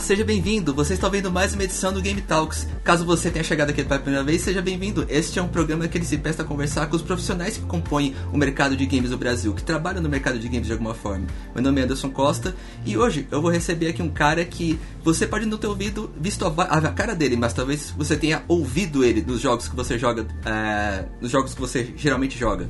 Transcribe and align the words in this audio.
seja 0.00 0.24
bem-vindo. 0.24 0.74
Você 0.74 0.94
está 0.94 1.08
vendo 1.08 1.30
mais 1.30 1.52
uma 1.52 1.62
edição 1.62 1.92
do 1.92 2.00
Game 2.00 2.20
Talks. 2.22 2.66
Caso 2.82 3.04
você 3.04 3.30
tenha 3.30 3.44
chegado 3.44 3.70
aqui 3.70 3.84
pela 3.84 4.00
primeira 4.00 4.24
vez, 4.24 4.40
seja 4.40 4.62
bem-vindo. 4.62 5.04
Este 5.08 5.38
é 5.38 5.42
um 5.42 5.48
programa 5.48 5.86
que 5.86 5.98
ele 5.98 6.04
se 6.04 6.16
presta 6.16 6.42
a 6.42 6.46
conversar 6.46 6.86
com 6.86 6.96
os 6.96 7.02
profissionais 7.02 7.58
que 7.58 7.64
compõem 7.66 8.14
o 8.32 8.38
mercado 8.38 8.76
de 8.76 8.86
games 8.86 9.10
no 9.10 9.18
Brasil, 9.18 9.52
que 9.52 9.62
trabalham 9.62 10.02
no 10.02 10.08
mercado 10.08 10.38
de 10.38 10.48
games 10.48 10.66
de 10.66 10.72
alguma 10.72 10.94
forma. 10.94 11.26
Meu 11.54 11.62
nome 11.62 11.80
é 11.80 11.84
Anderson 11.84 12.10
Costa 12.10 12.54
e 12.84 12.96
hoje 12.96 13.28
eu 13.30 13.42
vou 13.42 13.50
receber 13.50 13.88
aqui 13.88 14.02
um 14.02 14.08
cara 14.08 14.44
que 14.44 14.78
você 15.04 15.26
pode 15.26 15.44
não 15.44 15.58
ter 15.58 15.66
ouvido, 15.66 16.10
visto 16.18 16.46
a, 16.46 16.48
a 16.48 16.92
cara 16.92 17.14
dele, 17.14 17.36
mas 17.36 17.52
talvez 17.52 17.92
você 17.96 18.16
tenha 18.16 18.42
ouvido 18.48 19.04
ele 19.04 19.22
nos 19.22 19.40
jogos 19.40 19.68
que 19.68 19.76
você 19.76 19.98
joga, 19.98 20.26
é, 20.46 21.04
nos 21.20 21.30
jogos 21.30 21.54
que 21.54 21.60
você 21.60 21.92
geralmente 21.96 22.38
joga. 22.38 22.68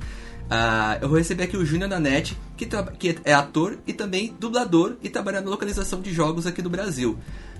Uh, 0.50 0.98
eu 1.00 1.08
vou 1.08 1.16
receber 1.16 1.44
aqui 1.44 1.56
o 1.56 1.64
Júnior 1.64 1.88
Nanete, 1.88 2.36
que, 2.56 2.66
que 2.98 3.18
é 3.24 3.32
ator 3.32 3.78
e 3.86 3.92
também 3.92 4.34
dublador 4.38 4.96
e 5.00 5.08
trabalha 5.08 5.40
na 5.40 5.48
localização 5.48 6.00
de 6.00 6.12
jogos 6.12 6.44
aqui 6.44 6.60
no 6.60 6.68
Brasil. 6.68 7.16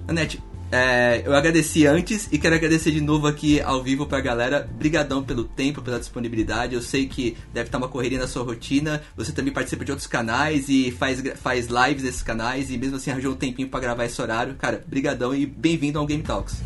Nanete, 0.09 0.43
é, 0.73 1.23
eu 1.25 1.35
agradeci 1.35 1.85
antes 1.87 2.29
e 2.31 2.39
quero 2.39 2.55
agradecer 2.55 2.93
de 2.93 3.01
novo 3.01 3.27
aqui 3.27 3.61
ao 3.61 3.83
vivo 3.83 4.07
pra 4.07 4.21
galera. 4.21 4.69
Brigadão 4.77 5.23
pelo 5.23 5.45
tempo, 5.45 5.83
pela 5.83 5.99
disponibilidade. 5.99 6.75
Eu 6.75 6.83
sei 6.83 7.07
que 7.07 7.37
deve 7.53 7.69
estar 7.69 7.79
uma 7.79 7.89
correria 7.89 8.19
na 8.19 8.29
sua 8.29 8.45
rotina. 8.45 9.03
Você 9.17 9.33
também 9.33 9.53
participa 9.53 9.85
de 9.85 9.91
outros 9.91 10.07
canais 10.07 10.69
e 10.69 10.93
faz, 10.93 11.23
faz 11.37 11.67
lives 11.67 12.05
nesses 12.05 12.23
canais 12.23 12.71
e 12.71 12.79
mesmo 12.79 12.97
assim 12.97 13.11
arranjou 13.11 13.33
um 13.33 13.37
tempinho 13.37 13.69
para 13.69 13.81
gravar 13.81 14.05
esse 14.05 14.21
horário. 14.21 14.55
Cara, 14.55 14.85
brigadão 14.87 15.35
e 15.35 15.45
bem-vindo 15.45 15.99
ao 15.99 16.07
Game 16.07 16.23
Talks. 16.23 16.61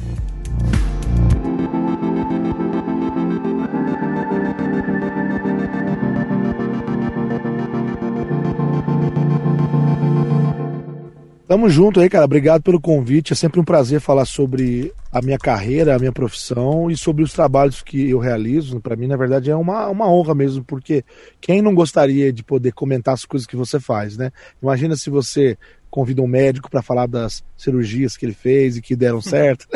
Tamo 11.46 11.68
junto 11.68 12.00
aí, 12.00 12.08
cara. 12.08 12.24
Obrigado 12.24 12.62
pelo 12.62 12.80
convite. 12.80 13.34
É 13.34 13.36
sempre 13.36 13.60
um 13.60 13.64
prazer 13.64 14.00
falar 14.00 14.24
sobre 14.24 14.90
a 15.12 15.20
minha 15.20 15.36
carreira, 15.36 15.94
a 15.94 15.98
minha 15.98 16.12
profissão 16.12 16.90
e 16.90 16.96
sobre 16.96 17.22
os 17.22 17.34
trabalhos 17.34 17.82
que 17.82 18.08
eu 18.08 18.18
realizo. 18.18 18.80
Para 18.80 18.96
mim, 18.96 19.06
na 19.06 19.16
verdade, 19.16 19.50
é 19.50 19.56
uma, 19.56 19.88
uma 19.88 20.10
honra 20.10 20.34
mesmo, 20.34 20.64
porque 20.64 21.04
quem 21.42 21.60
não 21.60 21.74
gostaria 21.74 22.32
de 22.32 22.42
poder 22.42 22.72
comentar 22.72 23.12
as 23.12 23.26
coisas 23.26 23.46
que 23.46 23.56
você 23.56 23.78
faz, 23.78 24.16
né? 24.16 24.32
Imagina 24.62 24.96
se 24.96 25.10
você 25.10 25.58
convida 25.90 26.22
um 26.22 26.26
médico 26.26 26.70
para 26.70 26.82
falar 26.82 27.06
das 27.06 27.44
cirurgias 27.58 28.16
que 28.16 28.24
ele 28.24 28.34
fez 28.34 28.78
e 28.78 28.82
que 28.82 28.96
deram 28.96 29.20
certo. 29.22 29.68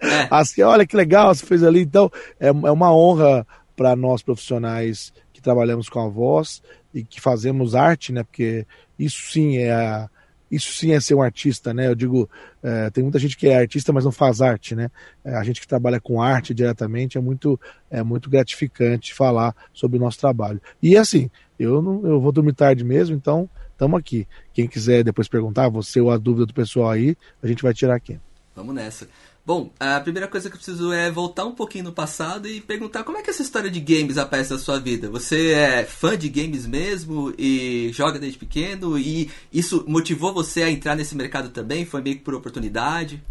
é. 0.00 0.28
Assim, 0.30 0.62
olha 0.62 0.86
que 0.86 0.96
legal, 0.96 1.34
você 1.34 1.44
fez 1.44 1.64
ali. 1.64 1.80
Então, 1.80 2.08
é, 2.38 2.46
é 2.46 2.52
uma 2.52 2.94
honra 2.94 3.44
para 3.74 3.96
nós 3.96 4.22
profissionais 4.22 5.12
que 5.32 5.42
trabalhamos 5.42 5.88
com 5.88 5.98
a 5.98 6.08
voz 6.08 6.62
e 6.94 7.02
que 7.02 7.20
fazemos 7.20 7.74
arte, 7.74 8.12
né? 8.12 8.22
Porque 8.22 8.64
isso 8.96 9.32
sim 9.32 9.56
é 9.56 9.72
a 9.72 10.08
isso 10.50 10.72
sim 10.72 10.92
é 10.92 11.00
ser 11.00 11.14
um 11.14 11.22
artista, 11.22 11.74
né? 11.74 11.88
Eu 11.88 11.94
digo, 11.94 12.28
é, 12.62 12.90
tem 12.90 13.02
muita 13.02 13.18
gente 13.18 13.36
que 13.36 13.48
é 13.48 13.58
artista, 13.58 13.92
mas 13.92 14.04
não 14.04 14.12
faz 14.12 14.40
arte, 14.40 14.74
né? 14.74 14.90
É, 15.24 15.34
a 15.34 15.42
gente 15.42 15.60
que 15.60 15.66
trabalha 15.66 16.00
com 16.00 16.20
arte 16.20 16.54
diretamente 16.54 17.18
é 17.18 17.20
muito, 17.20 17.60
é 17.90 18.02
muito 18.02 18.30
gratificante 18.30 19.14
falar 19.14 19.54
sobre 19.72 19.98
o 19.98 20.00
nosso 20.00 20.18
trabalho. 20.18 20.60
E 20.82 20.96
assim, 20.96 21.30
eu 21.58 21.82
não, 21.82 22.06
eu 22.06 22.20
vou 22.20 22.32
dormir 22.32 22.54
tarde 22.54 22.84
mesmo, 22.84 23.14
então 23.14 23.48
estamos 23.72 23.98
aqui. 23.98 24.26
Quem 24.52 24.66
quiser 24.66 25.04
depois 25.04 25.28
perguntar, 25.28 25.68
você 25.68 26.00
ou 26.00 26.10
a 26.10 26.16
dúvida 26.16 26.46
do 26.46 26.54
pessoal 26.54 26.90
aí, 26.90 27.16
a 27.42 27.46
gente 27.46 27.62
vai 27.62 27.74
tirar 27.74 27.94
aqui. 27.94 28.18
Vamos 28.54 28.74
nessa. 28.74 29.08
Bom, 29.48 29.70
a 29.80 29.98
primeira 29.98 30.28
coisa 30.28 30.50
que 30.50 30.56
eu 30.56 30.58
preciso 30.58 30.92
é 30.92 31.10
voltar 31.10 31.46
um 31.46 31.54
pouquinho 31.54 31.84
no 31.84 31.92
passado 31.92 32.46
e 32.46 32.60
perguntar 32.60 33.02
como 33.02 33.16
é 33.16 33.22
que 33.22 33.30
essa 33.30 33.40
história 33.40 33.70
de 33.70 33.80
games 33.80 34.18
aparece 34.18 34.52
na 34.52 34.58
sua 34.58 34.78
vida. 34.78 35.08
Você 35.08 35.52
é 35.52 35.86
fã 35.86 36.18
de 36.18 36.28
games 36.28 36.66
mesmo 36.66 37.32
e 37.38 37.90
joga 37.94 38.18
desde 38.18 38.38
pequeno 38.38 38.98
e 38.98 39.30
isso 39.50 39.86
motivou 39.88 40.34
você 40.34 40.64
a 40.64 40.70
entrar 40.70 40.94
nesse 40.94 41.16
mercado 41.16 41.48
também? 41.48 41.86
Foi 41.86 42.02
meio 42.02 42.16
que 42.16 42.24
por 42.24 42.34
oportunidade? 42.34 43.24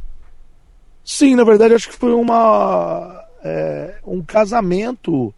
Sim, 1.05 1.35
na 1.35 1.43
verdade 1.43 1.75
acho 1.75 1.89
que 1.89 1.95
foi 1.95 2.13
uma 2.15 3.23
é, 3.43 3.99
um 4.03 4.23
casamento. 4.23 5.31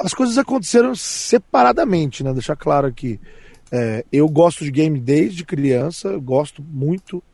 As 0.00 0.12
coisas 0.12 0.36
aconteceram 0.36 0.94
separadamente, 0.94 2.22
né? 2.22 2.34
Deixar 2.34 2.56
claro 2.56 2.88
aqui. 2.88 3.18
É, 3.72 4.04
eu 4.12 4.28
gosto 4.28 4.64
de 4.64 4.70
game 4.70 5.00
desde 5.00 5.46
criança, 5.46 6.18
gosto 6.18 6.62
muito 6.62 7.24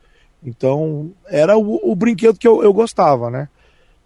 então, 0.43 1.11
era 1.27 1.57
o, 1.57 1.91
o 1.91 1.95
brinquedo 1.95 2.37
que 2.37 2.47
eu, 2.47 2.63
eu 2.63 2.73
gostava, 2.73 3.29
né? 3.29 3.49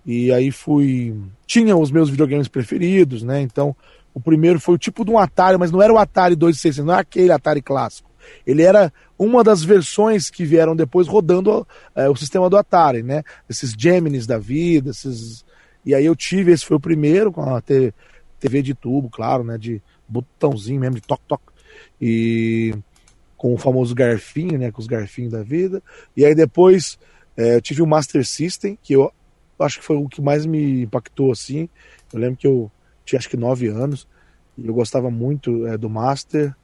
E 0.05 0.31
aí 0.31 0.51
fui. 0.51 1.15
Tinha 1.45 1.75
os 1.77 1.91
meus 1.91 2.09
videogames 2.09 2.47
preferidos, 2.47 3.23
né? 3.23 3.41
Então, 3.41 3.75
o 4.13 4.19
primeiro 4.19 4.59
foi 4.59 4.75
o 4.75 4.77
tipo 4.77 5.05
de 5.05 5.11
um 5.11 5.17
Atari, 5.17 5.57
mas 5.57 5.71
não 5.71 5.81
era 5.81 5.93
o 5.93 5.97
Atari 5.97 6.35
2600, 6.35 6.85
não 6.85 6.95
é 6.95 6.99
aquele 6.99 7.31
Atari 7.31 7.61
clássico. 7.61 8.09
Ele 8.45 8.61
era 8.61 8.91
uma 9.17 9.43
das 9.43 9.63
versões 9.63 10.29
que 10.29 10.45
vieram 10.45 10.75
depois 10.75 11.07
rodando 11.07 11.67
é, 11.95 12.09
o 12.09 12.15
sistema 12.15 12.49
do 12.49 12.57
Atari, 12.57 13.03
né? 13.03 13.23
Esses 13.49 13.73
Geminis 13.77 14.25
da 14.25 14.37
vida, 14.37 14.89
esses. 14.89 15.45
E 15.85 15.93
aí 15.93 16.05
eu 16.05 16.15
tive, 16.15 16.51
esse 16.51 16.65
foi 16.65 16.77
o 16.77 16.79
primeiro, 16.79 17.31
com 17.31 17.41
a 17.41 17.61
TV 17.61 18.61
de 18.61 18.73
tubo, 18.73 19.09
claro, 19.09 19.43
né? 19.43 19.57
De 19.57 19.81
botãozinho 20.07 20.79
mesmo, 20.79 20.95
de 20.95 21.01
toque-toque. 21.01 21.43
E 22.01 22.73
com 23.43 23.53
o 23.53 23.57
famoso 23.57 23.93
garfinho, 23.93 24.57
né, 24.57 24.71
com 24.71 24.79
os 24.79 24.87
garfinhos 24.87 25.33
da 25.33 25.43
vida. 25.43 25.83
E 26.15 26.23
aí 26.23 26.33
depois 26.33 26.97
é, 27.35 27.57
eu 27.57 27.61
tive 27.61 27.81
o 27.81 27.85
Master 27.85 28.25
System, 28.25 28.79
que 28.81 28.93
eu 28.93 29.11
acho 29.59 29.79
que 29.79 29.85
foi 29.85 29.97
o 29.97 30.07
que 30.07 30.21
mais 30.21 30.45
me 30.45 30.83
impactou 30.83 31.29
assim. 31.29 31.67
Eu 32.13 32.21
lembro 32.21 32.37
que 32.37 32.47
eu 32.47 32.71
tinha 33.03 33.19
acho 33.19 33.27
que 33.27 33.35
nove 33.35 33.67
anos 33.67 34.07
e 34.57 34.65
eu 34.65 34.73
gostava 34.73 35.11
muito 35.11 35.67
é, 35.67 35.77
do 35.77 35.89
Master. 35.89 36.55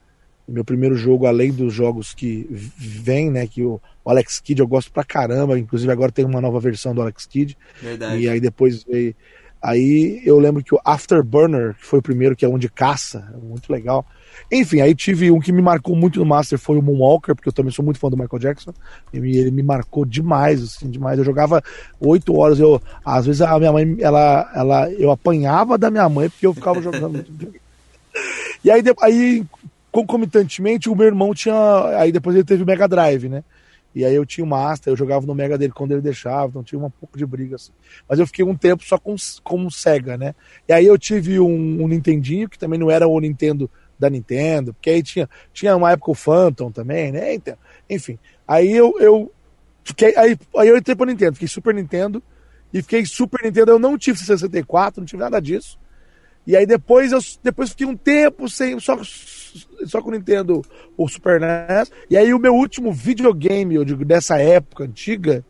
Meu 0.48 0.64
primeiro 0.64 0.96
jogo, 0.96 1.26
além 1.26 1.52
dos 1.52 1.74
jogos 1.74 2.14
que 2.14 2.48
vem, 2.50 3.30
né, 3.30 3.46
que 3.46 3.62
o, 3.62 3.82
Alex 4.06 4.40
Kidd 4.40 4.62
eu 4.62 4.68
gosto 4.68 4.90
pra 4.90 5.04
caramba, 5.04 5.60
inclusive 5.60 5.92
agora 5.92 6.14
tem 6.14 6.24
uma 6.24 6.40
nova 6.40 6.62
versão 6.62 6.96
do 6.96 7.02
Alex 7.02 7.26
Kidd. 7.26 7.58
Verdade. 7.82 8.22
E 8.22 8.30
aí 8.30 8.40
depois 8.40 8.86
veio 8.86 9.14
Aí 9.62 10.22
eu 10.26 10.40
lembro 10.40 10.64
que 10.64 10.74
o 10.74 10.80
Afterburner, 10.86 11.76
que 11.76 11.86
foi 11.86 12.00
o 12.00 12.02
primeiro, 12.02 12.36
que 12.36 12.46
é 12.46 12.48
um 12.48 12.58
de 12.58 12.70
caça, 12.70 13.34
muito 13.44 13.72
legal. 13.72 14.06
Enfim, 14.50 14.80
aí 14.80 14.96
tive 14.96 15.30
um 15.32 15.40
que 15.40 15.52
me 15.52 15.62
marcou 15.62 15.96
muito 15.96 16.18
no 16.18 16.26
Master, 16.26 16.58
foi 16.58 16.78
o 16.78 16.82
Moonwalker, 16.82 17.36
porque 17.36 17.50
eu 17.50 17.54
também 17.54 17.72
sou 17.72 17.84
muito 17.84 18.00
fã 18.00 18.10
do 18.10 18.18
Michael 18.18 18.40
Jackson. 18.40 18.74
E 19.14 19.18
ele 19.18 19.52
me 19.52 19.62
marcou 19.62 20.06
demais, 20.06 20.64
assim, 20.64 20.90
demais. 20.90 21.20
Eu 21.20 21.26
jogava 21.26 21.62
oito 22.00 22.36
horas, 22.38 22.60
eu, 22.60 22.82
às 23.04 23.26
vezes 23.26 23.42
a 23.42 23.60
minha 23.60 23.74
mãe, 23.74 23.98
ela, 24.00 24.50
ela, 24.56 24.92
eu 24.94 25.12
apanhava 25.12 25.78
da 25.78 25.92
minha 25.92 26.08
mãe 26.08 26.30
porque 26.30 26.48
eu 26.48 26.54
ficava 26.54 26.82
jogando. 26.82 27.26
e 28.64 28.72
aí, 28.72 28.82
aí, 29.02 29.46
concomitantemente, 29.92 30.90
o 30.90 30.96
meu 30.96 31.08
irmão 31.08 31.34
tinha, 31.34 31.98
aí 31.98 32.14
depois 32.14 32.34
ele 32.34 32.46
teve 32.46 32.64
o 32.64 32.66
Mega 32.66 32.88
Drive, 32.88 33.28
né? 33.28 33.44
E 33.94 34.06
aí 34.06 34.14
eu 34.14 34.26
tinha 34.26 34.46
o 34.46 34.48
Master, 34.48 34.94
eu 34.94 34.98
jogava 34.98 35.26
no 35.26 35.34
Mega 35.34 35.58
dele 35.58 35.74
quando 35.74 35.92
ele 35.92 36.02
deixava, 36.02 36.48
então 36.48 36.64
tinha 36.64 36.80
um 36.80 36.90
pouco 36.90 37.18
de 37.18 37.26
briga 37.26 37.56
assim. 37.56 37.72
Mas 38.08 38.20
eu 38.20 38.28
fiquei 38.28 38.46
um 38.46 38.56
tempo 38.56 38.84
só 38.84 38.98
com, 38.98 39.16
com 39.44 39.70
Sega, 39.70 40.18
né? 40.18 40.36
E 40.68 40.74
aí 40.74 40.86
eu 40.86 40.98
tive 40.98 41.40
um, 41.40 41.84
um 41.84 41.88
Nintendinho, 41.88 42.48
que 42.48 42.60
também 42.60 42.80
não 42.80 42.92
era 42.92 43.08
o 43.08 43.20
Nintendo 43.20 43.70
da 43.98 44.10
Nintendo, 44.10 44.74
porque 44.74 44.90
aí 44.90 45.04
tinha, 45.04 45.30
tinha 45.52 45.76
uma 45.76 45.92
época 45.92 46.12
o 46.12 46.16
Phantom 46.16 46.72
também, 46.72 47.12
né? 47.12 47.34
Então, 47.34 47.58
enfim. 47.90 48.18
Aí 48.48 48.72
eu, 48.72 48.96
eu 49.00 49.32
fiquei. 49.84 50.16
Aí, 50.16 50.38
aí 50.56 50.68
eu 50.68 50.78
entrei 50.78 50.96
pro 50.96 51.06
Nintendo, 51.06 51.34
fiquei 51.34 51.48
Super 51.48 51.74
Nintendo 51.74 52.24
e 52.74 52.82
fiquei 52.82 53.06
Super 53.06 53.44
Nintendo. 53.44 53.72
Eu 53.72 53.80
não 53.80 53.98
tive 53.98 54.20
64, 54.20 55.02
não 55.02 55.06
tive 55.06 55.22
nada 55.22 55.42
disso. 55.42 55.78
E 56.50 56.58
aí 56.58 56.66
depois 56.66 57.12
eu 57.12 57.20
depois 57.44 57.70
fiquei 57.70 57.86
um 57.86 57.96
tempo 57.96 58.50
sem 58.50 58.80
só, 58.80 59.00
só 59.86 60.02
com 60.02 60.10
o 60.10 60.12
Nintendo 60.12 60.66
o 60.98 61.08
Super 61.08 61.40
NES. 61.40 61.92
E 62.10 62.18
aí 62.18 62.34
o 62.34 62.40
meu 62.40 62.56
último 62.56 62.92
videogame, 62.92 63.76
eu 63.76 63.86
digo, 63.86 64.04
dessa 64.04 64.42
época 64.42 64.84
antiga, 64.86 65.46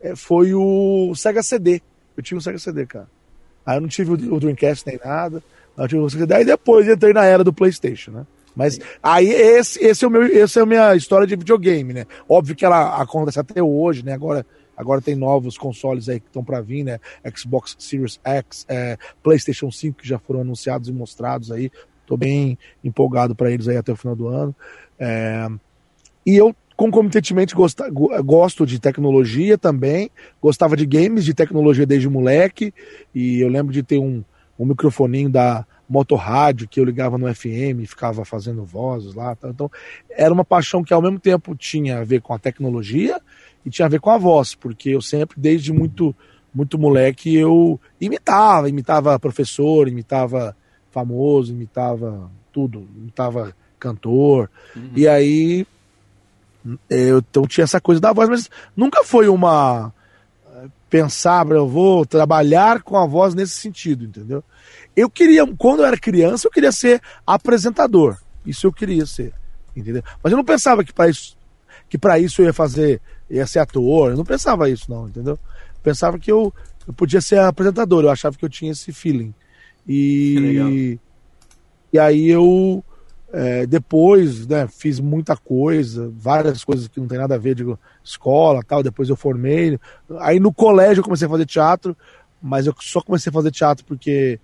é, 0.00 0.16
foi 0.16 0.54
o 0.54 1.12
Sega 1.14 1.42
CD. 1.42 1.82
Eu 2.16 2.22
tinha 2.22 2.38
o 2.38 2.40
Sega 2.40 2.58
CD, 2.58 2.86
cara. 2.86 3.10
Aí 3.66 3.76
eu 3.76 3.82
não 3.82 3.88
tive 3.88 4.10
o, 4.10 4.34
o 4.36 4.40
Dreamcast 4.40 4.86
nem 4.86 4.98
nada. 5.04 5.42
Daí 6.26 6.46
depois 6.46 6.88
entrei 6.88 7.12
na 7.12 7.26
era 7.26 7.44
do 7.44 7.52
PlayStation, 7.52 8.10
né? 8.12 8.26
Mas 8.56 8.80
aí 9.02 9.28
esse, 9.28 9.84
esse 9.84 10.02
é 10.02 10.08
o 10.08 10.10
meu, 10.10 10.22
essa 10.34 10.60
é 10.60 10.62
a 10.62 10.66
minha 10.66 10.96
história 10.96 11.26
de 11.26 11.36
videogame, 11.36 11.92
né? 11.92 12.06
Óbvio 12.26 12.56
que 12.56 12.64
ela 12.64 12.96
acontece 13.02 13.38
até 13.38 13.62
hoje, 13.62 14.02
né? 14.02 14.14
Agora, 14.14 14.46
agora 14.78 15.02
tem 15.02 15.14
novos 15.14 15.58
consoles 15.58 16.08
aí 16.08 16.20
que 16.20 16.26
estão 16.26 16.42
para 16.44 16.60
vir, 16.60 16.84
né? 16.84 16.98
Xbox 17.36 17.76
Series 17.78 18.20
X, 18.24 18.64
é, 18.68 18.96
PlayStation 19.22 19.70
5 19.70 19.98
que 19.98 20.08
já 20.08 20.18
foram 20.18 20.40
anunciados 20.40 20.88
e 20.88 20.92
mostrados 20.92 21.50
aí. 21.50 21.70
Tô 22.06 22.16
bem 22.16 22.56
empolgado 22.82 23.34
para 23.34 23.50
eles 23.50 23.68
aí 23.68 23.76
até 23.76 23.92
o 23.92 23.96
final 23.96 24.16
do 24.16 24.28
ano. 24.28 24.54
É, 24.98 25.48
e 26.24 26.36
eu 26.36 26.54
concomitantemente 26.76 27.54
gosta, 27.56 27.90
gosto 27.90 28.64
de 28.64 28.78
tecnologia 28.78 29.58
também, 29.58 30.10
gostava 30.40 30.76
de 30.76 30.86
games, 30.86 31.24
de 31.24 31.34
tecnologia 31.34 31.84
desde 31.84 32.08
moleque, 32.08 32.72
e 33.12 33.40
eu 33.40 33.48
lembro 33.48 33.72
de 33.72 33.82
ter 33.82 33.98
um 33.98 34.22
um 34.58 34.66
microfoninho 34.66 35.30
da 35.30 35.64
motorrádio 35.88 36.68
que 36.68 36.78
eu 36.78 36.84
ligava 36.84 37.16
no 37.16 37.32
FM 37.32 37.80
e 37.80 37.86
ficava 37.86 38.24
fazendo 38.24 38.64
vozes 38.64 39.14
lá. 39.14 39.34
Tá? 39.34 39.48
Então, 39.48 39.70
era 40.10 40.32
uma 40.32 40.44
paixão 40.44 40.84
que 40.84 40.92
ao 40.92 41.00
mesmo 41.00 41.18
tempo 41.18 41.56
tinha 41.56 41.98
a 41.98 42.04
ver 42.04 42.20
com 42.20 42.34
a 42.34 42.38
tecnologia 42.38 43.20
e 43.64 43.70
tinha 43.70 43.86
a 43.86 43.88
ver 43.88 44.00
com 44.00 44.10
a 44.10 44.18
voz, 44.18 44.54
porque 44.54 44.90
eu 44.90 45.00
sempre, 45.00 45.40
desde 45.40 45.72
muito, 45.72 46.14
muito 46.54 46.78
moleque, 46.78 47.34
eu 47.34 47.80
imitava, 48.00 48.68
imitava 48.68 49.18
professor, 49.18 49.88
imitava 49.88 50.54
famoso, 50.90 51.52
imitava 51.52 52.30
tudo, 52.52 52.86
imitava 52.96 53.54
cantor. 53.78 54.50
Uhum. 54.76 54.90
E 54.94 55.08
aí, 55.08 55.66
Eu, 56.90 57.18
então 57.18 57.46
tinha 57.46 57.64
essa 57.64 57.80
coisa 57.80 58.00
da 58.00 58.12
voz, 58.12 58.28
mas 58.28 58.50
nunca 58.76 59.04
foi 59.04 59.28
uma 59.28 59.92
pensar, 60.88 61.46
eu 61.50 61.68
vou 61.68 62.06
trabalhar 62.06 62.82
com 62.82 62.96
a 62.96 63.06
voz 63.06 63.34
nesse 63.34 63.54
sentido, 63.54 64.04
entendeu? 64.04 64.42
Eu 64.96 65.08
queria, 65.10 65.46
quando 65.56 65.80
eu 65.80 65.86
era 65.86 65.98
criança, 65.98 66.46
eu 66.46 66.50
queria 66.50 66.72
ser 66.72 67.00
apresentador. 67.26 68.16
Isso 68.44 68.66
eu 68.66 68.72
queria 68.72 69.06
ser, 69.06 69.32
entendeu? 69.76 70.02
Mas 70.22 70.32
eu 70.32 70.36
não 70.36 70.44
pensava 70.44 70.82
que 70.82 70.92
para 70.92 71.08
isso, 71.08 71.36
que 71.88 71.98
para 71.98 72.18
isso 72.18 72.40
eu 72.40 72.46
ia 72.46 72.52
fazer, 72.52 73.00
ia 73.28 73.46
ser 73.46 73.58
ator. 73.58 74.10
Eu 74.10 74.16
não 74.16 74.24
pensava 74.24 74.68
isso, 74.70 74.90
não, 74.90 75.08
entendeu? 75.08 75.34
Eu 75.34 75.82
pensava 75.82 76.18
que 76.18 76.32
eu, 76.32 76.52
eu 76.86 76.92
podia 76.92 77.20
ser 77.20 77.38
apresentador. 77.38 78.04
Eu 78.04 78.10
achava 78.10 78.36
que 78.36 78.44
eu 78.44 78.48
tinha 78.48 78.72
esse 78.72 78.92
feeling. 78.92 79.34
E 79.86 80.98
e 81.92 81.98
aí 81.98 82.28
eu 82.28 82.84
é, 83.32 83.66
depois, 83.66 84.46
né, 84.46 84.66
fiz 84.68 84.98
muita 85.00 85.36
coisa, 85.36 86.12
várias 86.16 86.64
coisas 86.64 86.88
que 86.88 86.98
não 86.98 87.06
tem 87.06 87.18
nada 87.18 87.34
a 87.34 87.38
ver, 87.38 87.54
digo, 87.54 87.78
escola 88.02 88.62
tal, 88.62 88.82
depois 88.82 89.08
eu 89.08 89.16
formei. 89.16 89.78
Aí 90.20 90.40
no 90.40 90.52
colégio 90.52 91.00
eu 91.00 91.04
comecei 91.04 91.26
a 91.26 91.30
fazer 91.30 91.46
teatro, 91.46 91.96
mas 92.40 92.66
eu 92.66 92.74
só 92.80 93.00
comecei 93.00 93.30
a 93.30 93.32
fazer 93.32 93.50
teatro 93.50 93.84
porque 93.84 94.40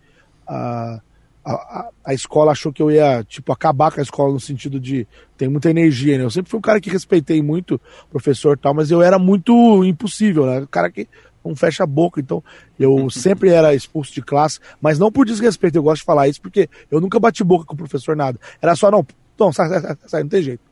a, 0.46 1.00
a, 1.44 1.88
a 2.04 2.14
escola 2.14 2.52
achou 2.52 2.72
que 2.72 2.82
eu 2.82 2.90
ia, 2.90 3.24
tipo, 3.24 3.52
acabar 3.52 3.90
com 3.90 4.00
a 4.00 4.02
escola 4.02 4.32
no 4.32 4.40
sentido 4.40 4.78
de 4.78 5.06
tem 5.36 5.48
muita 5.48 5.70
energia, 5.70 6.18
né? 6.18 6.24
Eu 6.24 6.30
sempre 6.30 6.50
fui 6.50 6.58
um 6.58 6.62
cara 6.62 6.80
que 6.80 6.90
respeitei 6.90 7.42
muito 7.42 7.80
professor 8.10 8.58
tal, 8.58 8.74
mas 8.74 8.90
eu 8.90 9.02
era 9.02 9.18
muito 9.18 9.84
impossível, 9.84 10.46
né? 10.46 10.60
O 10.60 10.68
cara 10.68 10.90
que 10.90 11.08
não 11.44 11.56
fecha 11.56 11.84
a 11.84 11.86
boca. 11.86 12.20
Então, 12.20 12.42
eu 12.78 13.08
sempre 13.10 13.50
era 13.50 13.74
expulso 13.74 14.12
de 14.12 14.22
classe, 14.22 14.58
mas 14.80 14.98
não 14.98 15.12
por 15.12 15.26
desrespeito, 15.26 15.76
eu 15.76 15.82
gosto 15.82 16.00
de 16.00 16.06
falar 16.06 16.28
isso, 16.28 16.40
porque 16.40 16.68
eu 16.90 17.00
nunca 17.00 17.20
bati 17.20 17.44
boca 17.44 17.64
com 17.64 17.74
o 17.74 17.78
professor 17.78 18.16
nada. 18.16 18.38
Era 18.60 18.74
só, 18.74 18.90
não, 18.90 19.06
não, 19.38 19.52
sai, 19.52 19.68
sai, 19.68 19.96
sai, 20.06 20.22
não 20.22 20.30
tem 20.30 20.42
jeito. 20.42 20.62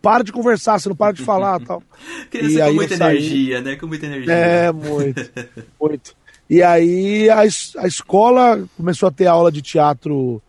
Para 0.00 0.22
de 0.22 0.30
conversar, 0.30 0.78
você 0.78 0.88
não 0.88 0.94
para 0.94 1.12
de 1.12 1.22
falar 1.22 1.60
tal. 1.66 1.82
Criança 2.30 2.60
e 2.60 2.68
com 2.68 2.74
muita 2.74 2.94
energia, 2.94 3.60
né? 3.60 3.76
Com 3.76 3.86
muita 3.86 4.06
energia. 4.06 4.32
É, 4.32 4.72
muito, 4.72 5.30
muito. 5.80 6.16
E 6.48 6.62
aí 6.62 7.28
a, 7.28 7.40
a 7.40 7.86
escola 7.86 8.64
começou 8.76 9.08
a 9.08 9.12
ter 9.12 9.26
aula 9.26 9.50
de 9.50 9.60
teatro 9.60 10.40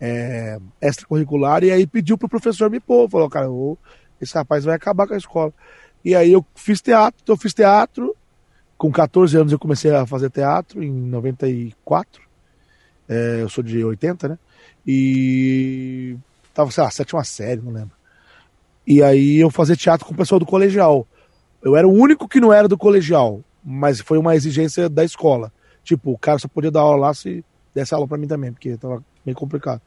é, 0.00 0.58
extracurricular 0.80 1.62
e 1.62 1.70
aí 1.70 1.86
pediu 1.86 2.18
pro 2.18 2.28
professor 2.28 2.70
me 2.70 2.80
pôr. 2.80 3.08
Falou, 3.08 3.28
cara, 3.28 3.46
esse 4.20 4.34
rapaz 4.34 4.64
vai 4.64 4.74
acabar 4.74 5.06
com 5.06 5.14
a 5.14 5.18
escola. 5.18 5.52
E 6.04 6.14
aí 6.14 6.32
eu 6.32 6.44
fiz 6.54 6.80
teatro, 6.80 7.20
então 7.22 7.34
eu 7.34 7.38
fiz 7.38 7.52
teatro, 7.52 8.14
com 8.76 8.90
14 8.90 9.36
anos 9.36 9.52
eu 9.52 9.58
comecei 9.58 9.94
a 9.94 10.06
fazer 10.06 10.30
teatro, 10.30 10.82
em 10.82 10.92
94. 10.92 12.22
É, 13.08 13.38
eu 13.40 13.48
sou 13.48 13.62
de 13.62 13.82
80, 13.84 14.28
né? 14.28 14.38
E 14.86 16.16
tava, 16.54 16.70
sei 16.70 16.84
lá, 16.84 16.90
sétima 16.90 17.24
série, 17.24 17.60
não 17.60 17.72
lembro. 17.72 17.96
E 18.86 19.02
aí 19.02 19.38
eu 19.38 19.50
fazia 19.50 19.76
teatro 19.76 20.06
com 20.06 20.14
o 20.14 20.16
pessoal 20.16 20.38
do 20.38 20.46
colegial. 20.46 21.06
Eu 21.62 21.76
era 21.76 21.86
o 21.86 21.92
único 21.92 22.28
que 22.28 22.40
não 22.40 22.52
era 22.52 22.68
do 22.68 22.78
colegial, 22.78 23.42
mas 23.64 24.00
foi 24.00 24.18
uma 24.18 24.36
exigência 24.36 24.88
da 24.88 25.04
escola. 25.04 25.52
Tipo, 25.82 26.12
o 26.12 26.18
cara 26.18 26.38
só 26.38 26.48
podia 26.48 26.70
dar 26.70 26.80
aula 26.80 27.08
lá 27.08 27.14
se 27.14 27.44
desse 27.74 27.94
aula 27.94 28.06
para 28.06 28.18
mim 28.18 28.26
também, 28.26 28.52
porque 28.52 28.76
tava 28.76 29.04
meio 29.26 29.36
complicado. 29.36 29.82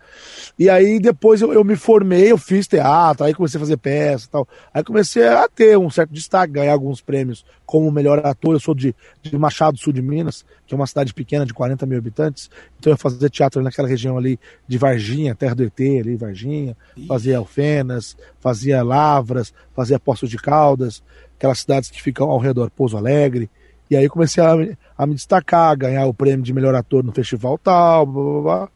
E 0.60 0.70
aí 0.70 1.00
depois 1.00 1.42
eu, 1.42 1.54
eu, 1.54 1.64
me 1.64 1.78
formei, 1.78 2.30
eu 2.30 2.38
fiz 2.38 2.68
teatro, 2.68 3.26
aí 3.26 3.34
comecei 3.34 3.58
a 3.58 3.62
fazer 3.62 3.78
peça 3.78 4.26
e 4.26 4.30
tal. 4.30 4.48
Aí 4.74 4.84
comecei 4.84 5.26
a 5.26 5.48
ter 5.48 5.78
um 5.78 5.90
certo 5.90 6.12
destaque, 6.12 6.54
ganhar 6.54 6.74
alguns 6.74 7.00
prêmios 7.00 7.46
como 7.66 7.90
melhor 7.90 8.24
ator. 8.26 8.54
Eu 8.54 8.60
sou 8.60 8.76
de, 8.76 8.94
de 9.22 9.38
Machado, 9.38 9.78
sul 9.78 9.94
de 9.94 10.02
Minas, 10.02 10.44
que 10.68 10.74
é 10.74 10.76
uma 10.76 10.86
cidade 10.86 11.14
pequena 11.14 11.46
de 11.46 11.54
40 11.54 11.86
mil 11.86 11.98
habitantes. 11.98 12.50
Então 12.78 12.92
eu 12.92 12.98
fazia 12.98 13.30
teatro 13.30 13.64
naquela 13.64 13.88
região 13.88 14.18
ali 14.18 14.38
de 14.68 14.78
Varginha, 14.78 15.34
terra 15.34 15.56
do 15.56 15.64
ET 15.64 15.80
ali, 15.80 16.18
Varginha. 16.18 16.76
Fazia 17.08 17.38
Alfenas, 17.38 18.18
fazia 18.42 18.84
Lavras, 18.84 19.54
fazia 19.74 19.98
Poços 19.98 20.30
de 20.30 20.38
Caldas, 20.38 21.02
aquelas 21.38 21.60
cidades 21.60 21.90
que 21.90 22.02
ficam 22.02 22.30
ao 22.30 22.38
redor, 22.38 22.70
Pouso 22.70 22.98
Alegre. 22.98 23.50
E 23.90 23.96
aí 23.96 24.10
comecei 24.10 24.44
a, 24.44 24.54
a 24.98 25.08
me 25.08 25.16
destacar, 25.16 25.76
ganhar 25.78 26.06
o 26.06 26.14
prêmio 26.14 26.44
de 26.44 26.54
melhor 26.54 26.76
ator 26.76 27.04
no 27.04 27.14
festival 27.14 27.58
tal, 27.58 28.06
blá, 28.06 28.24
blá, 28.24 28.42
blá 28.42 28.70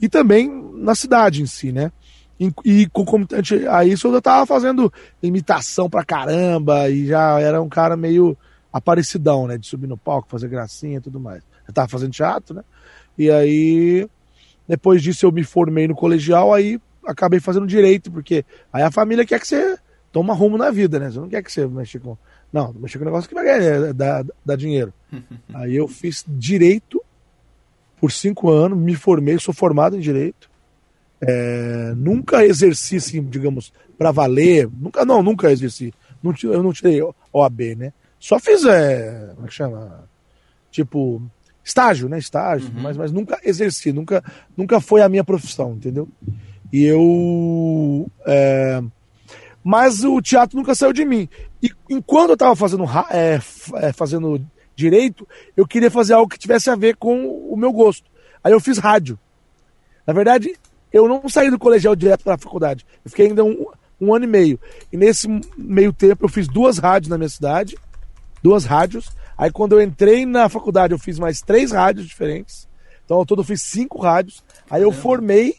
e 0.00 0.08
também 0.08 0.50
na 0.74 0.94
cidade 0.94 1.42
em 1.42 1.46
si, 1.46 1.72
né? 1.72 1.90
E, 2.38 2.52
e 2.64 2.86
concomitante 2.88 3.66
a 3.66 3.84
isso, 3.84 4.08
eu 4.08 4.12
já 4.12 4.20
tava 4.20 4.46
fazendo 4.46 4.92
imitação 5.22 5.88
pra 5.88 6.04
caramba 6.04 6.88
e 6.90 7.06
já 7.06 7.40
era 7.40 7.62
um 7.62 7.68
cara 7.68 7.96
meio 7.96 8.36
aparecidão, 8.72 9.46
né? 9.46 9.56
De 9.56 9.66
subir 9.66 9.86
no 9.86 9.96
palco, 9.96 10.28
fazer 10.28 10.48
gracinha 10.48 10.98
e 10.98 11.00
tudo 11.00 11.18
mais. 11.18 11.42
Eu 11.66 11.72
tava 11.72 11.88
fazendo 11.88 12.12
teatro, 12.12 12.54
né? 12.54 12.62
E 13.16 13.30
aí, 13.30 14.06
depois 14.68 15.02
disso, 15.02 15.24
eu 15.24 15.32
me 15.32 15.42
formei 15.42 15.88
no 15.88 15.94
colegial, 15.94 16.52
aí 16.52 16.78
acabei 17.06 17.40
fazendo 17.40 17.66
direito, 17.66 18.10
porque 18.10 18.44
aí 18.70 18.82
a 18.82 18.90
família 18.90 19.24
quer 19.24 19.40
que 19.40 19.46
você 19.46 19.78
toma 20.12 20.34
rumo 20.34 20.58
na 20.58 20.70
vida, 20.70 20.98
né? 20.98 21.10
Você 21.10 21.18
não 21.18 21.28
quer 21.28 21.42
que 21.42 21.50
você 21.50 21.66
mexa 21.66 21.98
com. 21.98 22.18
Não, 22.52 22.72
mexa 22.74 22.98
com 22.98 23.04
um 23.04 23.06
negócio 23.06 23.28
que 23.28 23.34
vai 23.34 23.44
ganhar, 23.44 23.94
dá, 23.94 24.24
dá 24.44 24.56
dinheiro. 24.56 24.92
aí 25.54 25.74
eu 25.74 25.88
fiz 25.88 26.22
direito 26.28 27.02
por 28.00 28.12
cinco 28.12 28.50
anos, 28.50 28.78
me 28.78 28.94
formei, 28.94 29.38
sou 29.38 29.54
formado 29.54 29.96
em 29.96 30.00
direito. 30.00 30.50
É, 31.20 31.94
nunca 31.96 32.44
exerci, 32.44 32.96
assim, 32.96 33.22
digamos, 33.22 33.72
para 33.96 34.10
valer. 34.10 34.68
Nunca, 34.68 35.04
não, 35.04 35.22
nunca 35.22 35.50
exerci. 35.50 35.92
Não, 36.22 36.34
eu 36.42 36.62
não 36.62 36.72
tirei 36.72 37.00
OAB, 37.32 37.60
né? 37.76 37.92
Só 38.18 38.38
fiz, 38.38 38.64
é, 38.64 39.30
como 39.34 39.46
é 39.46 39.48
que 39.48 39.54
chama? 39.54 40.08
Tipo, 40.70 41.22
estágio, 41.64 42.08
né? 42.08 42.18
Estágio, 42.18 42.68
uhum. 42.68 42.82
mas, 42.82 42.96
mas 42.96 43.12
nunca 43.12 43.38
exerci, 43.42 43.92
nunca, 43.92 44.22
nunca 44.56 44.80
foi 44.80 45.02
a 45.02 45.08
minha 45.08 45.24
profissão, 45.24 45.72
entendeu? 45.72 46.08
E 46.72 46.84
eu. 46.84 48.10
É, 48.26 48.82
mas 49.62 50.04
o 50.04 50.20
teatro 50.20 50.56
nunca 50.56 50.74
saiu 50.74 50.92
de 50.92 51.04
mim. 51.04 51.28
E 51.62 51.70
enquanto 51.90 52.30
eu 52.30 52.34
estava 52.34 52.54
fazendo, 52.54 52.84
é, 53.10 53.40
é, 53.82 53.92
fazendo 53.92 54.44
direito, 54.76 55.26
eu 55.56 55.66
queria 55.66 55.90
fazer 55.90 56.12
algo 56.12 56.30
que 56.30 56.38
tivesse 56.38 56.70
a 56.70 56.76
ver 56.76 56.96
com 56.96 57.26
o 57.26 57.56
meu 57.56 57.72
gosto. 57.72 58.08
Aí 58.44 58.52
eu 58.52 58.60
fiz 58.60 58.78
rádio. 58.78 59.18
Na 60.06 60.12
verdade, 60.12 60.54
eu 60.92 61.08
não 61.08 61.28
saí 61.28 61.50
do 61.50 61.58
colegial 61.58 61.96
direto 61.96 62.22
para 62.22 62.34
a 62.34 62.38
faculdade. 62.38 62.86
Eu 63.04 63.10
fiquei 63.10 63.26
ainda 63.26 63.42
um, 63.42 63.66
um 64.00 64.14
ano 64.14 64.24
e 64.24 64.28
meio. 64.28 64.60
E 64.92 64.96
nesse 64.96 65.26
meio 65.56 65.92
tempo 65.92 66.24
eu 66.24 66.28
fiz 66.28 66.46
duas 66.46 66.78
rádios 66.78 67.08
na 67.08 67.18
minha 67.18 67.28
cidade, 67.28 67.76
duas 68.42 68.64
rádios. 68.64 69.10
Aí 69.36 69.50
quando 69.50 69.72
eu 69.72 69.82
entrei 69.82 70.24
na 70.24 70.48
faculdade 70.48 70.92
eu 70.92 70.98
fiz 70.98 71.18
mais 71.18 71.40
três 71.40 71.72
rádios 71.72 72.06
diferentes. 72.06 72.68
Então 73.04 73.16
ao 73.16 73.26
todo 73.26 73.40
eu 73.40 73.44
fiz 73.44 73.62
cinco 73.62 73.98
rádios. 73.98 74.44
Aí 74.70 74.82
eu 74.82 74.92
formei. 74.92 75.56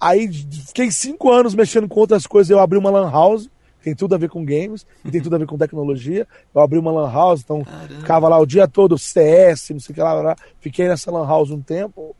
Aí 0.00 0.28
fiquei 0.66 0.90
cinco 0.90 1.30
anos 1.30 1.54
mexendo 1.54 1.88
com 1.88 2.00
outras 2.00 2.26
coisas. 2.26 2.50
Eu 2.50 2.58
abri 2.58 2.76
uma 2.76 2.90
lan 2.90 3.10
house 3.10 3.48
tem 3.82 3.94
tudo 3.94 4.14
a 4.14 4.18
ver 4.18 4.30
com 4.30 4.44
games, 4.44 4.86
e 5.04 5.10
tem 5.10 5.20
tudo 5.20 5.34
a 5.34 5.38
ver 5.38 5.46
com 5.46 5.58
tecnologia. 5.58 6.26
Eu 6.54 6.60
abri 6.60 6.78
uma 6.78 6.92
lan 6.92 7.10
house, 7.10 7.40
então 7.42 7.62
Caramba. 7.64 7.94
ficava 8.00 8.28
lá 8.28 8.38
o 8.38 8.46
dia 8.46 8.68
todo, 8.68 8.98
CS, 8.98 9.70
não 9.70 9.80
sei 9.80 9.92
o 9.92 9.94
que 9.94 10.00
lá, 10.00 10.14
lá, 10.14 10.36
Fiquei 10.60 10.88
nessa 10.88 11.10
lan 11.10 11.26
house 11.26 11.50
um 11.50 11.60
tempo. 11.60 12.14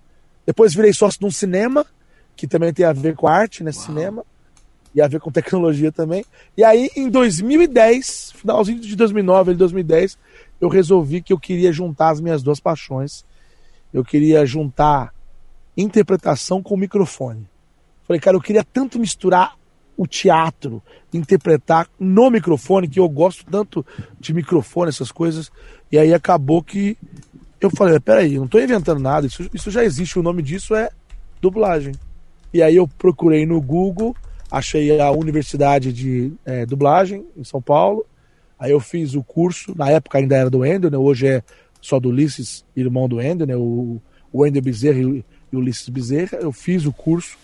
Depois 0.45 0.75
virei 0.75 0.93
sócio 0.93 1.21
de 1.21 1.27
um 1.27 1.31
cinema, 1.31 1.87
que 2.35 2.47
também 2.47 2.73
tem 2.73 2.85
a 2.85 2.93
ver 2.93 3.15
com 3.15 3.29
arte, 3.29 3.63
né? 3.63 3.71
Uau. 3.75 3.85
Cinema. 3.85 4.25
E 4.95 5.01
a 5.01 5.09
ver 5.09 5.21
com 5.21 5.31
tecnologia 5.31 5.91
também. 5.91 6.23
E 6.55 6.63
aí, 6.63 6.91
em 6.95 7.09
2010, 7.09 8.33
finalzinho 8.35 8.79
de 8.79 8.95
2009, 8.95 9.55
2010, 9.55 10.19
eu 10.61 10.69
resolvi 10.69 11.23
que 11.23 11.33
eu 11.33 11.39
queria 11.39 11.73
juntar 11.73 12.11
as 12.11 12.21
minhas 12.21 12.43
duas 12.43 12.61
paixões. 12.61 13.25
Eu 13.91 14.05
queria 14.05 14.45
juntar 14.45 15.15
interpretação 15.77 16.63
com 16.63 16.77
microfone. 16.77 17.49
Falei, 18.07 18.21
cara, 18.21 18.37
eu 18.37 18.41
queria 18.41 18.65
tanto 18.65 18.99
misturar 18.99 19.57
o 20.03 20.07
teatro, 20.07 20.83
interpretar 21.15 21.89
no 21.99 22.29
microfone, 22.29 22.89
que 22.89 22.99
eu 22.99 23.09
gosto 23.09 23.45
tanto 23.45 23.87
de 24.19 24.35
microfone, 24.35 24.89
essas 24.89 25.13
coisas. 25.13 25.51
E 25.93 25.99
aí 25.99 26.13
acabou 26.13 26.61
que 26.61 26.97
eu 27.61 27.71
falei, 27.71 28.01
peraí, 28.01 28.37
não 28.37 28.47
estou 28.47 28.61
inventando 28.61 29.01
nada, 29.01 29.29
isso, 29.29 29.49
isso 29.55 29.71
já 29.71 29.85
existe, 29.85 30.19
o 30.19 30.23
nome 30.23 30.43
disso 30.43 30.75
é 30.75 30.91
dublagem. 31.41 31.95
E 32.53 32.61
aí 32.61 32.75
eu 32.75 32.89
procurei 32.89 33.47
no 33.47 33.61
Google, 33.61 34.17
achei 34.51 34.99
a 35.01 35.13
Universidade 35.13 35.93
de 35.93 36.33
é, 36.45 36.67
Dublagem 36.67 37.25
em 37.37 37.45
São 37.45 37.63
Paulo. 37.63 38.05
Aí 38.59 38.73
eu 38.73 38.81
fiz 38.81 39.15
o 39.15 39.23
curso, 39.23 39.73
na 39.77 39.89
época 39.89 40.19
ainda 40.19 40.37
era 40.37 40.51
do 40.51 40.67
Ender, 40.67 40.91
né? 40.91 40.99
hoje 40.99 41.29
é 41.29 41.43
só 41.81 42.01
do 42.01 42.09
Ulisses, 42.09 42.65
irmão 42.75 43.09
do 43.09 43.21
Ender, 43.21 43.47
né? 43.47 43.57
o, 43.57 44.01
o 44.33 44.45
Ender 44.45 44.63
Bezerra 44.63 44.99
e 44.99 45.25
o 45.53 45.59
Ulisses 45.59 45.89
Bezerra. 45.89 46.39
Eu 46.41 46.51
fiz 46.51 46.87
o 46.87 46.93
curso 46.93 47.39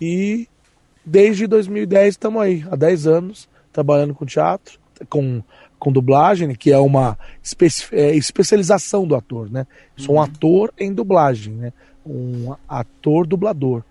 e 0.00 0.48
desde 1.06 1.46
2010 1.46 2.14
estamos 2.14 2.42
aí, 2.42 2.64
há 2.68 2.74
10 2.74 3.06
anos, 3.06 3.48
trabalhando 3.72 4.14
com 4.14 4.26
teatro, 4.26 4.78
com, 5.08 5.42
com 5.78 5.92
dublagem, 5.92 6.52
que 6.54 6.72
é 6.72 6.78
uma 6.78 7.16
espe 7.42 7.68
é, 7.92 8.14
especialização 8.16 9.06
do 9.06 9.14
ator, 9.14 9.50
né? 9.50 9.66
Sou 9.96 10.16
um 10.16 10.18
uhum. 10.18 10.24
ator 10.24 10.74
em 10.76 10.92
dublagem, 10.92 11.54
né? 11.54 11.72
Um 12.04 12.54
ator 12.68 13.26
dublador. 13.26 13.82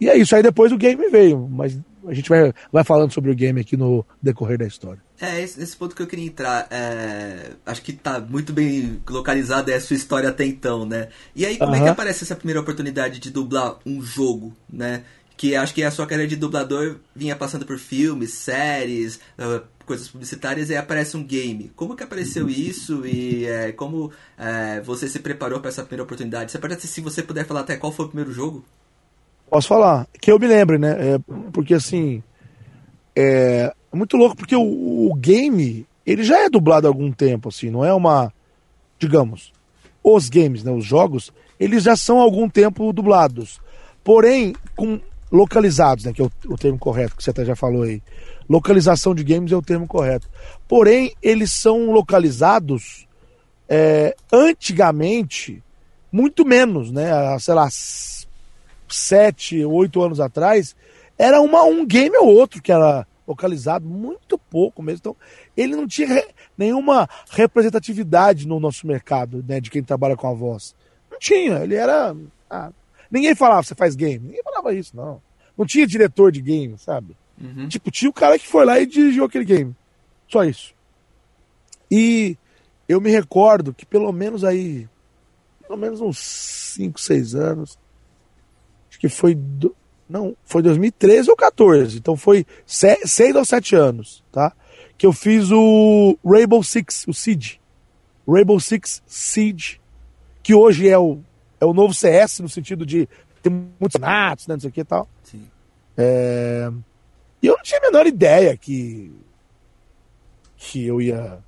E 0.00 0.08
é 0.08 0.16
isso, 0.16 0.34
aí 0.34 0.42
depois 0.42 0.72
o 0.72 0.78
game 0.78 1.08
veio, 1.10 1.48
mas 1.50 1.78
a 2.06 2.14
gente 2.14 2.28
vai, 2.28 2.52
vai 2.72 2.84
falando 2.84 3.12
sobre 3.12 3.30
o 3.30 3.34
game 3.34 3.60
aqui 3.60 3.76
no 3.76 4.06
decorrer 4.22 4.56
da 4.56 4.66
história. 4.66 5.00
É, 5.20 5.42
esse, 5.42 5.60
esse 5.60 5.76
ponto 5.76 5.96
que 5.96 6.02
eu 6.02 6.06
queria 6.06 6.26
entrar, 6.26 6.68
é, 6.70 7.50
acho 7.64 7.82
que 7.82 7.92
tá 7.92 8.20
muito 8.20 8.52
bem 8.52 9.00
localizado 9.08 9.70
é 9.70 9.74
a 9.74 9.80
sua 9.80 9.96
história 9.96 10.28
até 10.28 10.44
então, 10.44 10.86
né? 10.86 11.08
E 11.34 11.44
aí, 11.44 11.56
como 11.56 11.72
uh 11.72 11.74
-huh. 11.74 11.80
é 11.80 11.82
que 11.82 11.88
aparece 11.88 12.22
essa 12.22 12.36
primeira 12.36 12.60
oportunidade 12.60 13.18
de 13.18 13.30
dublar 13.30 13.78
um 13.84 14.00
jogo, 14.02 14.54
né? 14.70 15.02
Que 15.36 15.54
acho 15.54 15.74
que 15.74 15.82
a 15.82 15.90
sua 15.90 16.06
carreira 16.06 16.28
de 16.28 16.36
dublador 16.36 16.96
vinha 17.14 17.36
passando 17.36 17.66
por 17.66 17.78
filmes, 17.78 18.32
séries, 18.32 19.20
uh, 19.38 19.62
coisas 19.84 20.08
publicitárias 20.08 20.70
e 20.70 20.76
aparece 20.76 21.16
um 21.16 21.24
game. 21.24 21.70
Como 21.76 21.94
que 21.94 22.02
apareceu 22.02 22.48
isso 22.48 23.06
e 23.06 23.46
é, 23.46 23.72
como 23.72 24.10
é, 24.38 24.80
você 24.80 25.08
se 25.08 25.20
preparou 25.20 25.60
para 25.60 25.68
essa 25.68 25.82
primeira 25.82 26.02
oportunidade? 26.02 26.50
Você 26.50 26.58
pode, 26.58 26.80
se 26.80 27.00
você 27.00 27.22
puder 27.22 27.46
falar 27.46 27.60
até 27.60 27.76
qual 27.76 27.92
foi 27.92 28.06
o 28.06 28.08
primeiro 28.08 28.32
jogo? 28.32 28.64
Posso 29.48 29.68
falar. 29.68 30.06
Que 30.20 30.32
eu 30.32 30.38
me 30.38 30.46
lembre, 30.46 30.78
né? 30.78 31.14
É, 31.14 31.18
porque 31.52 31.74
assim. 31.74 32.22
É, 33.14 33.72
é 33.92 33.96
muito 33.96 34.16
louco 34.16 34.36
porque 34.36 34.56
o, 34.56 35.10
o, 35.10 35.14
game 35.14 35.86
ele 36.04 36.22
já 36.22 36.40
é 36.40 36.50
dublado 36.50 36.86
há 36.86 36.90
algum 36.90 37.10
tempo, 37.10 37.48
assim, 37.48 37.70
não 37.70 37.84
é 37.84 37.94
uma. 37.94 38.32
Digamos, 38.98 39.52
os 40.02 40.28
games, 40.28 40.64
né? 40.64 40.72
Os 40.72 40.84
jogos, 40.84 41.32
eles 41.60 41.82
já 41.82 41.94
são 41.94 42.18
há 42.18 42.22
algum 42.22 42.48
tempo 42.48 42.92
dublados. 42.92 43.60
Porém, 44.02 44.54
com 44.74 45.00
localizados, 45.36 46.04
né? 46.04 46.12
Que 46.12 46.22
é 46.22 46.24
o, 46.24 46.32
o 46.48 46.56
termo 46.56 46.78
correto 46.78 47.16
que 47.16 47.22
você 47.22 47.30
até 47.30 47.44
já 47.44 47.54
falou 47.54 47.82
aí. 47.82 48.02
Localização 48.48 49.14
de 49.14 49.22
games 49.22 49.52
é 49.52 49.56
o 49.56 49.62
termo 49.62 49.86
correto. 49.86 50.28
Porém, 50.66 51.14
eles 51.22 51.52
são 51.52 51.90
localizados 51.90 53.06
é, 53.68 54.16
antigamente 54.32 55.62
muito 56.10 56.44
menos, 56.46 56.90
né? 56.90 57.10
Sei 57.38 57.54
lá, 57.54 57.68
sete, 58.88 59.64
oito 59.64 60.02
anos 60.02 60.20
atrás, 60.20 60.74
era 61.18 61.40
uma, 61.40 61.62
um 61.64 61.84
game 61.84 62.16
ou 62.16 62.28
outro 62.28 62.62
que 62.62 62.72
era 62.72 63.06
localizado, 63.26 63.86
muito 63.86 64.38
pouco 64.38 64.82
mesmo. 64.82 64.98
Então, 65.00 65.16
ele 65.56 65.74
não 65.74 65.86
tinha 65.86 66.08
re, 66.08 66.24
nenhuma 66.56 67.08
representatividade 67.30 68.46
no 68.46 68.60
nosso 68.60 68.86
mercado, 68.86 69.44
né, 69.46 69.60
de 69.60 69.70
quem 69.70 69.82
trabalha 69.82 70.16
com 70.16 70.28
a 70.28 70.32
voz. 70.32 70.74
Não 71.10 71.18
tinha, 71.18 71.56
ele 71.58 71.74
era. 71.74 72.14
Ah, 72.48 72.70
ninguém 73.10 73.34
falava, 73.34 73.62
você 73.62 73.74
faz 73.74 73.96
game. 73.96 74.26
Ninguém 74.26 74.42
falava 74.42 74.72
isso, 74.72 74.96
não. 74.96 75.20
Não 75.56 75.64
tinha 75.66 75.86
diretor 75.86 76.30
de 76.30 76.40
game, 76.40 76.76
sabe? 76.78 77.16
Uhum. 77.40 77.68
Tipo, 77.68 77.90
tinha 77.90 78.10
o 78.10 78.14
cara 78.14 78.38
que 78.38 78.46
foi 78.46 78.64
lá 78.64 78.78
e 78.78 78.86
dirigiu 78.86 79.24
aquele 79.24 79.44
game. 79.44 79.74
Só 80.28 80.44
isso. 80.44 80.74
E 81.90 82.36
eu 82.88 83.00
me 83.00 83.10
recordo 83.10 83.74
que 83.74 83.86
pelo 83.86 84.10
menos 84.12 84.44
aí, 84.44 84.88
pelo 85.62 85.78
menos 85.78 86.00
uns 86.00 86.18
5, 86.18 87.00
6 87.00 87.34
anos, 87.34 87.78
acho 88.88 88.98
que 88.98 89.08
foi. 89.08 89.34
Do, 89.34 89.74
não, 90.08 90.36
foi 90.44 90.62
2013 90.62 91.30
ou 91.30 91.36
14. 91.36 91.98
Então 91.98 92.16
foi 92.16 92.46
6 92.64 93.36
ou 93.36 93.44
7 93.44 93.76
anos, 93.76 94.24
tá? 94.32 94.52
Que 94.96 95.06
eu 95.06 95.12
fiz 95.12 95.50
o 95.50 96.18
Rainbow 96.24 96.62
Six, 96.62 97.06
o 97.06 97.12
Siege. 97.12 97.60
Rainbow 98.26 98.58
Six 98.58 99.02
Siege, 99.06 99.80
que 100.42 100.54
hoje 100.54 100.88
é 100.88 100.98
o, 100.98 101.18
é 101.60 101.64
o 101.64 101.72
novo 101.72 101.94
CS, 101.94 102.40
no 102.40 102.48
sentido 102.48 102.84
de 102.84 103.08
ter 103.48 103.50
muitos 103.80 104.00
natos, 104.00 104.46
né? 104.46 104.54
Não 104.54 104.60
sei 104.60 104.70
o 104.70 104.72
que 104.72 104.80
e 104.80 104.84
tal. 104.84 105.08
Sim. 105.22 105.46
É... 105.96 106.70
E 107.42 107.46
eu 107.46 107.54
não 107.56 107.62
tinha 107.62 107.78
a 107.78 107.82
menor 107.82 108.06
ideia 108.06 108.56
que. 108.56 109.12
que 110.56 110.86
eu 110.86 111.00
ia 111.00 111.38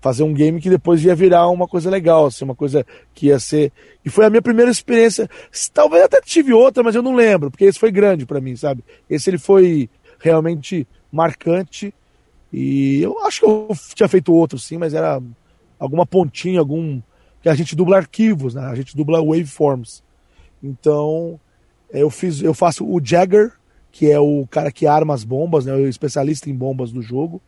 fazer 0.00 0.22
um 0.22 0.34
game 0.34 0.60
que 0.60 0.68
depois 0.68 1.02
ia 1.02 1.14
virar 1.14 1.48
uma 1.48 1.66
coisa 1.66 1.88
legal, 1.88 2.26
assim, 2.26 2.44
uma 2.44 2.54
coisa 2.54 2.84
que 3.14 3.28
ia 3.28 3.38
ser. 3.38 3.72
E 4.04 4.10
foi 4.10 4.26
a 4.26 4.30
minha 4.30 4.42
primeira 4.42 4.70
experiência. 4.70 5.28
Talvez 5.72 6.04
até 6.04 6.20
tive 6.20 6.52
outra, 6.52 6.82
mas 6.82 6.94
eu 6.94 7.02
não 7.02 7.14
lembro, 7.14 7.50
porque 7.50 7.64
esse 7.64 7.78
foi 7.78 7.90
grande 7.90 8.26
para 8.26 8.40
mim, 8.40 8.54
sabe? 8.54 8.84
Esse 9.08 9.30
ele 9.30 9.38
foi 9.38 9.88
realmente 10.18 10.86
marcante. 11.10 11.94
E 12.52 13.00
eu 13.00 13.18
acho 13.20 13.40
que 13.40 13.46
eu 13.46 13.68
tinha 13.94 14.08
feito 14.08 14.32
outro, 14.32 14.58
sim, 14.58 14.76
mas 14.76 14.92
era 14.92 15.22
alguma 15.78 16.04
pontinha, 16.04 16.60
algum. 16.60 17.00
que 17.40 17.48
a 17.48 17.54
gente 17.54 17.74
dubla 17.74 17.96
arquivos, 17.96 18.54
né? 18.54 18.66
A 18.66 18.74
gente 18.74 18.94
dubla 18.94 19.22
waveforms. 19.22 20.02
Então, 20.64 21.38
eu 21.92 22.08
fiz, 22.08 22.40
eu 22.40 22.54
faço 22.54 22.86
o 22.86 22.98
Jagger, 23.04 23.52
que 23.92 24.10
é 24.10 24.18
o 24.18 24.46
cara 24.50 24.72
que 24.72 24.86
arma 24.86 25.12
as 25.12 25.22
bombas, 25.22 25.66
né? 25.66 25.74
O 25.74 25.86
especialista 25.86 26.48
em 26.48 26.54
bombas 26.54 26.90
do 26.90 27.02
jogo. 27.02 27.40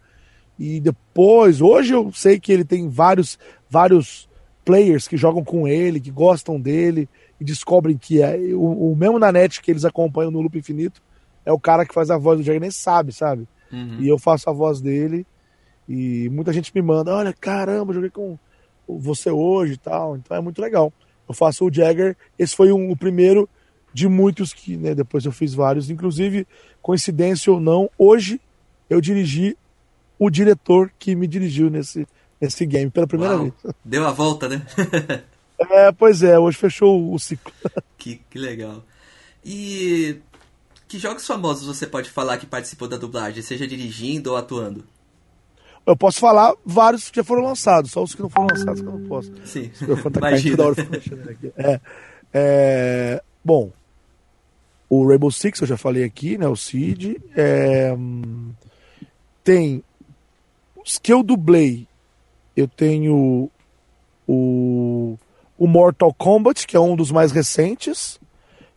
E 0.59 0.79
depois, 0.81 1.63
hoje 1.63 1.95
eu 1.95 2.13
sei 2.13 2.39
que 2.39 2.53
ele 2.53 2.65
tem 2.65 2.89
vários, 2.89 3.39
vários 3.71 4.29
players 4.65 5.09
que 5.09 5.17
jogam 5.17 5.43
com 5.43 5.67
ele, 5.67 5.99
que 5.99 6.11
gostam 6.11 6.61
dele 6.61 7.09
e 7.41 7.45
descobrem 7.45 7.97
que 7.97 8.23
é 8.23 8.37
o, 8.55 8.93
o 8.93 8.97
mesmo 8.97 9.19
na 9.19 9.33
net 9.33 9.63
que 9.63 9.71
eles 9.71 9.85
acompanham 9.85 10.31
no 10.31 10.41
Loop 10.41 10.59
Infinito 10.59 11.03
é 11.45 11.53
o 11.53 11.61
cara 11.61 11.87
que 11.87 11.95
faz 11.95 12.11
a 12.11 12.19
voz 12.19 12.39
do 12.39 12.45
Jagger, 12.45 12.61
nem 12.61 12.71
sabe, 12.71 13.13
sabe? 13.13 13.49
Uhum. 13.73 13.99
E 14.01 14.09
eu 14.09 14.19
faço 14.19 14.51
a 14.51 14.53
voz 14.53 14.81
dele 14.81 15.27
e 15.89 16.29
muita 16.31 16.53
gente 16.53 16.73
me 16.75 16.83
manda, 16.83 17.15
olha, 17.15 17.33
caramba, 17.33 17.93
joguei 17.93 18.11
com 18.11 18.39
você 18.89 19.31
hoje 19.31 19.75
e 19.75 19.79
tal, 19.79 20.17
então 20.17 20.37
é 20.37 20.41
muito 20.41 20.61
legal. 20.61 20.93
Eu 21.29 21.35
faço 21.35 21.65
o 21.65 21.73
Jagger, 21.73 22.17
esse 22.39 22.55
foi 22.55 22.73
um, 22.73 22.91
o 22.91 22.97
primeiro 22.97 23.49
de 23.93 24.09
muitos 24.09 24.53
que, 24.53 24.77
né, 24.77 24.95
depois 24.95 25.25
eu 25.25 25.33
fiz 25.33 25.55
vários, 25.55 25.89
inclusive, 25.89 26.47
coincidência 26.83 27.53
ou 27.53 27.59
não, 27.59 27.91
hoje 27.97 28.41
eu 28.91 29.01
dirigi 29.01 29.57
o 30.19 30.31
diretor 30.31 30.91
que 30.99 31.15
me 31.15 31.27
dirigiu 31.27 31.71
nesse, 31.71 32.07
nesse 32.41 32.67
game 32.67 32.91
pela 32.91 33.07
primeira 33.07 33.35
Uau, 33.35 33.43
vez. 33.45 33.55
Deu 33.85 34.07
a 34.07 34.13
volta, 34.13 34.49
né? 34.49 34.65
é, 35.59 35.93
pois 35.93 36.23
é, 36.23 36.39
hoje 36.39 36.59
fechou 36.59 37.13
o 37.13 37.19
ciclo. 37.19 37.53
que, 37.97 38.21
que 38.31 38.39
legal. 38.39 38.85
E 39.45 40.21
que 40.89 40.99
jogos 40.99 41.27
famosos 41.27 41.67
você 41.67 41.87
pode 41.87 42.11
falar 42.11 42.39
que 42.39 42.47
participou 42.47 42.87
da 42.87 42.97
dublagem, 42.97 43.43
seja 43.43 43.67
dirigindo 43.67 44.31
ou 44.31 44.37
atuando? 44.37 44.85
Eu 45.87 45.97
posso 45.97 46.19
falar 46.19 46.53
vários 46.65 47.09
que 47.09 47.17
já 47.17 47.25
foram 47.25 47.45
lançados, 47.45 47.93
só 47.93 48.03
os 48.03 48.15
que 48.15 48.21
não 48.21 48.29
foram 48.29 48.49
lançados 48.51 48.81
que 48.81 48.87
eu 48.87 48.99
não 48.99 49.07
posso. 49.07 49.33
Sim, 49.45 49.71
tá 50.13 50.19
imagina. 50.19 50.65
Hora 50.65 50.83
aqui. 50.83 51.53
É, 51.57 51.81
é, 52.35 53.23
bom, 53.45 53.71
o 54.91 55.07
Rainbow 55.07 55.31
Six 55.31 55.61
eu 55.61 55.67
já 55.67 55.77
falei 55.77 56.03
aqui, 56.03 56.37
né? 56.37 56.49
O 56.49 56.57
Seed. 56.57 57.17
É, 57.37 57.97
tem 59.45 59.85
os 60.77 60.99
que 60.99 61.13
eu 61.13 61.23
dublei, 61.23 61.87
eu 62.57 62.67
tenho 62.67 63.49
o, 64.27 65.17
o 65.57 65.67
Mortal 65.67 66.13
Kombat, 66.13 66.67
que 66.67 66.77
é 66.77 66.81
um 66.81 66.97
dos 66.97 67.13
mais 67.13 67.31
recentes, 67.31 68.21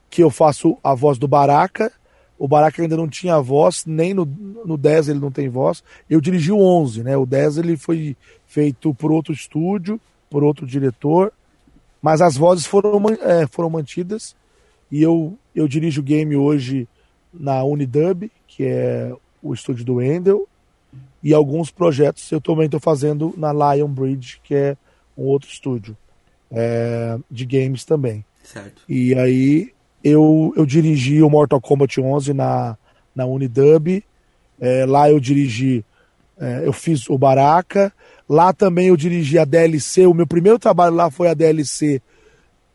que 0.10 0.22
eu 0.22 0.30
faço 0.30 0.78
a 0.84 0.94
voz 0.94 1.18
do 1.18 1.28
Baraka. 1.28 1.92
O 2.40 2.48
Baraka 2.48 2.82
ainda 2.82 2.96
não 2.96 3.08
tinha 3.08 3.40
voz, 3.42 3.84
nem 3.86 4.14
no, 4.14 4.26
no 4.26 4.78
10 4.78 5.10
ele 5.10 5.20
não 5.20 5.30
tem 5.30 5.50
voz. 5.50 5.84
Eu 6.10 6.22
dirigi 6.22 6.54
o 6.54 6.60
11, 6.60 7.04
né? 7.04 7.18
O 7.18 7.26
10 7.26 7.58
ele 7.58 7.76
foi 7.76 8.16
feito 8.48 8.94
por 8.96 9.12
outro 9.12 9.34
estúdio, 9.34 10.00
por 10.30 10.42
outro 10.42 10.66
diretor, 10.66 11.34
mas 12.02 12.22
as 12.22 12.38
vozes 12.38 12.66
foram, 12.66 13.04
é, 13.22 13.46
foram 13.46 13.70
mantidas. 13.70 14.36
E 14.90 15.02
eu, 15.02 15.38
eu 15.54 15.68
dirijo 15.68 16.00
o 16.00 16.04
game 16.04 16.36
hoje 16.36 16.88
na 17.34 17.62
Unidub, 17.64 18.32
que 18.48 18.64
é 18.64 19.14
o 19.44 19.54
estúdio 19.54 19.84
do 19.84 20.02
Endel, 20.02 20.48
e 21.22 21.34
alguns 21.34 21.70
projetos 21.70 22.32
eu 22.32 22.40
também 22.40 22.66
estou 22.66 22.80
fazendo 22.80 23.34
na 23.38 23.52
Lion 23.52 23.90
Bridge, 23.90 24.40
que 24.42 24.56
é 24.56 24.78
um 25.18 25.24
outro 25.24 25.50
estúdio 25.50 25.96
é, 26.50 27.18
de 27.30 27.46
games 27.46 27.84
também. 27.84 28.24
Certo. 28.44 28.82
E 28.88 29.14
aí 29.14 29.74
eu, 30.04 30.54
eu 30.56 30.66
dirigi 30.66 31.22
o 31.22 31.30
Mortal 31.30 31.60
Kombat 31.60 32.00
11 32.00 32.34
na, 32.34 32.78
na 33.16 33.26
Unidub, 33.26 34.04
é, 34.60 34.86
lá 34.86 35.10
eu 35.10 35.20
dirigi, 35.20 35.84
é, 36.40 36.64
eu 36.66 36.74
fiz 36.74 37.10
o 37.10 37.18
Baraka, 37.18 37.92
lá 38.28 38.54
também 38.54 38.88
eu 38.88 38.98
dirigi 38.98 39.38
a 39.38 39.46
DLC, 39.46 40.06
o 40.06 40.14
meu 40.14 40.28
primeiro 40.28 40.60
trabalho 40.60 40.96
lá 40.96 41.10
foi 41.10 41.28
a 41.30 41.34
DLC, 41.34 42.02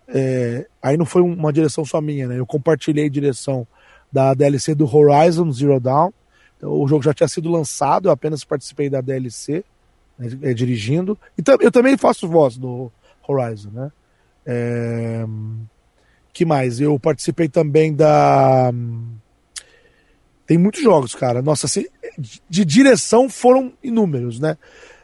é, 0.09 0.67
aí 0.83 0.97
não 0.97 1.07
foi 1.07 1.23
uma 1.23 1.53
direção 1.53 1.85
só 1.85 2.01
minha, 2.01 2.29
né? 2.29 2.39
Eu 2.39 2.47
compartilhei 2.47 3.09
direção 3.09 3.67
da 4.13 4.35
DLC 4.35 4.75
do 4.75 4.85
Horizon 4.85 5.51
Zero 5.51 5.81
Dawn, 5.81 6.11
o 6.63 6.87
jogo 6.87 7.03
já 7.03 7.13
tinha 7.13 7.29
sido 7.29 7.51
lançado, 7.51 8.09
eu 8.09 8.13
apenas 8.13 8.45
participei 8.45 8.89
da 8.89 9.01
DLC, 9.01 9.65
né, 10.19 10.29
é, 10.43 10.55
dirigindo. 10.55 11.19
E 11.37 11.43
eu 11.61 11.71
também 11.71 11.97
faço 11.97 12.29
voz 12.29 12.57
do 12.57 12.91
Horizon, 13.27 13.71
né? 13.71 13.93
É... 14.47 15.25
que 16.35 16.45
mais? 16.45 16.81
Eu 16.81 16.99
participei 16.99 17.49
também 17.49 17.95
da. 17.95 18.71
Tem 20.47 20.59
muitos 20.59 20.83
jogos, 20.83 21.15
cara. 21.15 21.41
Nossa, 21.41 21.67
assim, 21.67 21.87
de 22.51 22.65
direção 22.65 23.31
foram 23.31 23.73
inúmeros, 23.83 24.39
né? 24.39 24.59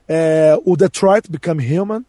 É, 0.06 0.58
o 0.64 0.76
Detroit 0.76 1.30
Become 1.30 1.78
Human, 1.78 2.04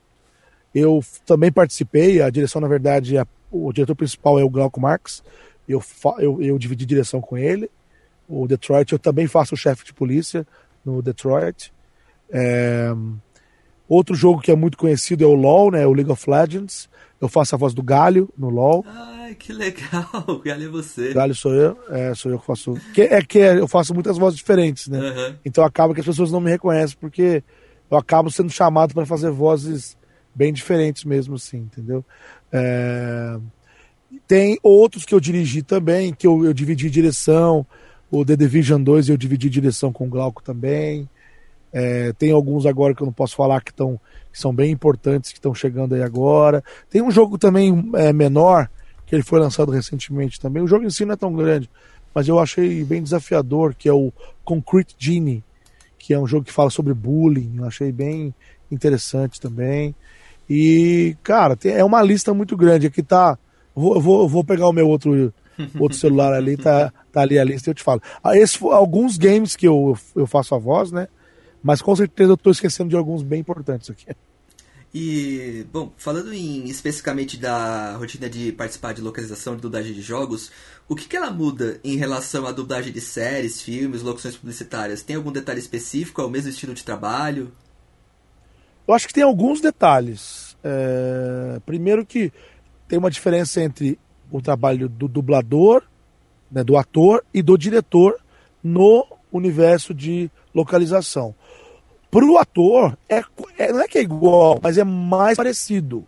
eu 0.73 1.01
também 1.25 1.51
participei. 1.51 2.21
A 2.21 2.29
direção, 2.29 2.59
na 2.59 2.67
verdade, 2.67 3.15
o 3.51 3.71
diretor 3.71 3.95
principal 3.95 4.39
é 4.39 4.43
o 4.43 4.49
Glauco 4.49 4.81
Marx. 4.81 5.23
Eu, 5.69 5.81
eu, 6.17 6.41
eu 6.41 6.57
dividi 6.57 6.85
direção 6.85 7.21
com 7.21 7.37
ele 7.37 7.69
o 8.27 8.47
Detroit. 8.47 8.91
Eu 8.91 8.99
também 8.99 9.27
faço 9.27 9.53
o 9.53 9.57
chefe 9.57 9.85
de 9.85 9.93
polícia 9.93 10.45
no 10.83 11.01
Detroit. 11.01 11.71
É... 12.29 12.89
Outro 13.87 14.15
jogo 14.15 14.41
que 14.41 14.51
é 14.51 14.55
muito 14.55 14.77
conhecido 14.77 15.23
é 15.23 15.27
o 15.27 15.33
LoL, 15.33 15.71
né? 15.71 15.85
O 15.85 15.93
League 15.93 16.11
of 16.11 16.29
Legends. 16.29 16.89
Eu 17.21 17.29
faço 17.29 17.53
a 17.53 17.57
voz 17.57 17.73
do 17.73 17.83
Galho 17.83 18.27
no 18.35 18.49
LoL. 18.49 18.83
Ai, 18.87 19.35
que 19.35 19.53
legal! 19.53 20.09
O 20.27 20.39
Galho 20.39 20.65
é 20.65 20.67
você. 20.67 21.13
Galho 21.13 21.35
sou 21.35 21.53
eu, 21.53 21.77
é, 21.89 22.15
sou 22.15 22.31
eu 22.31 22.39
que 22.39 22.45
faço. 22.45 22.73
Que, 22.93 23.03
é 23.03 23.21
que 23.21 23.37
eu 23.37 23.67
faço 23.67 23.93
muitas 23.93 24.17
vozes 24.17 24.37
diferentes, 24.37 24.87
né? 24.87 24.99
Uhum. 24.99 25.35
Então 25.45 25.63
acaba 25.63 25.93
que 25.93 25.99
as 25.99 26.05
pessoas 26.05 26.31
não 26.31 26.41
me 26.41 26.49
reconhecem, 26.49 26.97
porque 26.99 27.43
eu 27.89 27.97
acabo 27.97 28.31
sendo 28.31 28.49
chamado 28.49 28.95
para 28.95 29.05
fazer 29.05 29.29
vozes 29.29 29.95
bem 30.33 30.51
diferentes 30.51 31.03
mesmo, 31.03 31.35
assim, 31.35 31.57
entendeu? 31.57 32.03
É... 32.51 33.37
Tem 34.27 34.57
outros 34.63 35.05
que 35.05 35.13
eu 35.13 35.19
dirigi 35.19 35.61
também, 35.61 36.13
que 36.13 36.25
eu, 36.25 36.43
eu 36.43 36.53
dividi 36.53 36.89
direção. 36.89 37.65
O 38.09 38.25
The 38.25 38.35
Division 38.35 38.81
2 38.81 39.09
eu 39.09 39.17
dividi 39.17 39.49
direção 39.49 39.93
com 39.93 40.05
o 40.05 40.09
Glauco 40.09 40.41
também. 40.41 41.07
É, 41.73 42.11
tem 42.13 42.31
alguns 42.31 42.65
agora 42.65 42.93
que 42.93 43.01
eu 43.01 43.05
não 43.05 43.13
posso 43.13 43.35
falar 43.35 43.61
que, 43.61 43.73
tão, 43.73 43.99
que 44.31 44.39
são 44.39 44.53
bem 44.53 44.71
importantes, 44.71 45.31
que 45.31 45.37
estão 45.37 45.53
chegando 45.53 45.95
aí 45.95 46.03
agora. 46.03 46.63
Tem 46.89 47.01
um 47.01 47.11
jogo 47.11 47.37
também 47.37 47.91
é, 47.95 48.11
menor, 48.11 48.69
que 49.05 49.15
ele 49.15 49.23
foi 49.23 49.39
lançado 49.39 49.71
recentemente 49.71 50.39
também. 50.39 50.61
O 50.63 50.67
jogo 50.67 50.85
em 50.85 50.89
si 50.89 51.05
não 51.05 51.13
é 51.13 51.17
tão 51.17 51.33
grande, 51.33 51.69
mas 52.13 52.27
eu 52.27 52.39
achei 52.39 52.83
bem 52.83 53.01
desafiador, 53.01 53.73
que 53.73 53.87
é 53.87 53.93
o 53.93 54.11
Concrete 54.43 54.95
Genie, 54.97 55.43
que 55.97 56.13
é 56.13 56.19
um 56.19 56.27
jogo 56.27 56.45
que 56.45 56.51
fala 56.51 56.69
sobre 56.69 56.93
bullying. 56.93 57.55
Eu 57.57 57.65
achei 57.65 57.91
bem 57.91 58.33
interessante 58.69 59.39
também. 59.39 59.95
E, 60.49 61.15
cara, 61.23 61.55
tem, 61.55 61.73
é 61.73 61.83
uma 61.83 62.01
lista 62.01 62.33
muito 62.33 62.57
grande. 62.57 62.87
Aqui 62.87 63.01
tá. 63.01 63.37
Vou, 63.73 64.01
vou, 64.01 64.27
vou 64.27 64.43
pegar 64.43 64.67
o 64.67 64.73
meu 64.73 64.89
outro, 64.89 65.33
outro 65.79 65.97
celular 65.97 66.33
ali, 66.33 66.57
tá, 66.57 66.91
tá 67.11 67.21
ali 67.21 67.39
a 67.39 67.43
lista 67.43 67.69
eu 67.69 67.73
te 67.73 67.83
falo. 67.83 68.01
Ah, 68.21 68.35
esse, 68.35 68.57
alguns 68.61 69.17
games 69.17 69.55
que 69.55 69.65
eu, 69.65 69.97
eu 70.13 70.27
faço 70.27 70.53
a 70.53 70.57
voz, 70.57 70.91
né? 70.91 71.07
Mas 71.61 71.81
com 71.81 71.95
certeza 71.95 72.31
eu 72.31 72.35
estou 72.35 72.51
esquecendo 72.51 72.89
de 72.89 72.95
alguns 72.95 73.21
bem 73.23 73.39
importantes 73.39 73.89
aqui. 73.89 74.05
E, 74.93 75.65
bom, 75.71 75.93
falando 75.95 76.33
em, 76.33 76.65
especificamente 76.65 77.37
da 77.37 77.95
rotina 77.95 78.29
de 78.29 78.51
participar 78.51 78.93
de 78.93 79.01
localização 79.01 79.55
de 79.55 79.61
dublagem 79.61 79.93
de 79.93 80.01
jogos, 80.01 80.51
o 80.87 80.95
que, 80.95 81.07
que 81.07 81.15
ela 81.15 81.31
muda 81.31 81.79
em 81.81 81.95
relação 81.95 82.45
à 82.45 82.51
dublagem 82.51 82.91
de 82.91 82.99
séries, 82.99 83.61
filmes, 83.61 84.01
locuções 84.01 84.35
publicitárias? 84.35 85.01
Tem 85.01 85.15
algum 85.15 85.31
detalhe 85.31 85.59
específico? 85.59 86.21
É 86.21 86.25
o 86.25 86.29
mesmo 86.29 86.49
estilo 86.49 86.73
de 86.73 86.83
trabalho? 86.83 87.53
Eu 88.85 88.93
acho 88.93 89.07
que 89.07 89.13
tem 89.13 89.23
alguns 89.23 89.61
detalhes. 89.61 90.57
É... 90.61 91.61
Primeiro 91.65 92.05
que 92.05 92.33
tem 92.85 92.99
uma 92.99 93.09
diferença 93.09 93.61
entre 93.61 93.97
o 94.29 94.41
trabalho 94.41 94.89
do 94.89 95.07
dublador, 95.07 95.83
né, 96.51 96.65
do 96.65 96.75
ator 96.75 97.23
e 97.33 97.41
do 97.41 97.57
diretor 97.57 98.19
no 98.61 99.07
universo 99.31 99.93
de 99.93 100.29
localização. 100.53 101.35
Para 102.09 102.25
o 102.25 102.37
ator, 102.37 102.97
é, 103.07 103.23
é, 103.57 103.71
não 103.71 103.81
é 103.81 103.87
que 103.87 103.97
é 103.97 104.01
igual, 104.01 104.59
mas 104.61 104.77
é 104.77 104.83
mais 104.83 105.37
parecido. 105.37 106.05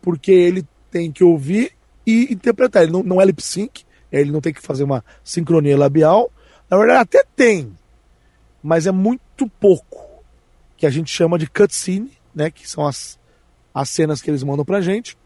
Porque 0.00 0.32
ele 0.32 0.66
tem 0.90 1.12
que 1.12 1.22
ouvir 1.22 1.72
e 2.06 2.32
interpretar. 2.32 2.82
Ele 2.82 2.92
não, 2.92 3.02
não 3.02 3.20
é 3.20 3.24
lip 3.26 3.42
sync, 3.42 3.84
ele 4.10 4.30
não 4.30 4.40
tem 4.40 4.54
que 4.54 4.62
fazer 4.62 4.84
uma 4.84 5.04
sincronia 5.22 5.76
labial. 5.76 6.30
Na 6.70 6.78
verdade, 6.78 7.00
até 7.00 7.24
tem, 7.36 7.76
mas 8.62 8.86
é 8.86 8.90
muito 8.90 9.46
pouco. 9.60 10.02
Que 10.76 10.86
a 10.86 10.90
gente 10.90 11.10
chama 11.10 11.38
de 11.38 11.46
cutscene, 11.46 12.10
né? 12.34 12.50
Que 12.50 12.68
são 12.68 12.86
as, 12.86 13.18
as 13.74 13.90
cenas 13.90 14.22
que 14.22 14.30
eles 14.30 14.42
mandam 14.42 14.64
pra 14.64 14.80
gente. 14.80 15.16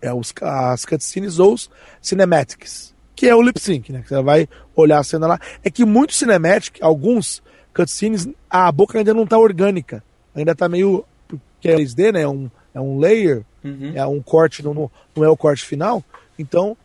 É 0.00 0.12
os, 0.14 0.32
as 0.40 0.86
cutscenes 0.86 1.38
ou 1.38 1.54
os 1.54 1.70
cinematics. 2.00 2.94
Que 3.14 3.28
é 3.28 3.36
o 3.36 3.42
lip 3.42 3.60
sync, 3.60 3.92
né? 3.92 4.00
Que 4.00 4.08
você 4.08 4.22
vai 4.22 4.48
olhar 4.74 4.98
a 4.98 5.04
cena 5.04 5.26
lá. 5.26 5.40
É 5.62 5.70
que 5.70 5.84
muitos 5.84 6.16
cinematic, 6.16 6.78
alguns 6.80 7.42
cutscenes, 7.74 8.28
a 8.48 8.70
boca 8.70 8.98
ainda 8.98 9.14
não 9.14 9.24
está 9.24 9.38
orgânica. 9.38 10.02
Ainda 10.34 10.52
está 10.52 10.68
meio. 10.68 11.04
Porque 11.26 11.68
é 11.68 11.76
3D, 11.76 12.12
né? 12.12 12.22
É 12.22 12.28
um, 12.28 12.50
é 12.74 12.80
um 12.80 12.98
layer, 12.98 13.44
uhum. 13.64 13.92
é 13.94 14.06
um 14.06 14.20
corte, 14.20 14.62
não, 14.62 14.90
não 15.14 15.24
é 15.24 15.28
o 15.28 15.36
corte 15.36 15.64
final. 15.64 16.02
Então, 16.38 16.76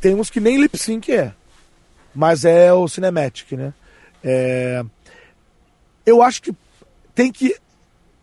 temos 0.00 0.30
que 0.30 0.40
nem 0.40 0.60
lip 0.60 0.76
sync 0.76 1.12
é. 1.12 1.32
Mas 2.14 2.44
é 2.44 2.72
o 2.72 2.88
cinematic, 2.88 3.52
né? 3.52 3.72
É... 4.22 4.84
Eu 6.04 6.22
acho 6.22 6.42
que 6.42 6.54
tem 7.14 7.30
que 7.30 7.56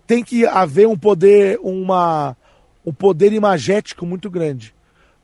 tem 0.07 0.23
que 0.23 0.45
haver 0.45 0.87
um 0.87 0.97
poder, 0.97 1.59
uma 1.61 2.35
um 2.85 2.93
poder 2.93 3.33
imagético 3.33 4.05
muito 4.05 4.29
grande. 4.29 4.73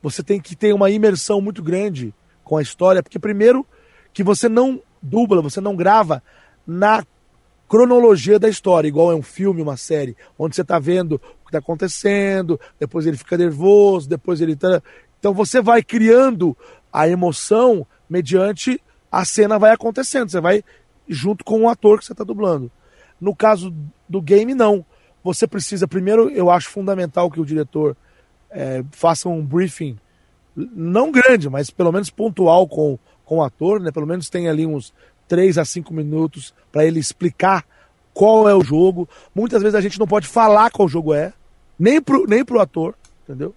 Você 0.02 0.24
tem 0.24 0.40
que 0.40 0.56
ter 0.56 0.74
uma 0.74 0.90
imersão 0.90 1.40
muito 1.40 1.62
grande 1.62 2.14
com 2.44 2.58
a 2.58 2.62
história, 2.62 3.04
porque 3.04 3.20
primeiro 3.20 3.66
que 4.14 4.24
você 4.24 4.50
não 4.50 4.82
dubla, 5.02 5.42
você 5.42 5.62
não 5.62 5.76
grava 5.76 6.24
na 6.66 7.04
cronologia 7.68 8.38
da 8.38 8.50
história, 8.50 8.88
igual 8.88 9.12
é 9.12 9.16
um 9.16 9.22
filme, 9.22 9.62
uma 9.62 9.78
série, 9.78 10.16
onde 10.38 10.56
você 10.56 10.62
está 10.62 10.78
vendo 10.78 11.14
o 11.16 11.20
que 11.20 11.48
está 11.48 11.60
acontecendo, 11.60 12.60
depois 12.80 13.06
ele 13.06 13.16
fica 13.16 13.38
nervoso, 13.38 14.10
depois 14.10 14.42
ele 14.42 14.56
tá. 14.56 14.82
Então 15.20 15.34
você 15.34 15.62
vai 15.62 15.82
criando 15.82 16.56
a 16.92 17.08
emoção 17.08 17.88
mediante 18.10 18.82
a 19.12 19.26
cena 19.26 19.60
vai 19.60 19.72
acontecendo, 19.72 20.30
você 20.30 20.42
vai 20.42 20.64
junto 21.08 21.44
com 21.44 21.64
o 21.64 21.70
ator 21.70 22.00
que 22.00 22.06
você 22.06 22.14
está 22.14 22.24
dublando. 22.24 22.72
No 23.20 23.36
caso 23.36 23.74
do 24.08 24.22
game, 24.22 24.56
não. 24.56 24.86
Você 25.24 25.46
precisa, 25.46 25.88
primeiro, 25.88 26.30
eu 26.30 26.50
acho 26.50 26.70
fundamental 26.70 27.30
que 27.30 27.40
o 27.40 27.46
diretor 27.46 27.96
é, 28.50 28.84
faça 28.92 29.30
um 29.30 29.46
briefing, 29.46 29.98
não 30.56 31.12
grande, 31.12 31.50
mas 31.50 31.70
pelo 31.70 31.92
menos 31.92 32.10
pontual 32.10 32.68
com, 32.68 32.98
com 33.24 33.38
o 33.38 33.44
ator, 33.44 33.80
né? 33.80 33.92
Pelo 33.92 34.08
menos 34.08 34.30
tem 34.30 34.50
ali 34.50 34.66
uns 34.66 34.94
3 35.32 35.58
a 35.58 35.64
5 35.64 35.94
minutos 35.94 36.54
para 36.74 36.84
ele 36.84 37.00
explicar 37.00 37.66
qual 38.14 38.50
é 38.50 38.54
o 38.54 38.62
jogo. 38.62 39.08
Muitas 39.34 39.62
vezes 39.62 39.76
a 39.76 39.80
gente 39.80 39.98
não 39.98 40.06
pode 40.06 40.28
falar 40.28 40.70
qual 40.72 40.90
jogo 40.90 41.14
é, 41.14 41.32
nem 41.80 42.02
pro, 42.02 42.28
nem 42.28 42.44
pro 42.44 42.60
ator, 42.60 42.96
entendeu? 43.24 43.56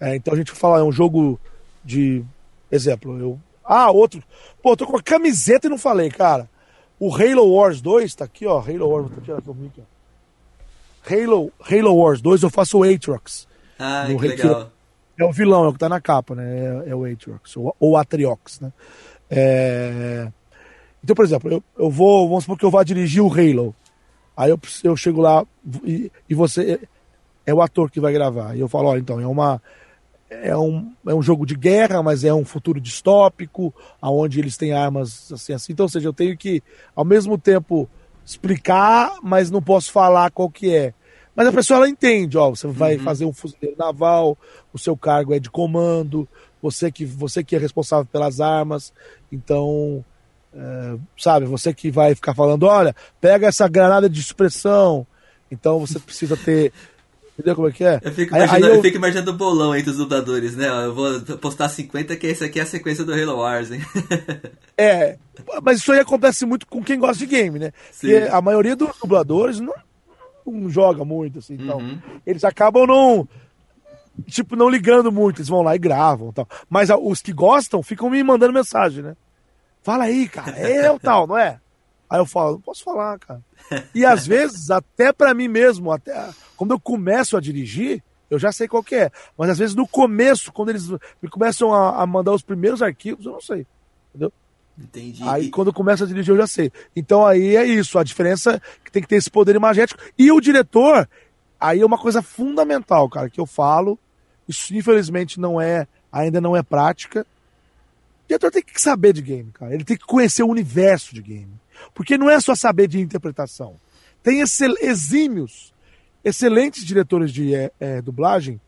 É, 0.00 0.16
então 0.16 0.32
a 0.32 0.36
gente 0.38 0.50
fala, 0.52 0.78
é 0.78 0.82
um 0.82 0.90
jogo 0.90 1.38
de. 1.84 2.24
Exemplo, 2.72 3.20
eu. 3.20 3.38
Ah, 3.62 3.90
outro. 3.90 4.22
Pô, 4.62 4.74
tô 4.74 4.86
com 4.86 4.96
a 4.96 5.02
camiseta 5.02 5.66
e 5.66 5.70
não 5.70 5.76
falei, 5.76 6.08
cara. 6.08 6.48
O 6.98 7.14
Halo 7.14 7.52
Wars 7.52 7.82
2, 7.82 8.14
tá 8.14 8.24
aqui, 8.24 8.46
ó. 8.46 8.58
Halo 8.58 8.88
Wars, 8.88 9.10
tá 9.10 9.18
aqui, 9.20 9.30
ó. 9.30 11.14
Halo, 11.14 11.52
Halo 11.70 11.94
Wars 11.96 12.22
2, 12.22 12.44
eu 12.44 12.50
faço 12.50 12.78
o 12.78 12.82
Atrox. 12.82 13.46
Ah, 13.78 14.06
que 14.08 14.26
legal. 14.26 14.72
É 15.18 15.24
o 15.24 15.32
vilão, 15.32 15.66
é 15.66 15.68
o 15.68 15.72
que 15.74 15.78
tá 15.78 15.88
na 15.88 16.00
capa, 16.00 16.34
né? 16.34 16.84
É, 16.86 16.90
é 16.90 16.94
o 16.94 17.04
Atrox, 17.04 17.58
ou, 17.58 17.76
ou 17.78 17.96
Atriox, 17.98 18.60
né? 18.60 18.72
É... 19.28 20.32
Então, 21.02 21.14
por 21.14 21.24
exemplo, 21.24 21.50
eu, 21.50 21.62
eu 21.78 21.90
vou, 21.90 22.28
vamos 22.28 22.44
supor 22.44 22.58
que 22.58 22.64
eu 22.64 22.70
vá 22.70 22.82
dirigir 22.82 23.22
o 23.22 23.32
Halo. 23.32 23.74
Aí 24.36 24.50
eu, 24.50 24.60
eu 24.84 24.96
chego 24.96 25.20
lá 25.20 25.44
e, 25.84 26.10
e 26.28 26.34
você 26.34 26.80
é, 27.44 27.54
o 27.54 27.62
ator 27.62 27.90
que 27.90 28.00
vai 28.00 28.12
gravar. 28.12 28.56
E 28.56 28.60
eu 28.60 28.68
falo, 28.68 28.88
olha, 28.88 29.00
então, 29.00 29.20
é 29.20 29.26
uma. 29.26 29.60
É 30.30 30.54
um, 30.54 30.92
é 31.06 31.14
um 31.14 31.22
jogo 31.22 31.46
de 31.46 31.56
guerra, 31.56 32.02
mas 32.02 32.22
é 32.22 32.34
um 32.34 32.44
futuro 32.44 32.78
distópico, 32.78 33.74
onde 34.02 34.38
eles 34.38 34.58
têm 34.58 34.74
armas 34.74 35.32
assim, 35.32 35.54
assim. 35.54 35.72
Então, 35.72 35.84
ou 35.84 35.88
seja, 35.88 36.06
eu 36.06 36.12
tenho 36.12 36.36
que, 36.36 36.62
ao 36.94 37.02
mesmo 37.02 37.38
tempo, 37.38 37.88
explicar, 38.26 39.16
mas 39.22 39.50
não 39.50 39.62
posso 39.62 39.90
falar 39.90 40.30
qual 40.30 40.50
que 40.50 40.74
é. 40.74 40.92
Mas 41.34 41.46
a 41.46 41.52
pessoa 41.52 41.78
ela 41.78 41.88
entende, 41.88 42.36
ó, 42.36 42.50
você 42.50 42.66
vai 42.66 42.96
uhum. 42.96 43.04
fazer 43.04 43.24
um 43.24 43.32
fuzileiro 43.32 43.74
naval, 43.78 44.36
o 44.70 44.78
seu 44.78 44.94
cargo 44.96 45.32
é 45.32 45.38
de 45.38 45.48
comando, 45.48 46.28
você 46.60 46.92
que, 46.92 47.06
você 47.06 47.42
que 47.42 47.56
é 47.56 47.58
responsável 47.58 48.04
pelas 48.04 48.38
armas, 48.38 48.92
então 49.32 50.04
é, 50.58 50.98
sabe, 51.16 51.46
você 51.46 51.72
que 51.72 51.88
vai 51.88 52.16
ficar 52.16 52.34
falando, 52.34 52.64
olha, 52.64 52.94
pega 53.20 53.46
essa 53.46 53.68
granada 53.68 54.10
de 54.10 54.20
supressão, 54.20 55.06
então 55.50 55.78
você 55.78 56.00
precisa 56.00 56.36
ter. 56.36 56.72
Entendeu 57.34 57.54
como 57.54 57.68
é 57.68 57.72
que 57.72 57.84
é? 57.84 58.00
Eu 58.02 58.10
fico 58.10 58.34
imaginando, 58.34 58.56
aí, 58.56 58.62
aí 58.64 58.70
eu... 58.70 58.74
eu 58.74 58.82
fico 58.82 58.96
imaginando 58.96 59.30
o 59.30 59.34
bolão 59.34 59.76
entre 59.76 59.90
os 59.92 59.96
dubladores, 59.96 60.56
né? 60.56 60.66
Eu 60.86 60.92
vou 60.92 61.20
postar 61.38 61.68
50, 61.68 62.16
que 62.16 62.26
esse 62.26 62.42
aqui 62.42 62.58
é 62.58 62.64
a 62.64 62.66
sequência 62.66 63.04
do 63.04 63.12
Halo 63.12 63.36
Wars, 63.36 63.70
hein? 63.70 63.80
é, 64.76 65.16
mas 65.62 65.78
isso 65.78 65.92
aí 65.92 66.00
acontece 66.00 66.44
muito 66.44 66.66
com 66.66 66.82
quem 66.82 66.98
gosta 66.98 67.18
de 67.18 67.26
game, 67.26 67.60
né? 67.60 67.72
Sim. 67.92 68.08
Porque 68.08 68.28
a 68.28 68.42
maioria 68.42 68.74
dos 68.74 68.90
dubladores 69.00 69.60
não, 69.60 69.74
não 70.44 70.68
joga 70.68 71.04
muito, 71.04 71.38
assim, 71.38 71.54
então. 71.54 71.78
Uhum. 71.78 72.00
Eles 72.26 72.42
acabam 72.42 72.84
não. 72.84 73.28
Tipo, 74.26 74.56
não 74.56 74.68
ligando 74.68 75.12
muito, 75.12 75.38
eles 75.38 75.48
vão 75.48 75.62
lá 75.62 75.76
e 75.76 75.78
gravam 75.78 76.32
tal. 76.32 76.48
Mas 76.68 76.90
os 76.90 77.22
que 77.22 77.32
gostam 77.32 77.80
ficam 77.84 78.10
me 78.10 78.20
mandando 78.24 78.52
mensagem, 78.52 79.04
né? 79.04 79.14
Fala 79.88 80.04
aí, 80.04 80.28
cara, 80.28 80.50
é 80.50 80.90
o 80.90 80.98
tal, 80.98 81.26
não 81.26 81.38
é? 81.38 81.58
Aí 82.10 82.20
eu 82.20 82.26
falo, 82.26 82.52
não 82.52 82.60
posso 82.60 82.84
falar, 82.84 83.18
cara. 83.18 83.42
E 83.94 84.04
às 84.04 84.26
vezes, 84.28 84.70
até 84.70 85.14
para 85.14 85.32
mim 85.32 85.48
mesmo, 85.48 85.90
até 85.90 86.28
quando 86.58 86.72
eu 86.72 86.78
começo 86.78 87.38
a 87.38 87.40
dirigir, 87.40 88.02
eu 88.28 88.38
já 88.38 88.52
sei 88.52 88.68
qual 88.68 88.84
que 88.84 88.94
é. 88.94 89.10
Mas 89.34 89.48
às 89.48 89.56
vezes 89.56 89.74
no 89.74 89.88
começo, 89.88 90.52
quando 90.52 90.68
eles 90.68 90.90
me 90.90 91.30
começam 91.30 91.72
a, 91.72 92.02
a 92.02 92.06
mandar 92.06 92.32
os 92.32 92.42
primeiros 92.42 92.82
arquivos, 92.82 93.24
eu 93.24 93.32
não 93.32 93.40
sei. 93.40 93.66
Entendeu? 94.10 94.30
Entendi. 94.78 95.22
Aí 95.26 95.48
quando 95.48 95.72
começa 95.72 96.04
a 96.04 96.06
dirigir, 96.06 96.34
eu 96.34 96.38
já 96.38 96.46
sei. 96.46 96.70
Então 96.94 97.24
aí 97.24 97.56
é 97.56 97.64
isso, 97.64 97.98
a 97.98 98.04
diferença 98.04 98.56
é 98.56 98.60
que 98.84 98.92
tem 98.92 99.00
que 99.00 99.08
ter 99.08 99.16
esse 99.16 99.30
poder 99.30 99.56
imagético. 99.56 100.02
E 100.18 100.30
o 100.30 100.38
diretor, 100.38 101.08
aí 101.58 101.80
é 101.80 101.86
uma 101.86 101.96
coisa 101.96 102.20
fundamental, 102.20 103.08
cara, 103.08 103.30
que 103.30 103.40
eu 103.40 103.46
falo. 103.46 103.98
Isso 104.46 104.76
infelizmente 104.76 105.40
não 105.40 105.58
é, 105.58 105.88
ainda 106.12 106.42
não 106.42 106.54
é 106.54 106.62
prática 106.62 107.26
o 108.28 108.36
diretor 108.36 108.50
tem 108.50 108.62
que 108.62 108.78
saber 108.78 109.14
de 109.14 109.22
game, 109.22 109.50
cara. 109.52 109.72
Ele 109.74 109.84
tem 109.84 109.96
que 109.96 110.04
conhecer 110.04 110.42
o 110.42 110.48
universo 110.48 111.14
de 111.14 111.22
game. 111.22 111.58
Porque 111.94 112.18
não 112.18 112.28
é 112.28 112.38
só 112.38 112.54
saber 112.54 112.86
de 112.86 113.00
interpretação. 113.00 113.80
Tem 114.22 114.40
excel 114.40 114.74
exímios, 114.82 115.72
excelentes 116.22 116.84
diretores 116.84 117.32
de 117.32 117.54
é, 117.54 117.72
é, 117.80 118.02
dublagem 118.02 118.60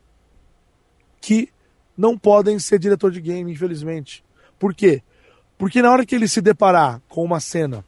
que 1.19 1.49
não 1.95 2.17
podem 2.17 2.57
ser 2.57 2.79
diretor 2.79 3.11
de 3.11 3.21
game, 3.21 3.51
infelizmente. 3.51 4.23
Por 4.57 4.73
quê? 4.73 5.03
Porque 5.59 5.79
na 5.79 5.91
hora 5.91 6.07
que 6.07 6.15
ele 6.15 6.27
se 6.27 6.41
deparar 6.41 6.99
com 7.07 7.23
uma 7.23 7.39
cena 7.39 7.85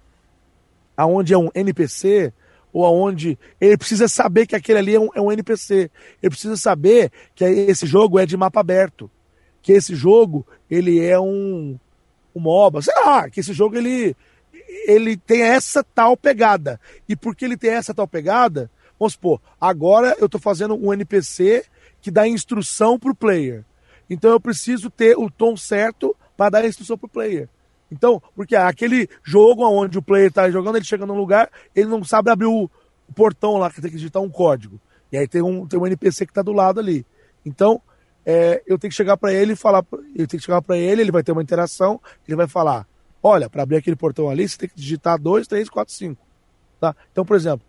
aonde 0.95 1.33
é 1.33 1.37
um 1.37 1.49
NPC 1.55 2.31
ou 2.71 2.85
aonde 2.85 3.35
ele 3.59 3.77
precisa 3.77 4.07
saber 4.07 4.45
que 4.45 4.55
aquele 4.55 4.77
ali 4.77 4.93
é 4.93 4.99
um, 4.99 5.09
é 5.15 5.21
um 5.21 5.31
NPC, 5.31 5.89
ele 6.21 6.29
precisa 6.29 6.55
saber 6.55 7.11
que 7.33 7.43
esse 7.43 7.87
jogo 7.87 8.19
é 8.19 8.27
de 8.27 8.37
mapa 8.37 8.59
aberto 8.59 9.09
que 9.63 9.71
esse 9.71 9.95
jogo 9.95 10.45
ele 10.69 11.03
é 11.03 11.19
um, 11.19 11.79
um 12.35 12.39
MOBA, 12.39 12.83
sei 12.83 12.93
lá, 13.03 13.27
que 13.29 13.39
esse 13.39 13.53
jogo 13.53 13.75
ele, 13.75 14.15
ele 14.85 15.17
tem 15.17 15.41
essa 15.41 15.83
tal 15.83 16.15
pegada. 16.15 16.79
E 17.09 17.15
porque 17.15 17.45
ele 17.45 17.57
tem 17.57 17.71
essa 17.71 17.93
tal 17.93 18.07
pegada, 18.07 18.69
vamos 18.99 19.13
supor, 19.13 19.41
agora 19.59 20.15
eu 20.19 20.27
estou 20.27 20.39
fazendo 20.39 20.75
um 20.75 20.93
NPC 20.93 21.65
que 22.01 22.11
dá 22.11 22.27
instrução 22.27 22.99
para 22.99 23.11
o 23.11 23.15
player. 23.15 23.65
Então 24.07 24.29
eu 24.29 24.39
preciso 24.39 24.91
ter 24.91 25.17
o 25.17 25.31
tom 25.31 25.57
certo 25.57 26.15
para 26.37 26.51
dar 26.51 26.63
a 26.63 26.67
instrução 26.67 26.97
para 26.97 27.07
o 27.07 27.09
player. 27.09 27.49
Então, 27.89 28.21
porque 28.35 28.55
aquele 28.55 29.07
jogo 29.23 29.63
onde 29.65 29.97
o 29.97 30.01
player 30.01 30.27
está 30.27 30.49
jogando, 30.49 30.77
ele 30.77 30.85
chega 30.85 31.05
num 31.05 31.15
lugar, 31.15 31.49
ele 31.75 31.87
não 31.87 32.03
sabe 32.03 32.31
abrir 32.31 32.47
o, 32.47 32.69
portão 33.13 33.57
lá, 33.57 33.69
que 33.69 33.79
tem 33.79 33.91
que 33.91 33.97
digitar 33.97 34.21
um 34.21 34.29
código. 34.29 34.79
E 35.11 35.17
aí 35.17 35.27
tem 35.27 35.41
um, 35.41 35.67
tem 35.67 35.79
um 35.79 35.85
NPC 35.85 36.25
que 36.25 36.31
está 36.31 36.41
do 36.41 36.51
lado 36.51 36.79
ali. 36.79 37.05
Então, 37.45 37.79
é, 38.25 38.61
eu 38.65 38.77
tenho 38.77 38.89
que 38.89 38.95
chegar 38.95 39.17
para 39.17 39.33
ele 39.33 39.53
e 39.53 39.55
falar, 39.55 39.83
eu 39.91 40.27
tenho 40.27 40.39
que 40.39 40.45
chegar 40.45 40.61
para 40.61 40.77
ele, 40.77 41.01
ele 41.01 41.11
vai 41.11 41.23
ter 41.23 41.31
uma 41.31 41.41
interação, 41.41 41.99
ele 42.27 42.35
vai 42.35 42.47
falar, 42.47 42.87
olha, 43.21 43.49
para 43.49 43.63
abrir 43.63 43.77
aquele 43.77 43.95
portão 43.95 44.29
ali, 44.29 44.47
você 44.47 44.57
tem 44.57 44.69
que 44.69 44.75
digitar 44.75 45.19
2, 45.19 45.47
3, 45.47 45.69
4, 45.69 45.93
5. 45.93 46.21
Tá? 46.79 46.95
Então, 47.11 47.25
por 47.25 47.35
exemplo, 47.35 47.65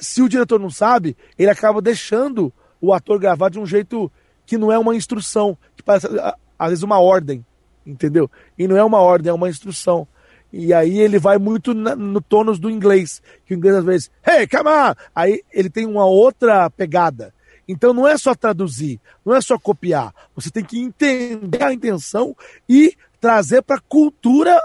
se 0.00 0.22
o 0.22 0.28
diretor 0.28 0.58
não 0.58 0.70
sabe, 0.70 1.16
ele 1.38 1.50
acaba 1.50 1.80
deixando 1.80 2.52
o 2.80 2.92
ator 2.92 3.18
gravar 3.18 3.48
de 3.48 3.58
um 3.58 3.66
jeito 3.66 4.10
que 4.46 4.58
não 4.58 4.72
é 4.72 4.78
uma 4.78 4.94
instrução, 4.94 5.56
que 5.76 5.82
parece 5.82 6.06
às 6.58 6.68
vezes 6.70 6.82
uma 6.82 6.98
ordem, 6.98 7.44
entendeu? 7.86 8.30
E 8.58 8.66
não 8.66 8.76
é 8.76 8.84
uma 8.84 9.00
ordem, 9.00 9.30
é 9.30 9.32
uma 9.32 9.48
instrução. 9.48 10.06
E 10.52 10.72
aí 10.72 10.98
ele 10.98 11.18
vai 11.18 11.38
muito 11.38 11.74
na, 11.74 11.94
no 11.94 12.20
tônus 12.20 12.58
do 12.58 12.70
inglês, 12.70 13.22
que 13.44 13.54
o 13.54 13.56
inglês 13.56 13.76
às 13.76 13.84
vezes, 13.84 14.10
hey, 14.26 14.46
come 14.46 14.70
on! 14.70 14.94
Aí 15.14 15.42
ele 15.52 15.68
tem 15.68 15.86
uma 15.86 16.06
outra 16.06 16.70
pegada. 16.70 17.34
Então 17.68 17.92
não 17.92 18.08
é 18.08 18.16
só 18.16 18.34
traduzir, 18.34 18.98
não 19.24 19.34
é 19.34 19.40
só 19.40 19.58
copiar. 19.58 20.14
Você 20.34 20.50
tem 20.50 20.64
que 20.64 20.78
entender 20.78 21.62
a 21.62 21.72
intenção 21.72 22.34
e 22.66 22.96
trazer 23.20 23.62
para 23.62 23.76
a 23.76 23.80
cultura 23.80 24.58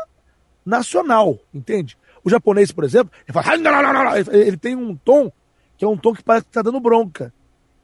nacional, 0.65 1.37
entende? 1.53 1.97
O 2.23 2.29
japonês, 2.29 2.71
por 2.71 2.85
exemplo, 2.85 3.11
ele, 3.27 3.33
fala, 3.33 4.17
ele 4.31 4.57
tem 4.57 4.75
um 4.75 4.95
tom 4.95 5.29
que 5.77 5.83
é 5.83 5.87
um 5.87 5.97
tom 5.97 6.13
que 6.13 6.23
parece 6.23 6.45
que 6.45 6.49
está 6.51 6.61
dando 6.61 6.79
bronca. 6.79 7.33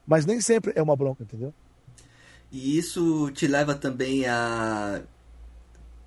Mas 0.06 0.24
nem 0.24 0.40
sempre 0.40 0.72
é 0.74 0.82
uma 0.82 0.96
bronca, 0.96 1.22
entendeu? 1.22 1.52
E 2.50 2.78
isso 2.78 3.30
te 3.32 3.46
leva 3.46 3.74
também 3.74 4.26
a 4.26 5.02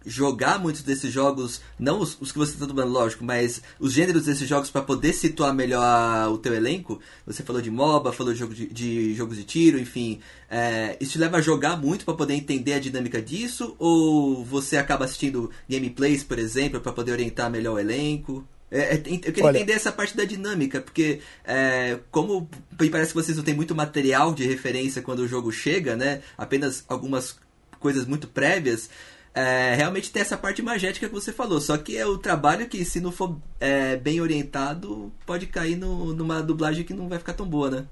jogar 0.06 0.60
muitos 0.60 0.84
desses 0.84 1.12
jogos, 1.12 1.62
não 1.80 2.00
os, 2.00 2.18
os 2.20 2.32
que 2.32 2.38
você 2.38 2.54
está 2.54 2.66
dublando, 2.66 2.92
lógico, 2.92 3.24
mas 3.24 3.62
os 3.80 3.94
gêneros 3.94 4.26
desses 4.26 4.48
jogos 4.48 4.70
para 4.70 4.82
poder 4.82 5.14
situar 5.14 5.54
melhor 5.54 6.30
o 6.32 6.38
teu 6.38 6.54
elenco. 6.54 7.00
Você 7.26 7.44
falou 7.44 7.62
de 7.62 7.72
MOBA, 7.72 8.12
falou 8.12 8.34
de, 8.34 8.40
jogo 8.40 8.54
de, 8.54 8.68
de 8.68 9.14
jogos 9.14 9.38
de 9.38 9.44
tiro, 9.44 9.80
enfim. 9.80 10.20
É, 10.50 10.98
isso 11.00 11.14
te 11.14 11.20
leva 11.20 11.38
a 11.38 11.42
jogar 11.42 11.78
muito 11.78 12.06
para 12.06 12.14
poder 12.14 12.34
entender 12.34 12.74
a 12.74 12.80
dinâmica 12.80 13.22
disso? 13.22 13.76
Ou 13.80 14.44
você 14.44 14.78
acaba 14.78 15.06
assistindo 15.06 15.50
gameplays, 15.70 16.24
por 16.24 16.40
exemplo, 16.40 16.80
para 16.80 16.92
poder 16.92 17.12
orientar 17.12 17.50
melhor 17.50 17.76
o 17.76 17.80
elenco? 17.80 18.48
É, 18.74 18.96
é, 18.96 18.98
eu 18.98 19.02
queria 19.02 19.46
Olha, 19.46 19.58
entender 19.58 19.74
essa 19.74 19.92
parte 19.92 20.18
da 20.18 20.26
dinâmica, 20.26 20.82
porque 20.82 21.20
é, 21.46 22.00
como 22.10 22.50
parece 22.92 23.12
que 23.12 23.22
vocês 23.22 23.38
não 23.38 23.44
têm 23.44 23.54
muito 23.54 23.76
material 23.76 24.34
de 24.34 24.48
referência 24.48 25.00
quando 25.00 25.20
o 25.20 25.28
jogo 25.28 25.52
chega, 25.52 25.96
né? 25.96 26.22
Apenas 26.36 26.84
algumas 26.88 27.38
coisas 27.80 28.06
muito 28.08 28.28
prévias. 28.28 28.90
É, 29.34 29.74
realmente 29.76 30.12
tem 30.12 30.22
essa 30.22 30.38
parte 30.38 30.62
magética 30.62 31.08
que 31.08 31.14
você 31.14 31.32
falou. 31.32 31.60
Só 31.60 31.78
que 31.78 31.98
é 31.98 32.06
o 32.06 32.18
trabalho 32.18 32.68
que, 32.68 32.86
se 32.86 33.00
não 33.00 33.12
for 33.12 33.38
é, 33.60 33.96
bem 33.98 34.22
orientado, 34.22 35.12
pode 35.26 35.48
cair 35.48 35.76
no, 35.76 36.14
numa 36.14 36.42
dublagem 36.42 36.84
que 36.84 36.94
não 36.94 37.10
vai 37.10 37.18
ficar 37.18 37.34
tão 37.34 37.48
boa, 37.48 37.70
né? 37.70 37.86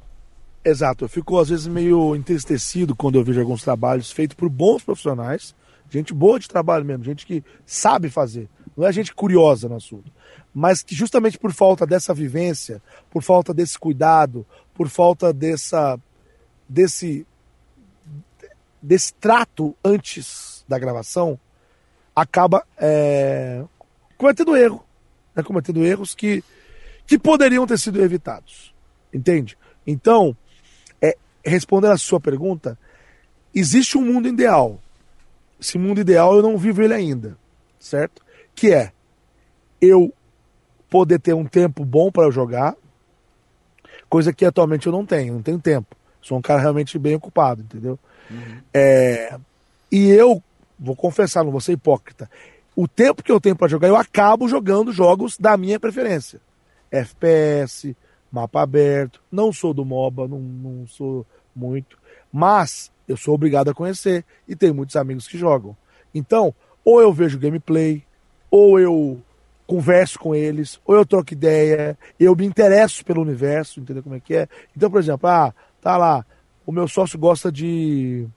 Exato. 0.64 1.06
Eu 1.06 1.10
fico, 1.10 1.40
às 1.40 1.50
vezes, 1.50 1.68
meio 1.68 2.16
entristecido 2.16 2.96
quando 2.96 3.16
eu 3.16 3.24
vejo 3.24 3.40
alguns 3.40 3.64
trabalhos 3.64 4.12
feitos 4.12 4.36
por 4.36 4.50
bons 4.50 4.84
profissionais, 4.84 5.56
gente 5.90 6.14
boa 6.14 6.40
de 6.40 6.48
trabalho 6.48 6.86
mesmo, 6.86 7.04
gente 7.04 7.26
que 7.26 7.44
sabe 7.66 8.10
fazer. 8.10 8.48
Não 8.78 8.86
é 8.86 8.92
gente 8.94 9.14
curiosa 9.14 9.68
no 9.68 9.76
assunto 9.76 10.12
mas 10.54 10.84
que 10.84 10.94
justamente 10.94 11.38
por 11.38 11.54
falta 11.54 11.86
dessa 11.86 12.14
vivência, 12.14 12.82
por 13.10 13.24
falta 13.24 13.54
desse 13.54 13.80
cuidado, 13.80 14.46
por 14.74 14.90
falta 14.90 15.32
dessa 15.32 16.00
desse 16.68 17.26
desse 18.82 19.14
trato 19.14 19.76
antes 19.84 20.51
da 20.72 20.80
gravação, 20.80 21.38
acaba 22.16 22.66
é, 22.78 23.64
cometendo 24.18 24.56
erro, 24.56 24.84
né, 25.36 25.44
cometendo 25.44 25.86
erros 25.86 26.16
que 26.16 26.44
que 27.06 27.20
poderiam 27.20 27.68
ter 27.68 27.78
sido 27.78 28.02
evitados, 28.02 28.74
entende? 29.14 29.58
Então, 29.86 30.36
é, 31.02 31.18
respondendo 31.44 31.92
a 31.92 31.98
sua 31.98 32.22
pergunta, 32.22 32.78
existe 33.54 33.98
um 33.98 34.06
mundo 34.06 34.30
ideal. 34.30 34.80
Esse 35.60 35.78
mundo 35.78 36.00
ideal 36.00 36.36
eu 36.36 36.42
não 36.42 36.58
vivo 36.58 36.82
ele 36.82 36.94
ainda, 36.94 37.38
certo? 37.78 38.22
Que 38.56 38.74
é 38.74 38.94
eu 39.82 40.14
poder 40.90 41.20
ter 41.20 41.34
um 41.34 41.46
tempo 41.46 41.84
bom 41.84 42.10
para 42.10 42.32
jogar, 42.32 42.76
coisa 44.08 44.32
que 44.32 44.46
atualmente 44.46 44.88
eu 44.88 44.94
não 44.94 45.06
tenho, 45.06 45.34
não 45.34 45.42
tenho 45.42 45.60
tempo. 45.60 45.98
Sou 46.22 46.38
um 46.38 46.42
cara 46.42 46.62
realmente 46.62 46.98
bem 46.98 47.16
ocupado, 47.16 47.62
entendeu? 47.62 48.00
Uhum. 48.30 48.62
É, 48.74 49.38
e 49.92 50.10
eu, 50.12 50.42
vou 50.82 50.96
confessar, 50.96 51.44
não 51.44 51.52
vou 51.52 51.62
ser 51.62 51.74
hipócrita, 51.74 52.28
o 52.76 52.88
tempo 52.88 53.22
que 53.22 53.32
eu 53.32 53.40
tenho 53.40 53.56
para 53.56 53.68
jogar, 53.68 53.88
eu 53.88 53.96
acabo 53.96 54.48
jogando 54.48 54.92
jogos 54.92 55.38
da 55.38 55.56
minha 55.56 55.80
preferência. 55.80 56.42
FPS, 56.90 57.96
mapa 58.32 58.62
aberto, 58.62 59.22
não 59.32 59.54
sou 59.54 59.74
do 59.74 59.86
MOBA, 59.86 60.28
não, 60.28 60.40
não 60.40 60.88
sou 60.88 61.26
muito, 61.56 61.98
mas 62.32 62.92
eu 63.08 63.16
sou 63.16 63.36
obrigado 63.36 63.70
a 63.70 63.74
conhecer 63.74 64.26
e 64.48 64.56
tenho 64.56 64.74
muitos 64.74 64.96
amigos 64.96 65.28
que 65.28 65.38
jogam. 65.38 65.76
Então, 66.14 66.54
ou 66.84 67.02
eu 67.02 67.14
vejo 67.14 67.40
gameplay, 67.40 68.04
ou 68.50 68.80
eu 68.80 69.22
converso 69.68 70.20
com 70.20 70.36
eles, 70.36 70.82
ou 70.86 70.96
eu 70.96 71.06
troco 71.06 71.34
ideia, 71.34 71.98
eu 72.20 72.36
me 72.36 72.46
interesso 72.46 73.06
pelo 73.06 73.22
universo, 73.22 73.80
entendeu 73.80 74.04
como 74.04 74.16
é 74.16 74.20
que 74.20 74.36
é? 74.36 74.48
Então, 74.76 74.90
por 74.90 75.00
exemplo, 75.00 75.30
ah, 75.30 75.54
tá 75.82 75.96
lá, 75.98 76.26
o 76.66 76.72
meu 76.72 76.88
sócio 76.88 77.18
gosta 77.18 77.52
de 77.52 78.28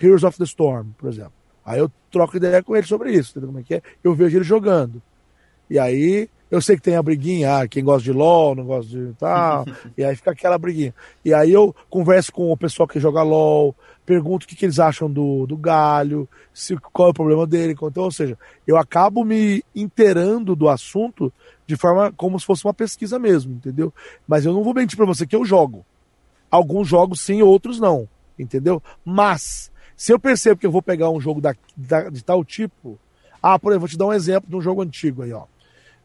Heroes 0.00 0.24
of 0.24 0.38
the 0.38 0.44
Storm, 0.44 0.92
por 0.96 1.08
exemplo. 1.10 1.39
Aí 1.64 1.78
eu 1.78 1.90
troco 2.10 2.36
ideia 2.36 2.62
com 2.62 2.76
ele 2.76 2.86
sobre 2.86 3.12
isso, 3.12 3.30
entendeu 3.30 3.48
como 3.48 3.60
é 3.60 3.62
que 3.62 3.74
é? 3.74 3.82
Eu 4.02 4.14
vejo 4.14 4.36
ele 4.36 4.44
jogando. 4.44 5.02
E 5.68 5.78
aí 5.78 6.28
eu 6.50 6.60
sei 6.60 6.76
que 6.76 6.82
tem 6.82 6.96
a 6.96 7.02
briguinha, 7.02 7.58
ah, 7.60 7.68
quem 7.68 7.84
gosta 7.84 8.02
de 8.02 8.12
LOL, 8.12 8.56
não 8.56 8.64
gosta 8.64 8.90
de 8.90 9.12
tal, 9.14 9.64
e 9.96 10.02
aí 10.02 10.16
fica 10.16 10.32
aquela 10.32 10.58
briguinha. 10.58 10.92
E 11.24 11.32
aí 11.32 11.52
eu 11.52 11.74
converso 11.88 12.32
com 12.32 12.50
o 12.50 12.56
pessoal 12.56 12.88
que 12.88 12.98
joga 12.98 13.22
LOL, 13.22 13.74
pergunto 14.04 14.44
o 14.44 14.48
que, 14.48 14.56
que 14.56 14.66
eles 14.66 14.80
acham 14.80 15.08
do, 15.08 15.46
do 15.46 15.56
galho, 15.56 16.28
se, 16.52 16.76
qual 16.92 17.08
é 17.08 17.10
o 17.12 17.14
problema 17.14 17.46
dele. 17.46 17.76
Então, 17.80 18.02
ou 18.02 18.10
seja, 18.10 18.36
eu 18.66 18.76
acabo 18.76 19.24
me 19.24 19.62
inteirando 19.74 20.56
do 20.56 20.68
assunto 20.68 21.32
de 21.64 21.76
forma 21.76 22.12
como 22.16 22.38
se 22.40 22.44
fosse 22.44 22.64
uma 22.64 22.74
pesquisa 22.74 23.16
mesmo, 23.16 23.52
entendeu? 23.52 23.94
Mas 24.26 24.44
eu 24.44 24.52
não 24.52 24.64
vou 24.64 24.74
mentir 24.74 24.96
para 24.96 25.06
você 25.06 25.24
que 25.24 25.36
eu 25.36 25.44
jogo. 25.44 25.86
Alguns 26.50 26.88
jogos 26.88 27.20
sim, 27.20 27.42
outros 27.42 27.78
não, 27.78 28.08
entendeu? 28.36 28.82
Mas, 29.04 29.69
se 30.00 30.14
eu 30.14 30.18
percebo 30.18 30.58
que 30.58 30.66
eu 30.66 30.70
vou 30.70 30.80
pegar 30.80 31.10
um 31.10 31.20
jogo 31.20 31.42
da, 31.42 31.54
da 31.76 32.08
de 32.08 32.24
tal 32.24 32.42
tipo. 32.42 32.98
Ah, 33.42 33.58
por 33.58 33.70
exemplo, 33.70 33.80
vou 33.80 33.88
te 33.90 33.98
dar 33.98 34.06
um 34.06 34.14
exemplo 34.14 34.48
de 34.48 34.56
um 34.56 34.60
jogo 34.62 34.80
antigo 34.80 35.22
aí, 35.22 35.30
ó. 35.30 35.44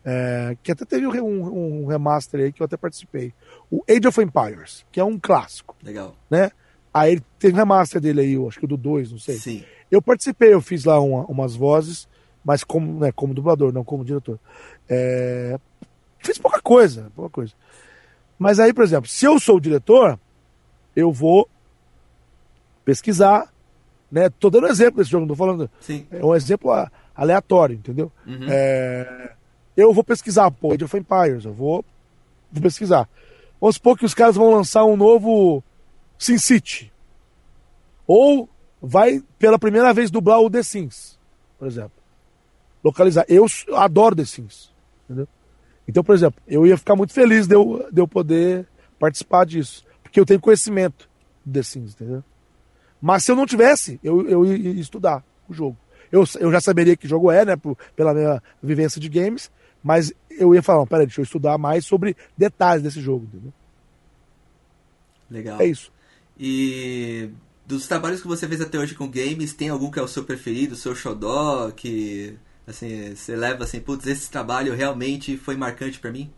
É, 0.03 0.58
que 0.62 0.69
até 0.69 0.84
teve 0.84 1.08
um, 1.08 1.84
um, 1.84 1.86
remaster 1.86 2.41
aí 2.41 2.51
que 2.51 2.62
eu 2.62 2.65
até 2.65 2.75
participei. 2.75 3.34
O 3.71 3.81
Age 3.89 4.05
of 4.05 4.21
Empires, 4.21 4.86
que 4.91 4.99
é 4.99 5.03
um 5.05 5.17
clássico. 5.17 5.77
Legal. 5.81 6.13
Né? 6.29 6.51
Aí 6.93 7.21
teve 7.39 7.53
um 7.53 7.58
remaster 7.58 8.01
dele 8.01 8.19
aí, 8.19 8.34
eu 8.34 8.45
acho 8.45 8.60
que 8.60 8.67
do 8.67 8.75
2, 8.75 9.13
não 9.13 9.17
sei. 9.17 9.38
Sim. 9.38 9.63
Eu 9.89 10.01
participei, 10.01 10.53
eu 10.53 10.60
fiz 10.60 10.84
lá 10.84 10.99
uma, 10.99 11.25
umas 11.27 11.55
vozes, 11.55 12.05
mas 12.43 12.65
como, 12.65 12.99
né, 12.99 13.13
como 13.13 13.34
dublador, 13.34 13.71
não 13.71 13.86
como 13.86 14.03
diretor. 14.03 14.38
É, 14.89 15.58
fiz 16.19 16.38
pouca 16.38 16.62
coisa, 16.62 17.10
pouca 17.15 17.29
coisa. 17.29 17.53
Mas 18.38 18.60
aí, 18.60 18.73
por 18.73 18.84
exemplo, 18.84 19.10
se 19.10 19.23
eu 19.23 19.39
sou 19.39 19.55
o 19.55 19.62
diretor, 19.62 20.19
eu 20.93 21.13
vou 21.13 21.49
pesquisar, 22.84 23.54
né? 24.11 24.29
Tô 24.29 24.49
dando 24.49 24.67
exemplo 24.67 24.97
desse 24.97 25.11
jogo, 25.11 25.25
não 25.25 25.35
tô 25.35 25.35
falando. 25.35 25.69
Sim. 25.79 26.05
É 26.11 26.23
um 26.23 26.35
exemplo 26.35 26.71
aleatório, 27.15 27.75
entendeu? 27.75 28.11
Uhum. 28.25 28.47
É, 28.49 29.33
eu 29.75 29.93
vou 29.93 30.03
pesquisar, 30.03 30.49
pô, 30.51 30.73
Age 30.73 30.83
of 30.83 30.97
Empires, 30.97 31.45
eu 31.45 31.53
vou, 31.53 31.83
vou 32.51 32.61
pesquisar. 32.61 33.09
Vamos 33.59 33.75
supor 33.75 33.97
que 33.97 34.05
os 34.05 34.13
caras 34.13 34.35
vão 34.35 34.51
lançar 34.51 34.85
um 34.85 34.95
novo 34.97 35.63
Sin 36.17 36.37
City. 36.37 36.91
Ou 38.07 38.47
vai 38.81 39.23
pela 39.39 39.57
primeira 39.57 39.93
vez 39.93 40.11
dublar 40.11 40.39
o 40.39 40.49
The 40.49 40.61
Sims, 40.61 41.17
por 41.57 41.67
exemplo. 41.67 41.91
Localizar. 42.83 43.25
Eu 43.27 43.45
adoro 43.73 44.15
The 44.15 44.25
Sims. 44.25 44.71
Entendeu? 45.05 45.27
Então, 45.87 46.03
por 46.03 46.13
exemplo, 46.13 46.41
eu 46.47 46.65
ia 46.65 46.77
ficar 46.77 46.95
muito 46.95 47.13
feliz 47.13 47.47
de 47.47 47.55
eu, 47.55 47.87
de 47.91 47.99
eu 47.99 48.07
poder 48.07 48.67
participar 48.99 49.45
disso. 49.45 49.83
Porque 50.03 50.19
eu 50.19 50.25
tenho 50.25 50.39
conhecimento 50.39 51.09
do 51.43 51.53
The 51.53 51.63
Sims, 51.63 51.93
entendeu? 51.93 52.23
Mas 53.05 53.23
se 53.23 53.31
eu 53.31 53.35
não 53.35 53.45
tivesse, 53.45 53.99
eu, 54.03 54.27
eu 54.27 54.43
ia 54.43 54.81
estudar 54.81 55.23
o 55.47 55.53
jogo. 55.53 55.77
Eu, 56.11 56.23
eu 56.39 56.51
já 56.51 56.59
saberia 56.59 56.97
que 56.97 57.07
jogo 57.07 57.29
é, 57.29 57.45
né? 57.45 57.55
Por, 57.55 57.77
pela 57.95 58.15
minha 58.15 58.41
vivência 58.63 58.99
de 58.99 59.07
games. 59.07 59.51
Mas 59.83 60.11
eu 60.31 60.55
ia 60.55 60.63
falar, 60.63 60.87
peraí, 60.87 61.05
deixa 61.05 61.21
eu 61.21 61.23
estudar 61.23 61.55
mais 61.59 61.85
sobre 61.85 62.17
detalhes 62.35 62.81
desse 62.81 62.99
jogo, 62.99 63.25
entendeu? 63.25 63.53
Legal. 65.29 65.61
É 65.61 65.67
isso. 65.67 65.91
E 66.35 67.29
dos 67.63 67.87
trabalhos 67.87 68.23
que 68.23 68.27
você 68.27 68.47
fez 68.47 68.59
até 68.59 68.79
hoje 68.79 68.95
com 68.95 69.07
games, 69.07 69.53
tem 69.53 69.69
algum 69.69 69.91
que 69.91 69.99
é 69.99 70.01
o 70.01 70.07
seu 70.07 70.23
preferido, 70.23 70.73
o 70.73 70.77
seu 70.77 70.95
xodó, 70.95 71.69
que 71.69 72.35
assim, 72.65 73.13
você 73.15 73.35
leva 73.35 73.65
assim, 73.65 73.79
putz, 73.79 74.07
esse 74.07 74.31
trabalho 74.31 74.73
realmente 74.73 75.37
foi 75.37 75.55
marcante 75.55 75.99
para 75.99 76.11
mim? 76.11 76.31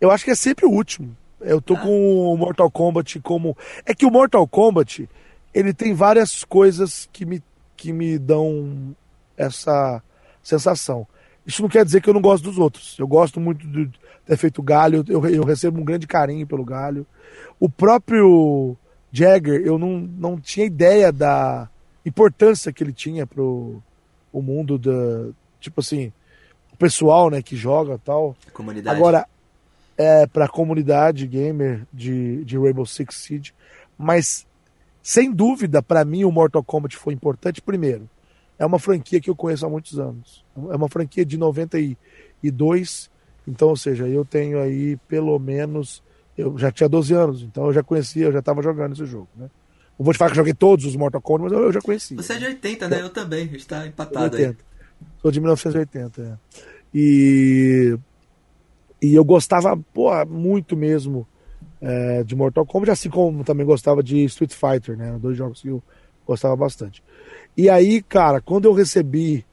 Eu 0.00 0.10
acho 0.10 0.24
que 0.24 0.30
é 0.30 0.34
sempre 0.34 0.64
o 0.64 0.70
último. 0.70 1.14
Eu 1.38 1.60
tô 1.60 1.74
ah. 1.74 1.80
com 1.80 2.32
o 2.32 2.36
Mortal 2.36 2.70
Kombat 2.70 3.20
como. 3.20 3.54
É 3.84 3.94
que 3.94 4.06
o 4.06 4.10
Mortal 4.10 4.48
Kombat, 4.48 5.06
ele 5.54 5.72
tem 5.72 5.94
várias 5.94 6.44
coisas 6.44 7.08
que 7.12 7.24
me, 7.24 7.42
que 7.76 7.92
me 7.92 8.18
dão 8.18 8.94
essa 9.36 10.02
sensação. 10.42 11.06
Isso 11.46 11.62
não 11.62 11.68
quer 11.68 11.84
dizer 11.84 12.00
que 12.00 12.08
eu 12.08 12.14
não 12.14 12.20
gosto 12.20 12.44
dos 12.44 12.58
outros. 12.58 12.96
Eu 12.98 13.06
gosto 13.06 13.40
muito 13.40 13.66
de 13.66 13.90
ter 14.24 14.36
feito 14.36 14.62
Galho, 14.62 15.04
eu, 15.08 15.26
eu 15.26 15.44
recebo 15.44 15.80
um 15.80 15.84
grande 15.84 16.06
carinho 16.06 16.46
pelo 16.46 16.64
Galho. 16.64 17.06
O 17.58 17.68
próprio 17.68 18.76
Jagger, 19.10 19.60
eu 19.62 19.78
não, 19.78 19.98
não 20.00 20.40
tinha 20.40 20.66
ideia 20.66 21.12
da 21.12 21.68
importância 22.04 22.72
que 22.72 22.82
ele 22.82 22.92
tinha 22.92 23.26
pro 23.26 23.82
o 24.32 24.40
mundo 24.40 24.78
da. 24.78 25.32
Tipo 25.60 25.80
assim, 25.80 26.12
o 26.72 26.76
pessoal 26.76 27.30
né, 27.30 27.42
que 27.42 27.54
joga 27.54 27.98
tal. 27.98 28.36
Comunidade. 28.52 28.96
Agora, 28.96 29.26
é 29.96 30.26
pra 30.26 30.48
comunidade 30.48 31.26
gamer 31.26 31.86
de, 31.92 32.44
de 32.44 32.58
Rainbow 32.58 32.86
Six 32.86 33.14
Siege. 33.16 33.54
Mas, 33.98 34.46
sem 35.02 35.32
dúvida, 35.32 35.82
para 35.82 36.04
mim 36.04 36.24
o 36.24 36.30
Mortal 36.30 36.62
Kombat 36.62 36.96
foi 36.96 37.12
importante 37.12 37.60
primeiro 37.60 38.08
é 38.62 38.66
uma 38.66 38.78
franquia 38.78 39.20
que 39.20 39.28
eu 39.28 39.34
conheço 39.34 39.66
há 39.66 39.68
muitos 39.68 39.98
anos. 39.98 40.44
É 40.70 40.76
uma 40.76 40.88
franquia 40.88 41.24
de 41.24 41.36
92, 41.36 43.10
então, 43.46 43.68
ou 43.68 43.76
seja, 43.76 44.06
eu 44.06 44.24
tenho 44.24 44.60
aí 44.60 44.96
pelo 45.08 45.36
menos. 45.38 46.00
Eu 46.38 46.56
já 46.56 46.70
tinha 46.70 46.88
12 46.88 47.12
anos, 47.12 47.42
então 47.42 47.66
eu 47.66 47.72
já 47.72 47.82
conhecia, 47.82 48.26
eu 48.26 48.32
já 48.32 48.38
estava 48.38 48.62
jogando 48.62 48.92
esse 48.92 49.04
jogo, 49.04 49.28
né? 49.36 49.50
Não 49.98 50.04
vou 50.04 50.14
te 50.14 50.16
falar 50.16 50.30
que 50.30 50.34
eu 50.34 50.42
joguei 50.42 50.54
todos 50.54 50.86
os 50.86 50.94
Mortal 50.94 51.20
Kombat, 51.20 51.52
mas 51.52 51.60
eu, 51.60 51.72
já 51.72 51.80
conhecia. 51.80 52.16
Você 52.16 52.34
é 52.34 52.38
de 52.38 52.46
80, 52.46 52.88
né? 52.88 53.02
Eu 53.02 53.10
também, 53.10 53.46
a 53.46 53.50
gente 53.50 53.66
tá 53.66 53.84
empatado 53.84 54.36
80. 54.36 54.48
aí. 54.48 54.56
Sou 55.20 55.30
de 55.32 55.40
1980, 55.40 56.22
é. 56.22 56.58
E, 56.94 57.98
e 59.02 59.14
eu 59.14 59.24
gostava, 59.24 59.76
pô, 59.92 60.10
muito 60.24 60.76
mesmo 60.76 61.26
é, 61.82 62.22
de 62.22 62.36
Mortal 62.36 62.64
Kombat, 62.64 62.92
assim 62.92 63.10
como 63.10 63.42
também 63.42 63.66
gostava 63.66 64.02
de 64.02 64.24
Street 64.24 64.52
Fighter, 64.52 64.96
né? 64.96 65.18
Dois 65.20 65.36
jogos 65.36 65.60
que 65.60 65.68
eu 65.68 65.82
gostava 66.24 66.54
bastante. 66.54 67.02
E 67.56 67.68
aí, 67.68 68.00
cara, 68.00 68.40
quando 68.40 68.66
eu 68.66 68.72
recebi 68.72 69.44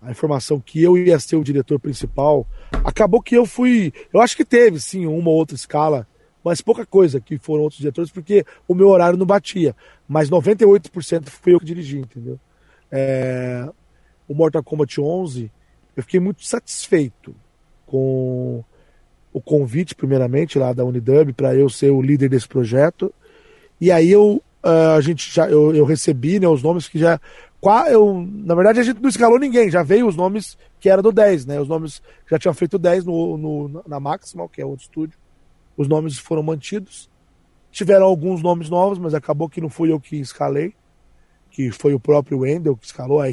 a 0.00 0.10
informação 0.10 0.58
que 0.58 0.82
eu 0.82 0.96
ia 0.96 1.20
ser 1.20 1.36
o 1.36 1.44
diretor 1.44 1.78
principal, 1.78 2.46
acabou 2.82 3.20
que 3.20 3.36
eu 3.36 3.44
fui. 3.44 3.92
Eu 4.12 4.22
acho 4.22 4.34
que 4.34 4.44
teve, 4.44 4.80
sim, 4.80 5.04
uma 5.04 5.28
ou 5.28 5.36
outra 5.36 5.54
escala, 5.54 6.08
mas 6.42 6.62
pouca 6.62 6.86
coisa 6.86 7.20
que 7.20 7.36
foram 7.36 7.64
outros 7.64 7.78
diretores, 7.78 8.10
porque 8.10 8.46
o 8.66 8.74
meu 8.74 8.88
horário 8.88 9.18
não 9.18 9.26
batia. 9.26 9.76
Mas 10.08 10.30
98% 10.30 11.28
fui 11.28 11.52
eu 11.54 11.60
que 11.60 11.66
dirigi, 11.66 11.98
entendeu? 11.98 12.40
É... 12.90 13.68
O 14.26 14.34
Mortal 14.34 14.62
Kombat 14.62 14.98
11, 14.98 15.52
eu 15.94 16.02
fiquei 16.02 16.20
muito 16.20 16.42
satisfeito 16.44 17.34
com 17.84 18.64
o 19.32 19.40
convite, 19.40 19.94
primeiramente, 19.94 20.58
lá 20.58 20.72
da 20.72 20.84
Unidub, 20.84 21.32
para 21.32 21.54
eu 21.54 21.68
ser 21.68 21.90
o 21.90 22.02
líder 22.02 22.28
desse 22.28 22.48
projeto. 22.48 23.12
E 23.80 23.90
aí 23.90 24.10
eu 24.10 24.42
uh, 24.64 24.96
a 24.96 25.00
gente 25.00 25.32
já 25.32 25.48
eu, 25.48 25.74
eu 25.74 25.84
recebi 25.84 26.38
né, 26.38 26.48
os 26.48 26.62
nomes 26.62 26.88
que 26.88 26.98
já. 26.98 27.20
Eu, 27.90 28.26
na 28.26 28.54
verdade, 28.54 28.80
a 28.80 28.82
gente 28.82 29.02
não 29.02 29.08
escalou 29.10 29.38
ninguém, 29.38 29.70
já 29.70 29.82
veio 29.82 30.06
os 30.06 30.16
nomes 30.16 30.56
que 30.78 30.88
era 30.88 31.02
do 31.02 31.12
10, 31.12 31.44
né? 31.44 31.60
Os 31.60 31.68
nomes 31.68 32.00
já 32.26 32.38
tinham 32.38 32.54
feito 32.54 32.78
10 32.78 33.04
no, 33.04 33.36
no, 33.36 33.84
na 33.86 34.00
Maximal, 34.00 34.48
que 34.48 34.62
é 34.62 34.64
outro 34.64 34.84
estúdio. 34.84 35.18
Os 35.76 35.86
nomes 35.86 36.18
foram 36.18 36.42
mantidos. 36.42 37.10
Tiveram 37.70 38.06
alguns 38.06 38.42
nomes 38.42 38.70
novos, 38.70 38.98
mas 38.98 39.12
acabou 39.12 39.48
que 39.48 39.60
não 39.60 39.68
fui 39.68 39.92
eu 39.92 40.00
que 40.00 40.16
escalei, 40.16 40.74
que 41.50 41.70
foi 41.70 41.92
o 41.92 42.00
próprio 42.00 42.38
Wendel 42.38 42.76
que 42.76 42.86
escalou 42.86 43.20
a, 43.20 43.28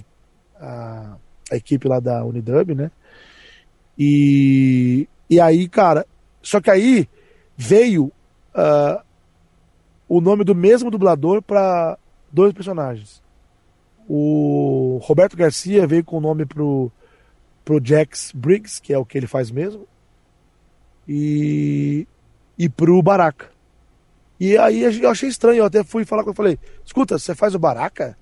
a, 0.59 1.17
a 1.49 1.55
equipe 1.55 1.87
lá 1.87 2.01
da 2.01 2.23
Unidub, 2.25 2.75
né? 2.75 2.91
E, 3.97 5.07
e 5.29 5.39
aí, 5.39 5.67
cara, 5.67 6.05
só 6.41 6.61
que 6.61 6.71
aí 6.71 7.09
veio 7.55 8.05
uh, 8.05 9.01
o 10.07 10.21
nome 10.21 10.43
do 10.43 10.55
mesmo 10.55 10.89
dublador 10.89 11.41
para 11.41 11.97
dois 12.31 12.53
personagens. 12.53 13.21
O 14.07 14.99
Roberto 15.03 15.35
Garcia 15.35 15.85
veio 15.85 16.03
com 16.03 16.17
o 16.17 16.21
nome 16.21 16.45
pro, 16.45 16.89
pro 17.65 17.81
Jax 17.83 18.31
Briggs, 18.33 18.81
que 18.81 18.93
é 18.93 18.97
o 18.97 19.05
que 19.05 19.17
ele 19.17 19.27
faz 19.27 19.51
mesmo, 19.51 19.85
e, 21.07 22.07
e 22.57 22.69
pro 22.69 23.01
Baraka. 23.01 23.49
E 24.39 24.57
aí 24.57 24.83
eu 25.01 25.09
achei 25.09 25.27
estranho, 25.27 25.59
eu 25.59 25.65
até 25.65 25.83
fui 25.83 26.05
falar 26.05 26.23
com 26.23 26.29
ele, 26.29 26.37
falei, 26.37 26.59
escuta, 26.85 27.17
você 27.17 27.35
faz 27.35 27.55
o 27.55 27.59
Baraka? 27.59 28.17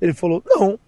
Ele 0.00 0.12
falou, 0.12 0.42
não, 0.44 0.78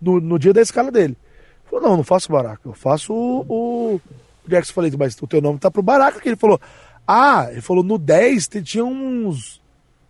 no, 0.00 0.20
no 0.20 0.38
dia 0.38 0.54
da 0.54 0.62
escala 0.62 0.90
dele. 0.90 1.16
Ele 1.16 1.70
falou, 1.70 1.88
não, 1.88 1.96
não 1.98 2.04
faço 2.04 2.32
Baraka, 2.32 2.66
eu 2.66 2.72
faço 2.72 3.12
o, 3.12 3.44
o, 3.48 4.00
o 4.48 4.50
Jax. 4.50 4.70
Falei, 4.70 4.92
mas 4.98 5.16
o 5.20 5.26
teu 5.26 5.40
nome 5.40 5.58
tá 5.58 5.70
pro 5.70 5.82
Baraka, 5.82 6.20
que 6.20 6.28
ele 6.28 6.36
falou, 6.36 6.60
ah, 7.06 7.48
ele 7.50 7.60
falou, 7.60 7.84
no 7.84 7.98
10 7.98 8.48
tinha 8.62 8.84
uns 8.84 9.60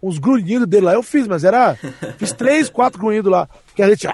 uns 0.02 0.18
grunhidos 0.18 0.66
dele 0.66 0.86
lá. 0.86 0.94
Eu 0.94 1.02
fiz, 1.02 1.26
mas 1.26 1.44
era. 1.44 1.74
Fiz 2.18 2.32
três, 2.32 2.68
quatro 2.68 3.00
grunhidos 3.00 3.30
lá. 3.30 3.48
Porque 3.66 3.82
a 3.82 3.88
gente. 3.88 4.06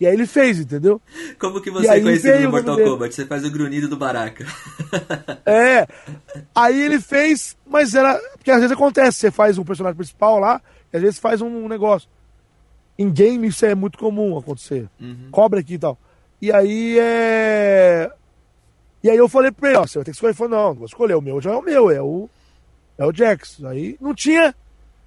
E 0.00 0.06
aí 0.06 0.14
ele 0.14 0.26
fez, 0.26 0.58
entendeu? 0.58 1.00
Como 1.38 1.60
que 1.60 1.70
você 1.70 1.88
é 1.88 2.00
conhecido 2.00 2.40
no 2.40 2.50
Mortal 2.50 2.76
Kombat? 2.76 3.14
Você 3.14 3.24
faz 3.24 3.44
o 3.44 3.50
grunhido 3.50 3.88
do 3.88 3.96
Baraka. 3.96 4.44
É. 5.46 5.86
Aí 6.54 6.80
ele 6.80 7.00
fez, 7.00 7.56
mas 7.66 7.94
era. 7.94 8.18
Porque 8.36 8.50
às 8.50 8.58
vezes 8.58 8.72
acontece, 8.72 9.18
você 9.18 9.30
faz 9.30 9.58
um 9.58 9.64
personagem 9.64 9.96
principal 9.96 10.38
lá, 10.38 10.60
e 10.92 10.96
às 10.96 11.02
vezes 11.02 11.18
faz 11.18 11.40
um 11.40 11.68
negócio. 11.68 12.08
Em 12.98 13.10
game 13.10 13.48
isso 13.48 13.64
é 13.64 13.74
muito 13.74 13.98
comum 13.98 14.36
acontecer. 14.38 14.88
Uhum. 15.00 15.28
Cobra 15.30 15.60
aqui 15.60 15.74
e 15.74 15.78
tal. 15.78 15.98
E 16.40 16.52
aí 16.52 16.98
é. 16.98 18.10
E 19.02 19.10
aí 19.10 19.16
eu 19.16 19.28
falei 19.28 19.50
pra 19.50 19.70
ele, 19.70 19.78
ó, 19.78 19.86
você 19.86 19.98
vai 19.98 20.04
ter 20.04 20.10
que 20.12 20.16
escolher. 20.16 20.30
Ele 20.30 20.38
falou, 20.38 20.50
não, 20.50 20.68
não 20.68 20.74
vou 20.74 20.86
escolher, 20.86 21.14
o 21.14 21.20
meu 21.20 21.40
já 21.40 21.52
é 21.52 21.56
o 21.56 21.62
meu, 21.62 21.90
é 21.90 22.00
o. 22.00 22.28
É 22.96 23.04
o 23.04 23.12
Jax. 23.12 23.64
Aí 23.64 23.96
não 24.00 24.14
tinha 24.14 24.54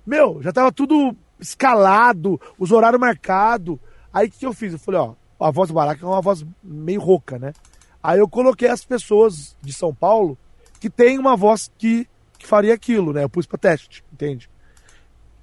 meu, 0.05 0.41
já 0.41 0.51
tava 0.51 0.71
tudo 0.71 1.15
escalado, 1.39 2.39
os 2.59 2.71
horários 2.71 2.99
marcados. 2.99 3.77
Aí 4.13 4.27
o 4.27 4.31
que, 4.31 4.39
que 4.39 4.45
eu 4.45 4.53
fiz? 4.53 4.73
Eu 4.73 4.79
falei, 4.79 5.01
ó, 5.01 5.13
a 5.39 5.51
voz 5.51 5.69
do 5.69 5.73
Baraca 5.73 6.05
é 6.05 6.07
uma 6.07 6.21
voz 6.21 6.45
meio 6.63 7.01
rouca, 7.01 7.39
né? 7.39 7.53
Aí 8.01 8.19
eu 8.19 8.27
coloquei 8.27 8.67
as 8.67 8.85
pessoas 8.85 9.57
de 9.61 9.73
São 9.73 9.93
Paulo 9.93 10.37
que 10.79 10.89
tem 10.89 11.17
uma 11.17 11.35
voz 11.35 11.71
que, 11.77 12.07
que 12.37 12.45
faria 12.45 12.73
aquilo, 12.73 13.11
né? 13.11 13.23
Eu 13.23 13.29
pus 13.29 13.47
pra 13.47 13.57
teste, 13.57 14.03
entende? 14.13 14.49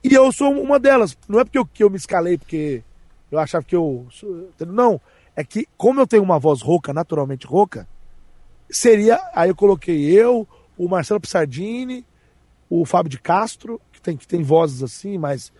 E 0.04 0.14
eu 0.14 0.30
sou 0.32 0.52
uma 0.52 0.78
delas. 0.78 1.16
Não 1.28 1.40
é 1.40 1.44
porque 1.44 1.58
eu, 1.58 1.66
que 1.66 1.82
eu 1.82 1.90
me 1.90 1.96
escalei, 1.96 2.38
porque 2.38 2.82
eu 3.30 3.38
achava 3.38 3.64
que 3.64 3.74
eu. 3.74 4.06
Não. 4.66 5.00
É 5.34 5.42
que, 5.42 5.66
como 5.76 6.00
eu 6.00 6.06
tenho 6.06 6.22
uma 6.22 6.38
voz 6.38 6.60
rouca, 6.60 6.92
naturalmente 6.92 7.46
rouca, 7.46 7.88
seria. 8.72 9.20
Aí 9.34 9.50
eu 9.50 9.54
coloquei 9.54 10.10
eu, 10.10 10.46
o 10.76 10.88
Marcelo 10.88 11.20
Pissardini, 11.20 12.04
o 12.68 12.84
Fábio 12.84 13.10
de 13.10 13.20
Castro 13.20 13.80
tem, 14.02 14.16
que 14.16 14.26
tem 14.26 14.42
vozes 14.42 14.82
assim, 14.82 15.16
mas, 15.16 15.52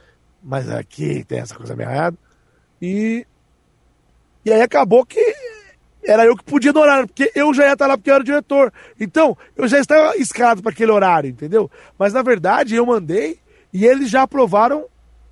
mas 0.43 0.69
aqui 0.69 1.25
tem 1.25 1.39
essa 1.39 1.55
coisa 1.55 1.77
meio 1.77 1.89
errada. 1.89 2.19
E, 2.81 3.25
e 4.45 4.53
aí 4.53 4.61
acabou 4.61 5.07
que 5.07 5.21
era 6.05 6.25
eu 6.25 6.37
que 6.37 6.43
podia 6.43 6.73
no 6.73 6.81
horário, 6.81 7.07
porque 7.07 7.31
eu 7.35 7.55
já 7.55 7.67
ia 7.67 7.73
estar 7.75 7.87
lá 7.87 7.97
porque 7.97 8.11
eu 8.11 8.15
era 8.15 8.23
o 8.23 8.27
diretor. 8.27 8.73
Então, 8.99 9.37
eu 9.57 9.69
já 9.69 9.79
estava 9.79 10.17
escalado 10.17 10.61
para 10.61 10.73
aquele 10.73 10.91
horário, 10.91 11.31
entendeu? 11.31 11.71
Mas 11.97 12.13
na 12.13 12.23
verdade 12.23 12.75
eu 12.75 12.85
mandei 12.85 13.39
e 13.73 13.87
eles 13.87 14.11
já 14.11 14.23
aprovaram. 14.23 14.87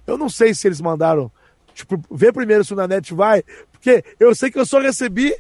Eu 0.07 0.17
não 0.17 0.29
sei 0.29 0.55
se 0.55 0.67
eles 0.69 0.81
mandaram, 0.81 1.31
tipo, 1.75 2.01
ver 2.11 2.33
primeiro 2.33 2.65
se 2.65 2.73
o 2.73 2.77
Nanete 2.77 3.13
vai, 3.13 3.43
porque 3.73 4.05
eu 4.19 4.35
sei 4.35 4.51
que 4.51 4.59
eu 4.59 4.67
só 4.67 4.81
recebi 4.81 5.35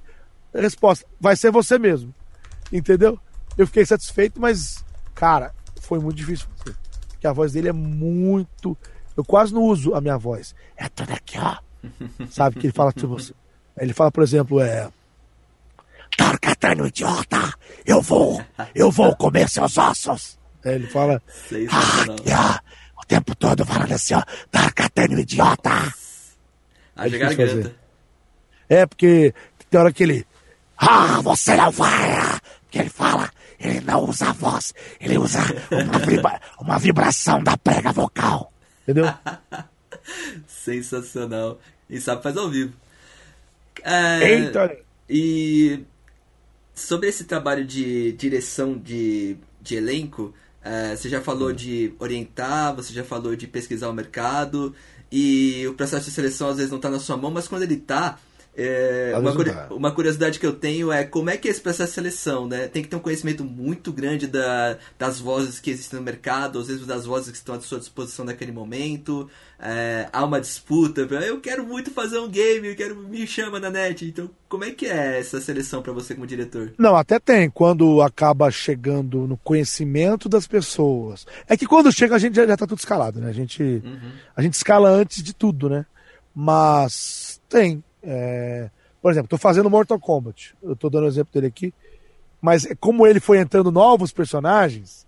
resposta, 0.52 1.06
vai 1.20 1.36
ser 1.36 1.52
você 1.52 1.78
mesmo. 1.78 2.12
Entendeu? 2.72 3.18
Eu 3.56 3.66
fiquei 3.66 3.84
satisfeito, 3.84 4.40
mas, 4.40 4.84
cara, 5.14 5.52
foi 5.80 5.98
muito 5.98 6.16
difícil 6.16 6.46
fazer 6.56 6.76
que 7.20 7.26
a 7.26 7.32
voz 7.32 7.52
dele 7.52 7.68
é 7.68 7.72
muito. 7.72 8.76
Eu 9.16 9.24
quase 9.24 9.52
não 9.52 9.62
uso 9.62 9.94
a 9.94 10.00
minha 10.00 10.16
voz. 10.16 10.54
É 10.76 10.88
toda 10.88 11.12
aqui, 11.12 11.38
ó. 11.38 11.58
Sabe 12.30 12.58
que 12.58 12.66
ele 12.66 12.72
fala 12.72 12.92
tipo. 12.92 13.16
Ele 13.76 13.92
fala, 13.92 14.10
por 14.10 14.22
exemplo, 14.22 14.60
é. 14.60 14.90
Tarkatano, 16.16 16.86
idiota! 16.86 17.54
Eu 17.86 18.02
vou! 18.02 18.42
Eu 18.74 18.90
vou 18.90 19.14
comer 19.14 19.48
seus 19.48 19.78
ossos! 19.78 20.38
É, 20.64 20.74
ele 20.74 20.88
fala. 20.88 21.22
Ah, 21.70 22.02
aqui, 22.02 22.30
ó, 22.32 23.00
o 23.00 23.06
tempo 23.06 23.34
todo 23.36 23.64
falando 23.64 23.92
assim, 23.92 24.14
ó. 24.14 24.22
Tarkatano, 24.50 25.20
idiota! 25.20 25.94
A 26.96 27.06
é 27.06 27.10
garganta. 27.10 27.74
É, 28.68 28.86
porque 28.86 29.32
tem 29.70 29.80
hora 29.80 29.92
que 29.92 30.02
ele. 30.02 30.26
Ah, 30.76 31.20
você 31.22 31.54
não 31.54 31.70
vai! 31.70 32.40
Que 32.70 32.78
ele 32.78 32.88
fala. 32.88 33.30
Ele 33.58 33.80
não 33.80 34.04
usa 34.08 34.28
a 34.28 34.32
voz, 34.32 34.72
ele 35.00 35.18
usa 35.18 35.40
uma, 35.70 35.98
vibra, 35.98 36.40
uma 36.58 36.78
vibração 36.78 37.42
da 37.42 37.56
prega 37.56 37.92
vocal. 37.92 38.52
Entendeu? 38.82 39.12
Sensacional. 40.46 41.58
E 41.88 42.00
sabe 42.00 42.22
faz 42.22 42.36
ao 42.36 42.48
vivo. 42.48 42.72
É, 43.82 44.22
Eita! 44.22 44.76
E 45.08 45.80
sobre 46.74 47.08
esse 47.08 47.24
trabalho 47.24 47.64
de 47.64 48.12
direção 48.12 48.78
de, 48.78 49.36
de 49.60 49.76
elenco, 49.76 50.32
É, 50.62 50.94
você 50.94 51.08
já 51.08 51.22
falou 51.22 51.54
de 51.54 51.94
orientar, 51.98 52.74
você 52.76 52.92
já 52.92 53.02
falou 53.02 53.34
de 53.34 53.46
pesquisar 53.46 53.88
o 53.88 53.94
mercado, 53.94 54.74
e 55.10 55.66
o 55.66 55.72
processo 55.72 56.04
de 56.04 56.10
seleção 56.10 56.50
às 56.50 56.56
vezes 56.58 56.70
não 56.70 56.76
está 56.76 56.90
na 56.90 56.98
sua 56.98 57.16
mão, 57.16 57.30
mas 57.30 57.48
quando 57.48 57.62
ele 57.62 57.76
está, 57.76 58.18
é, 58.56 59.12
uma, 59.16 59.74
uma, 59.74 59.92
curiosidade 59.92 60.40
que 60.40 60.46
eu 60.46 60.52
tenho 60.52 60.90
é 60.90 61.04
como 61.04 61.30
é 61.30 61.36
que 61.36 61.46
é 61.46 61.50
esse 61.50 61.60
processo 61.60 61.90
de 61.90 61.94
seleção, 61.94 62.48
né? 62.48 62.66
Tem 62.66 62.82
que 62.82 62.88
ter 62.88 62.96
um 62.96 63.00
conhecimento 63.00 63.44
muito 63.44 63.92
grande 63.92 64.26
da, 64.26 64.76
das 64.98 65.20
vozes 65.20 65.60
que 65.60 65.70
existem 65.70 65.98
no 65.98 66.04
mercado, 66.04 66.58
às 66.58 66.66
vezes 66.66 66.84
das 66.84 67.06
vozes 67.06 67.30
que 67.30 67.36
estão 67.36 67.54
à 67.54 67.60
sua 67.60 67.78
disposição 67.78 68.24
naquele 68.24 68.50
momento. 68.50 69.30
É, 69.58 70.08
há 70.12 70.24
uma 70.24 70.40
disputa, 70.40 71.02
eu 71.02 71.40
quero 71.40 71.64
muito 71.64 71.90
fazer 71.92 72.18
um 72.18 72.28
game, 72.28 72.66
eu 72.66 72.76
quero 72.76 72.96
me 72.96 73.24
chama 73.26 73.60
na 73.60 73.70
net. 73.70 74.04
Então, 74.04 74.28
como 74.48 74.64
é 74.64 74.72
que 74.72 74.86
é 74.86 75.20
essa 75.20 75.40
seleção 75.40 75.80
para 75.80 75.92
você 75.92 76.14
como 76.14 76.26
diretor? 76.26 76.72
Não, 76.76 76.96
até 76.96 77.20
tem 77.20 77.48
quando 77.48 78.02
acaba 78.02 78.50
chegando 78.50 79.28
no 79.28 79.36
conhecimento 79.36 80.28
das 80.28 80.46
pessoas. 80.48 81.24
É 81.46 81.56
que 81.56 81.66
quando 81.66 81.92
chega 81.92 82.16
a 82.16 82.18
gente 82.18 82.34
já, 82.34 82.46
já 82.46 82.56
tá 82.56 82.66
tudo 82.66 82.78
escalado, 82.78 83.20
né? 83.20 83.28
A 83.28 83.34
gente 83.34 83.62
uhum. 83.62 84.12
a 84.34 84.42
gente 84.42 84.54
escala 84.54 84.90
antes 84.90 85.22
de 85.22 85.32
tudo, 85.32 85.68
né? 85.68 85.86
Mas 86.34 87.40
tem 87.48 87.82
é, 88.02 88.70
por 89.00 89.10
exemplo, 89.10 89.26
estou 89.26 89.38
fazendo 89.38 89.70
Mortal 89.70 89.98
Kombat. 89.98 90.54
Eu 90.62 90.72
estou 90.72 90.90
dando 90.90 91.04
o 91.04 91.06
um 91.06 91.08
exemplo 91.08 91.32
dele 91.32 91.46
aqui. 91.46 91.72
Mas 92.40 92.66
como 92.80 93.06
ele 93.06 93.20
foi 93.20 93.38
entrando 93.38 93.70
novos 93.70 94.12
personagens, 94.12 95.06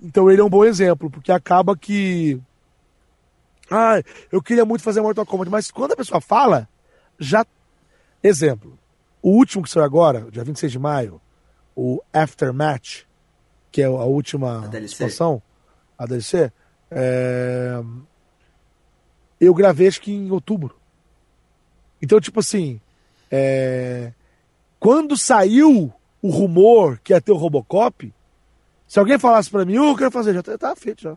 então 0.00 0.30
ele 0.30 0.40
é 0.40 0.44
um 0.44 0.50
bom 0.50 0.64
exemplo, 0.64 1.10
porque 1.10 1.32
acaba 1.32 1.76
que. 1.76 2.40
Ah, 3.70 4.02
eu 4.32 4.42
queria 4.42 4.64
muito 4.64 4.82
fazer 4.82 5.00
Mortal 5.00 5.26
Kombat, 5.26 5.50
mas 5.50 5.70
quando 5.70 5.92
a 5.92 5.96
pessoa 5.96 6.20
fala, 6.20 6.68
já. 7.18 7.44
Exemplo. 8.22 8.78
O 9.22 9.30
último 9.30 9.62
que 9.62 9.70
saiu 9.70 9.84
agora, 9.84 10.30
dia 10.30 10.42
26 10.42 10.72
de 10.72 10.78
maio, 10.78 11.20
o 11.76 12.00
Aftermatch, 12.12 13.04
que 13.70 13.82
é 13.82 13.84
a 13.84 13.90
última 13.90 14.68
a 14.68 14.80
expansão, 14.80 15.42
a 15.96 16.06
DLC, 16.06 16.50
é... 16.90 17.82
eu 19.38 19.52
gravei 19.52 19.88
acho 19.88 20.00
que 20.00 20.10
em 20.10 20.30
outubro. 20.30 20.79
Então, 22.02 22.20
tipo 22.20 22.40
assim, 22.40 22.80
é... 23.30 24.12
quando 24.78 25.16
saiu 25.16 25.92
o 26.22 26.30
rumor 26.30 26.98
que 27.02 27.12
ia 27.12 27.20
ter 27.20 27.32
o 27.32 27.36
Robocop, 27.36 28.12
se 28.86 28.98
alguém 28.98 29.18
falasse 29.18 29.50
para 29.50 29.64
mim, 29.64 29.78
oh, 29.78 29.90
eu 29.90 29.96
quero 29.96 30.10
fazer, 30.10 30.34
já 30.34 30.42
tá, 30.42 30.74
feito 30.74 31.02
já. 31.02 31.16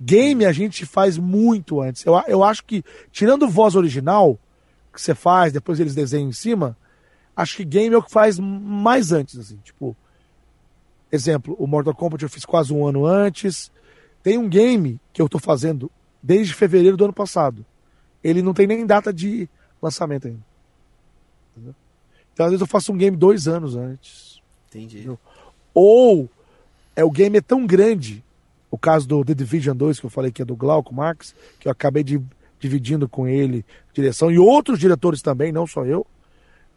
Game 0.00 0.44
a 0.44 0.52
gente 0.52 0.84
faz 0.84 1.16
muito 1.16 1.80
antes. 1.80 2.04
Eu, 2.04 2.20
eu 2.26 2.42
acho 2.42 2.64
que, 2.64 2.84
tirando 3.12 3.48
voz 3.48 3.76
original, 3.76 4.38
que 4.92 5.00
você 5.00 5.14
faz, 5.14 5.52
depois 5.52 5.78
eles 5.78 5.94
desenham 5.94 6.28
em 6.28 6.32
cima, 6.32 6.76
acho 7.36 7.58
que 7.58 7.64
game 7.64 7.94
é 7.94 7.98
o 7.98 8.02
que 8.02 8.10
faz 8.10 8.38
mais 8.38 9.12
antes, 9.12 9.38
assim, 9.38 9.58
tipo. 9.62 9.96
Exemplo, 11.10 11.54
o 11.58 11.66
Mortal 11.66 11.94
Kombat 11.94 12.22
eu 12.22 12.28
fiz 12.30 12.44
quase 12.44 12.72
um 12.72 12.86
ano 12.86 13.04
antes. 13.04 13.70
Tem 14.22 14.38
um 14.38 14.48
game 14.48 14.98
que 15.12 15.20
eu 15.20 15.28
tô 15.28 15.38
fazendo 15.38 15.90
desde 16.22 16.54
fevereiro 16.54 16.96
do 16.96 17.04
ano 17.04 17.12
passado 17.12 17.66
ele 18.22 18.42
não 18.42 18.54
tem 18.54 18.66
nem 18.66 18.86
data 18.86 19.12
de 19.12 19.48
lançamento 19.80 20.28
ainda. 20.28 20.44
Entendeu? 21.52 21.74
Então, 22.32 22.46
às 22.46 22.52
vezes, 22.52 22.60
eu 22.60 22.66
faço 22.66 22.92
um 22.92 22.96
game 22.96 23.16
dois 23.16 23.46
anos 23.46 23.76
antes. 23.76 24.40
Entendi. 24.68 24.98
Entendeu? 24.98 25.18
Ou 25.74 26.28
é 26.94 27.04
o 27.04 27.10
game 27.10 27.38
é 27.38 27.40
tão 27.40 27.66
grande, 27.66 28.22
o 28.70 28.78
caso 28.78 29.06
do 29.06 29.24
The 29.24 29.34
Division 29.34 29.76
2, 29.76 30.00
que 30.00 30.06
eu 30.06 30.10
falei 30.10 30.30
que 30.30 30.42
é 30.42 30.44
do 30.44 30.56
Glauco 30.56 30.94
Marx, 30.94 31.34
que 31.58 31.68
eu 31.68 31.72
acabei 31.72 32.02
de, 32.02 32.20
dividindo 32.58 33.08
com 33.08 33.26
ele 33.26 33.64
direção, 33.92 34.30
e 34.30 34.38
outros 34.38 34.78
diretores 34.78 35.20
também, 35.20 35.52
não 35.52 35.66
só 35.66 35.84
eu. 35.84 36.06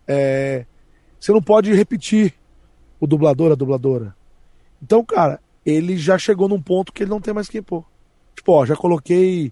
É, 0.08 0.66
você 1.20 1.32
não 1.32 1.42
pode 1.42 1.74
repetir 1.74 2.34
o 3.00 3.08
dublador, 3.08 3.52
a 3.52 3.56
dubladora. 3.56 4.16
Então, 4.82 5.04
cara, 5.04 5.40
ele 5.66 5.98
já 5.98 6.18
chegou 6.18 6.48
num 6.48 6.62
ponto 6.62 6.94
que 6.94 7.04
ele 7.04 7.10
não 7.10 7.22
tem 7.22 7.34
mais 7.34 7.48
que 7.48 7.62
pôr. 7.62 7.84
Tipo, 8.36 8.52
ó, 8.52 8.66
já 8.66 8.76
coloquei 8.76 9.52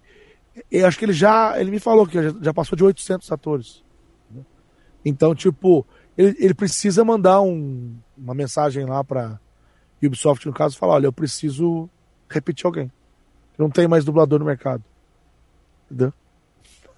eu 0.71 0.87
acho 0.87 0.97
que 0.97 1.05
ele 1.05 1.13
já. 1.13 1.59
Ele 1.59 1.71
me 1.71 1.79
falou 1.79 2.05
que 2.05 2.17
já, 2.41 2.53
passou 2.53 2.75
de 2.75 2.83
800 2.83 3.31
atores. 3.31 3.83
Né? 4.29 4.41
Então, 5.03 5.33
tipo, 5.33 5.85
ele, 6.17 6.35
ele 6.39 6.53
precisa 6.53 7.03
mandar 7.03 7.41
um, 7.41 7.95
uma 8.17 8.33
mensagem 8.33 8.85
lá 8.85 9.03
pra 9.03 9.39
Ubisoft, 10.01 10.45
no 10.45 10.53
caso, 10.53 10.77
falar: 10.77 10.95
olha, 10.95 11.07
eu 11.07 11.13
preciso 11.13 11.89
repetir 12.29 12.65
alguém. 12.65 12.91
Não 13.57 13.69
tem 13.69 13.87
mais 13.87 14.03
dublador 14.03 14.39
no 14.39 14.45
mercado. 14.45 14.83
Entendeu? 15.85 16.13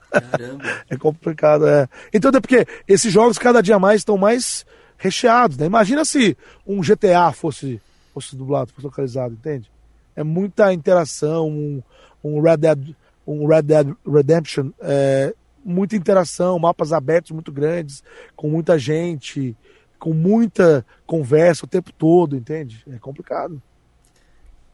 Caramba. 0.10 0.64
é 0.90 0.98
complicado, 0.98 1.68
é. 1.68 1.88
Então, 2.14 2.32
é 2.34 2.40
porque 2.40 2.66
esses 2.88 3.12
jogos 3.12 3.38
cada 3.38 3.62
dia 3.62 3.80
mais 3.80 4.02
estão 4.02 4.18
mais 4.18 4.66
recheados, 4.98 5.58
né? 5.58 5.66
Imagina 5.66 6.06
se 6.06 6.38
um 6.66 6.82
GTA 6.82 7.32
fosse, 7.34 7.82
fosse 8.14 8.36
dublado, 8.36 8.72
fosse 8.72 8.86
localizado, 8.86 9.34
entende? 9.34 9.70
É 10.16 10.24
muita 10.24 10.74
interação, 10.74 11.50
um, 11.50 11.84
um 12.24 12.42
Red 12.42 12.58
Dead 12.58 12.96
um 13.26 13.48
Red 13.48 13.64
Dead 13.64 13.94
Redemption, 14.06 14.72
é, 14.80 15.34
muita 15.64 15.96
interação, 15.96 16.60
mapas 16.60 16.94
abertos 16.94 17.32
muito 17.32 17.52
grandes, 17.52 18.04
com 18.36 18.50
muita 18.50 18.78
gente, 18.78 19.58
com 19.98 20.14
muita 20.14 20.86
conversa 21.06 21.66
o 21.66 21.68
tempo 21.68 21.92
todo, 21.92 22.36
entende? 22.36 22.84
É 22.88 23.00
complicado. 23.00 23.62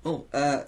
Bom, 0.04 0.26
uh, 0.34 0.66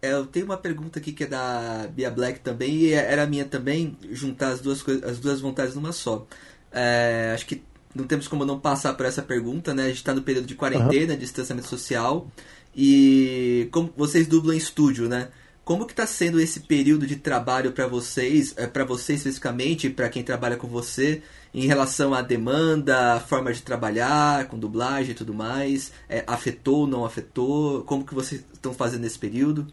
eu 0.00 0.26
tenho 0.26 0.46
uma 0.46 0.56
pergunta 0.56 0.98
aqui 0.98 1.12
que 1.12 1.24
é 1.24 1.26
da 1.26 1.88
Bia 1.92 2.10
Black 2.10 2.40
também, 2.40 2.70
e 2.70 2.92
era 2.92 3.26
minha 3.26 3.44
também, 3.44 3.96
juntar 4.10 4.48
as 4.48 4.60
duas, 4.60 4.84
as 5.04 5.18
duas 5.18 5.40
vontades 5.40 5.74
numa 5.74 5.92
só. 5.92 6.26
É, 6.72 7.32
acho 7.34 7.46
que 7.46 7.62
não 7.94 8.06
temos 8.06 8.28
como 8.28 8.44
não 8.44 8.58
passar 8.58 8.94
por 8.94 9.06
essa 9.06 9.22
pergunta, 9.22 9.74
né? 9.74 9.84
A 9.84 9.88
gente 9.88 9.96
está 9.96 10.14
no 10.14 10.22
período 10.22 10.46
de 10.46 10.54
quarentena, 10.54 11.14
uhum. 11.14 11.18
distanciamento 11.18 11.68
social, 11.68 12.28
e 12.74 13.68
como 13.72 13.92
vocês 13.96 14.26
dublam 14.26 14.54
em 14.54 14.58
estúdio, 14.58 15.08
né? 15.08 15.28
Como 15.68 15.84
que 15.84 15.92
está 15.92 16.06
sendo 16.06 16.40
esse 16.40 16.60
período 16.60 17.06
de 17.06 17.16
trabalho 17.16 17.72
para 17.72 17.86
vocês, 17.86 18.54
é, 18.56 18.66
para 18.66 18.86
você 18.86 19.12
especificamente, 19.12 19.90
para 19.90 20.08
quem 20.08 20.22
trabalha 20.22 20.56
com 20.56 20.66
você, 20.66 21.20
em 21.52 21.66
relação 21.66 22.14
à 22.14 22.22
demanda, 22.22 23.16
a 23.16 23.20
forma 23.20 23.52
de 23.52 23.60
trabalhar, 23.60 24.46
com 24.46 24.58
dublagem 24.58 25.10
e 25.10 25.14
tudo 25.14 25.34
mais? 25.34 25.92
É, 26.08 26.24
afetou, 26.26 26.86
não 26.86 27.04
afetou? 27.04 27.82
Como 27.82 28.02
que 28.02 28.14
vocês 28.14 28.42
estão 28.50 28.72
fazendo 28.72 29.02
nesse 29.02 29.18
período? 29.18 29.66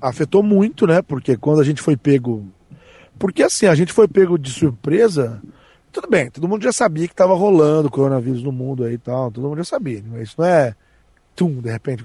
Afetou 0.00 0.42
muito, 0.42 0.86
né? 0.86 1.02
Porque 1.02 1.36
quando 1.36 1.60
a 1.60 1.64
gente 1.64 1.82
foi 1.82 1.98
pego... 1.98 2.50
Porque 3.18 3.42
assim, 3.42 3.66
a 3.66 3.74
gente 3.74 3.92
foi 3.92 4.08
pego 4.08 4.38
de 4.38 4.50
surpresa... 4.50 5.42
Tudo 5.92 6.08
bem, 6.08 6.30
todo 6.30 6.48
mundo 6.48 6.62
já 6.62 6.72
sabia 6.72 7.06
que 7.06 7.12
estava 7.12 7.34
rolando 7.34 7.90
coronavírus 7.90 8.42
no 8.42 8.52
mundo 8.52 8.84
aí 8.84 8.94
e 8.94 8.98
tal, 8.98 9.30
todo 9.30 9.46
mundo 9.46 9.58
já 9.58 9.64
sabia. 9.64 10.02
Isso 10.22 10.36
não 10.38 10.46
é 10.46 10.74
tum, 11.36 11.60
de 11.60 11.70
repente. 11.70 12.02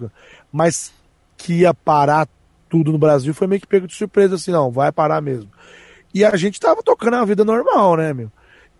Mas 0.51 0.91
que 1.37 1.59
ia 1.59 1.73
parar 1.73 2.27
tudo 2.75 2.91
no 2.91 2.97
Brasil, 2.97 3.33
foi 3.33 3.47
meio 3.47 3.61
que 3.61 3.67
pego 3.67 3.87
de 3.87 3.95
surpresa, 3.95 4.35
assim, 4.35 4.51
não, 4.51 4.69
vai 4.69 4.91
parar 4.91 5.21
mesmo. 5.21 5.49
E 6.13 6.25
a 6.25 6.35
gente 6.35 6.59
tava 6.59 6.83
tocando 6.83 7.15
a 7.15 7.23
vida 7.23 7.45
normal, 7.45 7.95
né, 7.95 8.13
meu? 8.13 8.29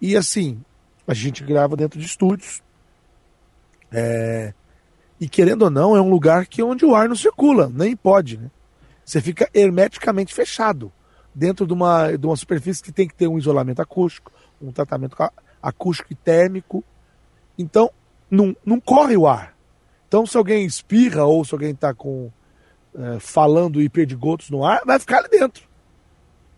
E 0.01 0.17
assim, 0.17 0.59
a 1.07 1.13
gente 1.13 1.41
grava 1.45 1.77
dentro 1.77 1.97
de 1.97 2.05
estúdios. 2.05 2.61
É... 3.89 4.53
E 5.17 5.29
querendo 5.29 5.61
ou 5.61 5.69
não, 5.69 5.95
é 5.95 6.01
um 6.01 6.09
lugar 6.09 6.45
que 6.45 6.61
onde 6.61 6.85
o 6.85 6.93
ar 6.93 7.07
não 7.07 7.15
circula, 7.15 7.71
nem 7.73 7.95
pode, 7.95 8.37
né? 8.37 8.51
Você 9.05 9.21
fica 9.21 9.49
hermeticamente 9.53 10.33
fechado 10.33 10.91
dentro 11.33 11.65
de 11.65 11.71
uma, 11.71 12.17
de 12.17 12.25
uma 12.25 12.35
superfície 12.35 12.83
que 12.83 12.91
tem 12.91 13.07
que 13.07 13.15
ter 13.15 13.29
um 13.29 13.37
isolamento 13.37 13.81
acústico, 13.81 14.29
um 14.61 14.73
tratamento 14.73 15.15
acústico 15.63 16.11
e 16.11 16.15
térmico. 16.15 16.83
Então, 17.57 17.89
não, 18.29 18.53
não 18.65 18.77
corre 18.77 19.15
o 19.15 19.25
ar. 19.25 19.55
Então, 20.05 20.25
se 20.25 20.35
alguém 20.35 20.65
espirra 20.65 21.23
ou 21.23 21.45
se 21.45 21.53
alguém 21.53 21.71
está 21.71 21.93
com 21.93 22.29
é, 22.97 23.19
falando 23.19 23.81
hiperdigotos 23.81 24.49
no 24.49 24.65
ar, 24.65 24.81
vai 24.85 24.99
ficar 24.99 25.19
ali 25.19 25.29
dentro. 25.29 25.63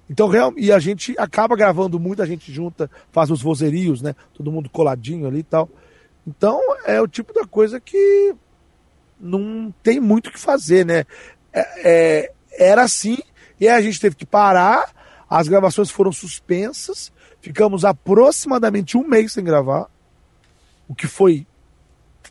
Então, 0.09 0.27
real, 0.27 0.53
e 0.55 0.71
a 0.71 0.79
gente 0.79 1.13
acaba 1.17 1.55
gravando 1.55 1.99
muita 1.99 2.25
gente 2.25 2.51
junta, 2.51 2.89
faz 3.11 3.29
os 3.29 3.41
vozerios, 3.41 4.01
né? 4.01 4.15
Todo 4.33 4.51
mundo 4.51 4.69
coladinho 4.69 5.27
ali 5.27 5.39
e 5.39 5.43
tal. 5.43 5.69
Então, 6.25 6.61
é 6.85 7.01
o 7.01 7.07
tipo 7.07 7.33
da 7.33 7.45
coisa 7.45 7.79
que 7.79 8.33
não 9.19 9.73
tem 9.83 9.99
muito 9.99 10.27
o 10.27 10.31
que 10.31 10.39
fazer, 10.39 10.85
né? 10.85 11.03
É, 11.51 11.81
é, 11.83 12.33
era 12.51 12.83
assim, 12.83 13.17
e 13.59 13.67
aí 13.67 13.75
a 13.75 13.81
gente 13.81 13.99
teve 13.99 14.15
que 14.15 14.25
parar, 14.25 14.93
as 15.29 15.47
gravações 15.47 15.89
foram 15.89 16.11
suspensas, 16.11 17.11
ficamos 17.41 17.83
aproximadamente 17.83 18.97
um 18.97 19.05
mês 19.05 19.33
sem 19.33 19.43
gravar, 19.43 19.87
o 20.87 20.95
que 20.95 21.07
foi 21.07 21.45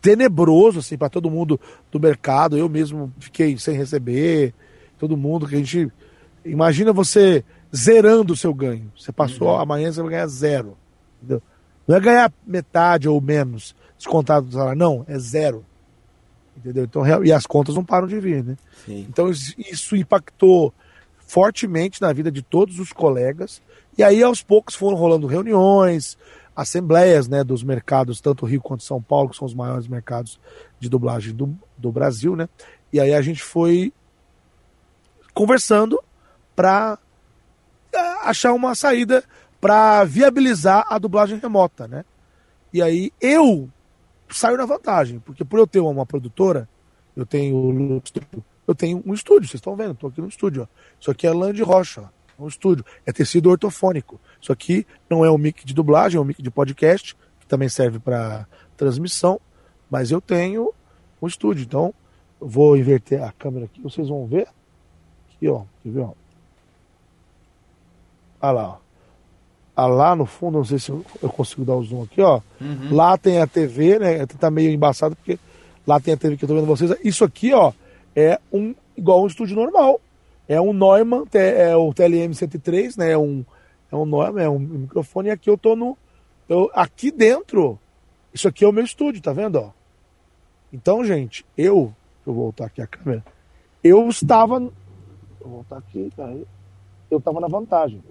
tenebroso 0.01 0.79
assim 0.79 0.97
para 0.97 1.09
todo 1.09 1.29
mundo 1.29 1.59
do 1.91 1.99
mercado. 1.99 2.57
Eu 2.57 2.69
mesmo 2.69 3.11
fiquei 3.19 3.57
sem 3.57 3.75
receber, 3.75 4.53
todo 4.97 5.17
mundo 5.17 5.47
que 5.47 5.55
a 5.55 5.57
gente 5.59 5.91
imagina 6.45 6.93
você 6.93 7.43
zerando 7.75 8.33
o 8.33 8.37
seu 8.37 8.53
ganho. 8.53 8.91
Você 8.97 9.11
passou 9.11 9.49
uhum. 9.49 9.59
amanhã 9.59 9.91
você 9.91 10.01
vai 10.01 10.11
ganhar 10.11 10.27
zero. 10.27 10.77
Entendeu? 11.17 11.41
Não 11.87 11.95
é 11.95 11.99
ganhar 11.99 12.33
metade 12.45 13.07
ou 13.07 13.19
menos 13.21 13.75
descontado 13.97 14.47
do 14.47 14.53
salário, 14.53 14.77
não, 14.77 15.05
é 15.07 15.17
zero. 15.17 15.65
Entendeu? 16.55 16.83
Então, 16.85 17.03
e 17.23 17.31
as 17.31 17.45
contas 17.45 17.75
não 17.75 17.85
param 17.85 18.07
de 18.07 18.19
vir, 18.19 18.43
né? 18.43 18.57
Sim. 18.85 19.05
Então 19.09 19.29
isso 19.29 19.95
impactou 19.95 20.73
fortemente 21.19 22.01
na 22.01 22.11
vida 22.13 22.31
de 22.31 22.41
todos 22.41 22.79
os 22.79 22.91
colegas. 22.91 23.61
E 23.97 24.03
aí 24.03 24.23
aos 24.23 24.41
poucos 24.41 24.75
foram 24.75 24.97
rolando 24.97 25.27
reuniões, 25.27 26.17
assembleias 26.57 27.27
né, 27.27 27.43
dos 27.43 27.63
mercados, 27.63 28.19
tanto 28.19 28.43
Rio 28.43 28.59
quanto 28.59 28.81
São 28.81 28.99
Paulo, 28.99 29.29
que 29.29 29.37
são 29.37 29.45
os 29.45 29.53
maiores 29.53 29.87
mercados 29.87 30.39
de 30.79 30.89
dublagem 30.89 31.31
do, 31.31 31.55
do 31.77 31.91
Brasil, 31.91 32.35
né? 32.35 32.49
E 32.91 32.99
aí 32.99 33.13
a 33.13 33.21
gente 33.21 33.43
foi 33.43 33.93
conversando 35.35 36.01
para 36.55 36.97
é, 37.93 37.99
achar 38.27 38.53
uma 38.53 38.73
saída 38.73 39.23
para 39.61 40.03
viabilizar 40.03 40.83
a 40.89 40.97
dublagem 40.97 41.37
remota, 41.37 41.87
né? 41.87 42.03
E 42.73 42.81
aí 42.81 43.11
eu 43.21 43.69
saio 44.27 44.57
na 44.57 44.65
vantagem, 44.65 45.19
porque 45.19 45.45
por 45.45 45.59
eu 45.59 45.67
ter 45.67 45.79
uma 45.79 46.07
produtora, 46.07 46.67
eu 47.15 47.25
tenho 47.25 48.01
eu 48.67 48.73
tenho 48.73 49.03
um 49.05 49.13
estúdio, 49.13 49.47
vocês 49.47 49.59
estão 49.59 49.75
vendo, 49.75 49.91
estou 49.91 50.09
aqui 50.09 50.21
no 50.21 50.27
estúdio. 50.27 50.63
Ó. 50.63 50.67
Isso 50.99 51.11
aqui 51.11 51.27
é 51.27 51.53
de 51.53 51.61
rocha, 51.61 52.01
é 52.01 52.16
um 52.39 52.47
estúdio, 52.47 52.85
é 53.05 53.11
tecido 53.11 53.49
ortofônico. 53.49 54.19
Isso 54.41 54.51
aqui 54.51 54.85
não 55.09 55.25
é 55.25 55.31
um 55.31 55.37
mic 55.37 55.65
de 55.65 55.73
dublagem, 55.73 56.17
é 56.17 56.21
um 56.21 56.25
mic 56.25 56.41
de 56.41 56.51
podcast, 56.51 57.15
que 57.39 57.47
também 57.47 57.69
serve 57.69 57.99
para 57.99 58.47
transmissão, 58.75 59.39
mas 59.89 60.11
eu 60.11 60.21
tenho 60.21 60.73
um 61.21 61.27
estúdio, 61.27 61.63
então 61.63 61.93
eu 62.39 62.47
vou 62.47 62.77
inverter 62.77 63.23
a 63.23 63.31
câmera 63.31 63.65
aqui, 63.65 63.81
vocês 63.81 64.07
vão 64.07 64.25
ver. 64.27 64.47
Aqui, 65.35 65.47
ó, 65.47 65.63
quer 65.81 65.89
ver, 65.89 66.01
ó? 66.01 66.13
Olha 68.41 68.51
lá, 68.51 68.67
ó. 68.69 68.77
Ah, 69.75 69.85
lá 69.85 70.15
no 70.15 70.25
fundo, 70.25 70.57
não 70.57 70.65
sei 70.65 70.79
se 70.79 70.89
eu 70.89 71.03
consigo 71.29 71.63
dar 71.63 71.75
o 71.75 71.83
zoom 71.83 72.01
aqui, 72.01 72.19
ó. 72.19 72.41
Uhum. 72.59 72.95
Lá 72.95 73.15
tem 73.15 73.39
a 73.39 73.45
TV, 73.45 73.99
né? 73.99 74.25
Tá 74.25 74.49
meio 74.49 74.71
embaçado 74.71 75.15
porque 75.15 75.37
lá 75.85 75.99
tem 75.99 76.15
a 76.15 76.17
TV 76.17 76.35
que 76.35 76.45
eu 76.45 76.49
tô 76.49 76.55
vendo 76.55 76.65
vocês. 76.65 76.95
Isso 77.03 77.23
aqui, 77.23 77.53
ó, 77.53 77.71
é 78.15 78.39
um 78.51 78.73
igual 78.97 79.23
um 79.23 79.27
estúdio 79.27 79.55
normal. 79.55 80.01
É 80.47 80.59
um 80.61 80.73
Neumann, 80.73 81.25
é 81.33 81.75
o 81.75 81.93
TLM 81.93 82.33
103, 82.33 82.97
né? 82.97 83.11
É 83.11 83.17
um, 83.17 83.45
é 83.91 83.95
um 83.95 84.05
Neumann, 84.05 84.43
é 84.43 84.49
um 84.49 84.59
microfone. 84.59 85.29
E 85.29 85.31
aqui 85.31 85.49
eu 85.49 85.57
tô 85.57 85.75
no. 85.75 85.97
Eu, 86.47 86.71
aqui 86.73 87.11
dentro, 87.11 87.77
isso 88.33 88.47
aqui 88.47 88.63
é 88.63 88.67
o 88.67 88.71
meu 88.71 88.83
estúdio, 88.83 89.21
tá 89.21 89.33
vendo? 89.33 89.57
Ó? 89.57 89.71
Então, 90.71 91.03
gente, 91.03 91.45
eu. 91.57 91.93
Deixa 92.17 92.29
eu 92.29 92.33
voltar 92.33 92.65
aqui 92.65 92.81
a 92.81 92.87
câmera. 92.87 93.25
Eu 93.83 94.07
estava. 94.09 94.59
Vou 94.59 94.71
voltar 95.41 95.77
aqui, 95.77 96.09
aí. 96.17 96.45
Eu 97.09 97.19
estava 97.19 97.39
na 97.39 97.47
vantagem 97.47 98.01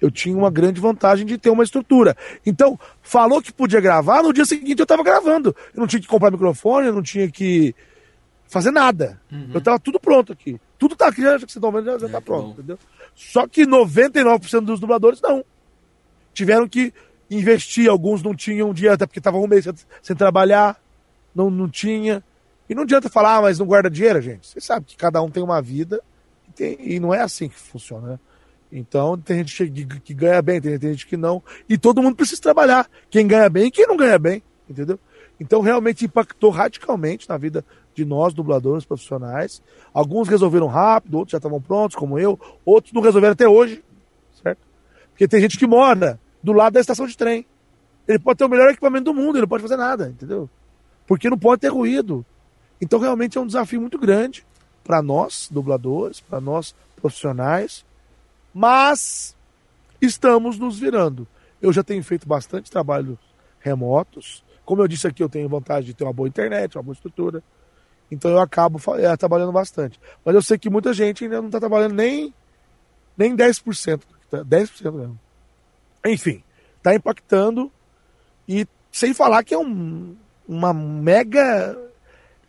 eu 0.00 0.10
tinha 0.10 0.36
uma 0.36 0.50
grande 0.50 0.80
vantagem 0.80 1.26
de 1.26 1.38
ter 1.38 1.50
uma 1.50 1.64
estrutura. 1.64 2.16
Então, 2.44 2.78
falou 3.02 3.40
que 3.40 3.52
podia 3.52 3.80
gravar, 3.80 4.22
no 4.22 4.32
dia 4.32 4.44
seguinte 4.44 4.78
eu 4.78 4.84
estava 4.84 5.02
gravando. 5.02 5.54
Eu 5.74 5.80
não 5.80 5.86
tinha 5.86 6.00
que 6.00 6.08
comprar 6.08 6.30
microfone, 6.30 6.88
eu 6.88 6.92
não 6.92 7.02
tinha 7.02 7.30
que 7.30 7.74
fazer 8.46 8.70
nada. 8.70 9.20
Uhum. 9.30 9.50
Eu 9.54 9.58
estava 9.58 9.78
tudo 9.78 9.98
pronto 9.98 10.32
aqui. 10.32 10.60
Tudo 10.78 10.92
está 10.92 11.08
aqui, 11.08 11.22
já 11.22 11.34
que 11.34 11.40
vocês 11.40 11.56
estão 11.56 11.72
vendo, 11.72 11.86
já, 11.86 11.98
já 11.98 12.08
é, 12.08 12.10
tá 12.10 12.20
pronto, 12.20 12.50
entendeu? 12.50 12.78
Só 13.14 13.46
que 13.46 13.66
99% 13.66 14.60
dos 14.60 14.78
dubladores 14.80 15.20
não. 15.20 15.44
Tiveram 16.34 16.68
que 16.68 16.92
investir, 17.30 17.88
alguns 17.88 18.22
não 18.22 18.34
tinham 18.34 18.72
dia, 18.72 18.92
até 18.92 19.06
porque 19.06 19.18
estavam 19.18 19.42
um 19.42 19.46
mês 19.46 19.66
sem 20.02 20.16
trabalhar, 20.16 20.80
não, 21.34 21.50
não 21.50 21.68
tinha. 21.68 22.22
E 22.68 22.74
não 22.74 22.82
adianta 22.82 23.08
falar, 23.08 23.36
ah, 23.36 23.42
mas 23.42 23.58
não 23.58 23.66
guarda 23.66 23.90
dinheiro, 23.90 24.20
gente. 24.20 24.46
Você 24.46 24.60
sabe 24.60 24.86
que 24.86 24.96
cada 24.96 25.22
um 25.22 25.30
tem 25.30 25.42
uma 25.42 25.62
vida 25.62 26.02
e, 26.48 26.52
tem, 26.52 26.76
e 26.80 27.00
não 27.00 27.14
é 27.14 27.20
assim 27.20 27.48
que 27.48 27.58
funciona, 27.58 28.12
né? 28.12 28.18
Então 28.70 29.16
tem 29.16 29.38
gente 29.38 29.70
que, 29.70 30.00
que 30.00 30.14
ganha 30.14 30.42
bem, 30.42 30.60
tem, 30.60 30.78
tem, 30.78 30.90
gente 30.90 31.06
que 31.06 31.16
não. 31.16 31.42
E 31.68 31.78
todo 31.78 32.02
mundo 32.02 32.16
precisa 32.16 32.42
trabalhar. 32.42 32.88
Quem 33.08 33.26
ganha 33.26 33.48
bem 33.48 33.66
e 33.66 33.70
quem 33.70 33.86
não 33.86 33.96
ganha 33.96 34.18
bem, 34.18 34.42
entendeu? 34.68 34.98
Então 35.38 35.60
realmente 35.60 36.04
impactou 36.04 36.50
radicalmente 36.50 37.28
na 37.28 37.36
vida 37.36 37.64
de 37.96 38.04
nós, 38.04 38.34
dubladores 38.34 38.84
profissionais. 38.84 39.62
Alguns 39.92 40.28
resolveram 40.28 40.66
rápido, 40.66 41.18
outros 41.18 41.32
já 41.32 41.38
estavam 41.38 41.60
prontos, 41.60 41.96
como 41.96 42.18
eu. 42.18 42.38
Outros 42.64 42.92
não 42.92 43.02
resolveram 43.02 43.32
até 43.32 43.48
hoje, 43.48 43.82
certo? 44.42 44.60
Porque 45.10 45.26
tem 45.26 45.40
gente 45.40 45.58
que 45.58 45.66
mora 45.66 46.20
do 46.42 46.52
lado 46.52 46.74
da 46.74 46.80
estação 46.80 47.06
de 47.06 47.16
trem. 47.16 47.46
Ele 48.06 48.18
pode 48.18 48.38
ter 48.38 48.44
o 48.44 48.48
melhor 48.48 48.70
equipamento 48.70 49.04
do 49.04 49.14
mundo, 49.14 49.36
ele 49.36 49.42
não 49.42 49.48
pode 49.48 49.62
fazer 49.62 49.76
nada, 49.76 50.08
entendeu? 50.08 50.48
Porque 51.06 51.28
não 51.28 51.38
pode 51.38 51.60
ter 51.60 51.68
ruído. 51.68 52.24
Então 52.80 53.00
realmente 53.00 53.36
é 53.36 53.40
um 53.40 53.46
desafio 53.46 53.80
muito 53.80 53.98
grande 53.98 54.46
para 54.84 55.02
nós, 55.02 55.48
dubladores, 55.50 56.20
para 56.20 56.40
nós 56.40 56.74
profissionais 56.94 57.84
mas 58.58 59.36
estamos 60.00 60.58
nos 60.58 60.78
virando. 60.78 61.28
Eu 61.60 61.74
já 61.74 61.82
tenho 61.82 62.02
feito 62.02 62.26
bastante 62.26 62.70
trabalho 62.70 63.18
remotos. 63.60 64.42
Como 64.64 64.80
eu 64.80 64.88
disse 64.88 65.06
aqui, 65.06 65.22
eu 65.22 65.28
tenho 65.28 65.46
vontade 65.46 65.84
de 65.84 65.92
ter 65.92 66.04
uma 66.04 66.12
boa 66.14 66.26
internet, 66.26 66.74
uma 66.74 66.82
boa 66.82 66.94
estrutura. 66.94 67.42
Então 68.10 68.30
eu 68.30 68.38
acabo 68.38 68.80
é, 68.96 69.16
trabalhando 69.16 69.52
bastante. 69.52 69.98
Mas 70.24 70.34
eu 70.34 70.42
sei 70.42 70.58
que 70.58 70.70
muita 70.70 70.92
gente 70.92 71.24
ainda 71.24 71.40
não 71.40 71.46
está 71.46 71.58
trabalhando 71.58 71.94
nem, 71.94 72.32
nem 73.16 73.36
10%. 73.36 74.00
10% 74.32 74.92
mesmo. 74.92 75.18
Enfim, 76.04 76.42
está 76.78 76.94
impactando. 76.94 77.70
E 78.48 78.66
sem 78.92 79.12
falar 79.12 79.42
que 79.42 79.54
é 79.54 79.58
um 79.58 80.16
uma 80.48 80.72
mega 80.72 81.76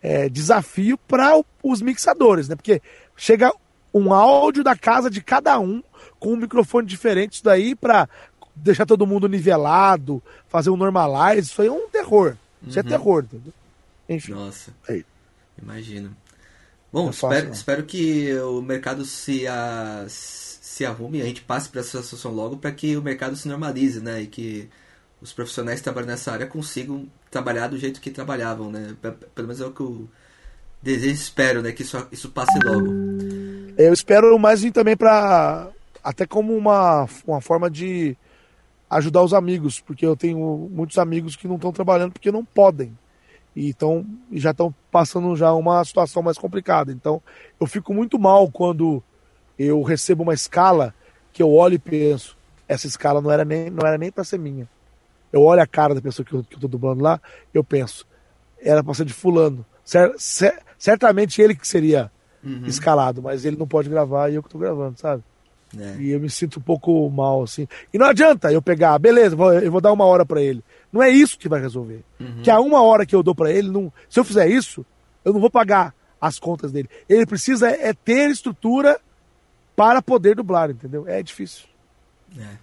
é, 0.01 0.29
desafio 0.29 0.97
para 0.97 1.41
os 1.63 1.81
mixadores, 1.81 2.47
né? 2.47 2.55
Porque 2.55 2.81
chega 3.15 3.51
um 3.93 4.13
áudio 4.13 4.63
da 4.63 4.75
casa 4.75 5.09
de 5.09 5.21
cada 5.21 5.59
um 5.59 5.81
com 6.19 6.33
um 6.33 6.37
microfone 6.37 6.85
diferente, 6.87 7.33
isso 7.33 7.43
daí 7.43 7.75
para 7.75 8.07
deixar 8.55 8.85
todo 8.85 9.07
mundo 9.07 9.27
nivelado, 9.27 10.21
fazer 10.47 10.69
um 10.69 10.77
normalize, 10.77 11.49
isso 11.49 11.61
aí 11.61 11.67
é 11.67 11.71
um 11.71 11.89
terror. 11.89 12.35
Isso 12.65 12.79
é 12.79 12.81
uhum. 12.81 12.87
é 12.87 12.89
terror, 12.89 13.23
entendeu? 13.23 13.53
Enfim. 14.09 14.33
Nossa. 14.33 14.73
Aí. 14.87 15.05
Imagino. 15.61 16.15
Bom, 16.91 17.07
é 17.07 17.09
espero, 17.09 17.51
espero 17.51 17.83
que 17.83 18.33
o 18.39 18.61
mercado 18.61 19.03
se, 19.03 19.45
a, 19.47 20.05
se 20.07 20.85
arrume, 20.85 21.21
a 21.21 21.25
gente 21.25 21.41
passe 21.41 21.69
para 21.69 21.81
essa 21.81 22.01
situação 22.01 22.31
logo 22.31 22.57
para 22.57 22.71
que 22.71 22.95
o 22.95 23.01
mercado 23.01 23.35
se 23.35 23.47
normalize, 23.47 23.99
né? 23.99 24.21
E 24.21 24.27
que 24.27 24.69
os 25.21 25.33
profissionais 25.33 25.79
que 25.79 25.83
trabalham 25.83 26.07
nessa 26.07 26.31
área 26.31 26.47
consigam 26.47 27.07
trabalhar 27.29 27.67
do 27.67 27.77
jeito 27.77 27.99
que 27.99 28.11
trabalhavam, 28.11 28.71
né? 28.71 28.95
Pelo 29.01 29.47
menos 29.47 29.59
é 29.59 29.65
o 29.65 29.71
que 29.71 29.81
eu 29.81 30.07
desejo 30.81 31.13
espero, 31.13 31.61
né? 31.61 31.71
Que 31.71 31.81
isso, 31.81 32.07
isso 32.11 32.29
passe 32.29 32.57
logo. 32.63 32.87
Eu 33.77 33.93
espero 33.93 34.37
mais 34.39 34.61
vir 34.61 34.71
também 34.71 34.95
para 34.95 35.69
até 36.03 36.25
como 36.25 36.55
uma, 36.55 37.07
uma 37.25 37.41
forma 37.41 37.69
de 37.69 38.15
ajudar 38.89 39.21
os 39.21 39.33
amigos, 39.33 39.81
porque 39.81 40.05
eu 40.05 40.15
tenho 40.15 40.69
muitos 40.71 40.97
amigos 40.97 41.35
que 41.35 41.47
não 41.47 41.55
estão 41.55 41.71
trabalhando 41.71 42.13
porque 42.13 42.31
não 42.31 42.45
podem. 42.45 42.97
E 43.57 43.69
então, 43.69 44.05
já 44.33 44.51
estão 44.51 44.71
passando 44.91 45.35
já 45.35 45.51
uma 45.51 45.83
situação 45.83 46.21
mais 46.21 46.37
complicada. 46.37 46.91
Então, 46.91 47.19
eu 47.59 47.65
fico 47.65 47.91
muito 47.91 48.19
mal 48.19 48.51
quando 48.51 49.01
eu 49.57 49.81
recebo 49.81 50.21
uma 50.21 50.35
escala 50.35 50.93
que 51.33 51.41
eu 51.41 51.51
olho 51.51 51.73
e 51.73 51.79
penso, 51.79 52.37
essa 52.67 52.85
escala 52.85 53.19
não 53.19 53.31
era 53.31 53.43
nem, 53.43 53.71
não 53.71 53.87
era 53.87 53.97
nem 53.97 54.11
para 54.11 54.23
ser 54.23 54.37
minha. 54.37 54.69
Eu 55.33 55.41
olho 55.41 55.59
a 55.59 55.65
cara 55.65 55.95
da 55.95 56.01
pessoa 56.01 56.23
que 56.23 56.33
eu, 56.33 56.43
que 56.43 56.55
eu 56.55 56.59
tô 56.59 56.67
dublando 56.67 57.01
lá, 57.01 57.19
eu 57.51 57.63
penso, 57.63 58.05
era 58.61 58.83
para 58.83 58.93
ser 58.93 59.05
de 59.05 59.13
fulano. 59.13 59.65
Cer 59.83 60.13
cer 60.19 60.61
certamente 60.77 61.41
ele 61.41 61.55
que 61.55 61.67
seria 61.67 62.11
uhum. 62.43 62.63
escalado, 62.67 63.23
mas 63.23 63.43
ele 63.43 63.57
não 63.57 63.67
pode 63.67 63.89
gravar 63.89 64.29
e 64.29 64.35
eu 64.35 64.43
que 64.43 64.49
tô 64.49 64.59
gravando, 64.59 64.99
sabe? 64.99 65.23
É. 65.75 65.95
E 65.99 66.11
eu 66.11 66.19
me 66.19 66.29
sinto 66.29 66.59
um 66.59 66.61
pouco 66.61 67.09
mal, 67.09 67.41
assim. 67.41 67.67
E 67.91 67.97
não 67.97 68.05
adianta 68.05 68.51
eu 68.53 68.61
pegar, 68.61 68.99
beleza, 68.99 69.35
eu 69.63 69.71
vou 69.71 69.81
dar 69.81 69.91
uma 69.91 70.05
hora 70.05 70.25
para 70.25 70.41
ele. 70.41 70.63
Não 70.97 71.03
é 71.03 71.11
isso 71.11 71.37
que 71.37 71.47
vai 71.47 71.61
resolver. 71.61 72.03
Uhum. 72.19 72.41
Que 72.41 72.49
a 72.49 72.59
uma 72.59 72.81
hora 72.81 73.05
que 73.05 73.15
eu 73.15 73.21
dou 73.21 73.35
para 73.35 73.51
ele, 73.51 73.69
não, 73.69 73.93
se 74.09 74.19
eu 74.19 74.25
fizer 74.25 74.49
isso, 74.49 74.83
eu 75.23 75.31
não 75.31 75.39
vou 75.39 75.51
pagar 75.51 75.93
as 76.19 76.39
contas 76.39 76.71
dele. 76.71 76.89
Ele 77.07 77.23
precisa 77.23 77.69
é, 77.69 77.93
ter 77.93 78.31
estrutura 78.31 78.99
para 79.75 80.01
poder 80.01 80.35
dublar, 80.35 80.71
entendeu? 80.71 81.07
É 81.07 81.21
difícil. 81.21 81.65
É. 82.35 82.55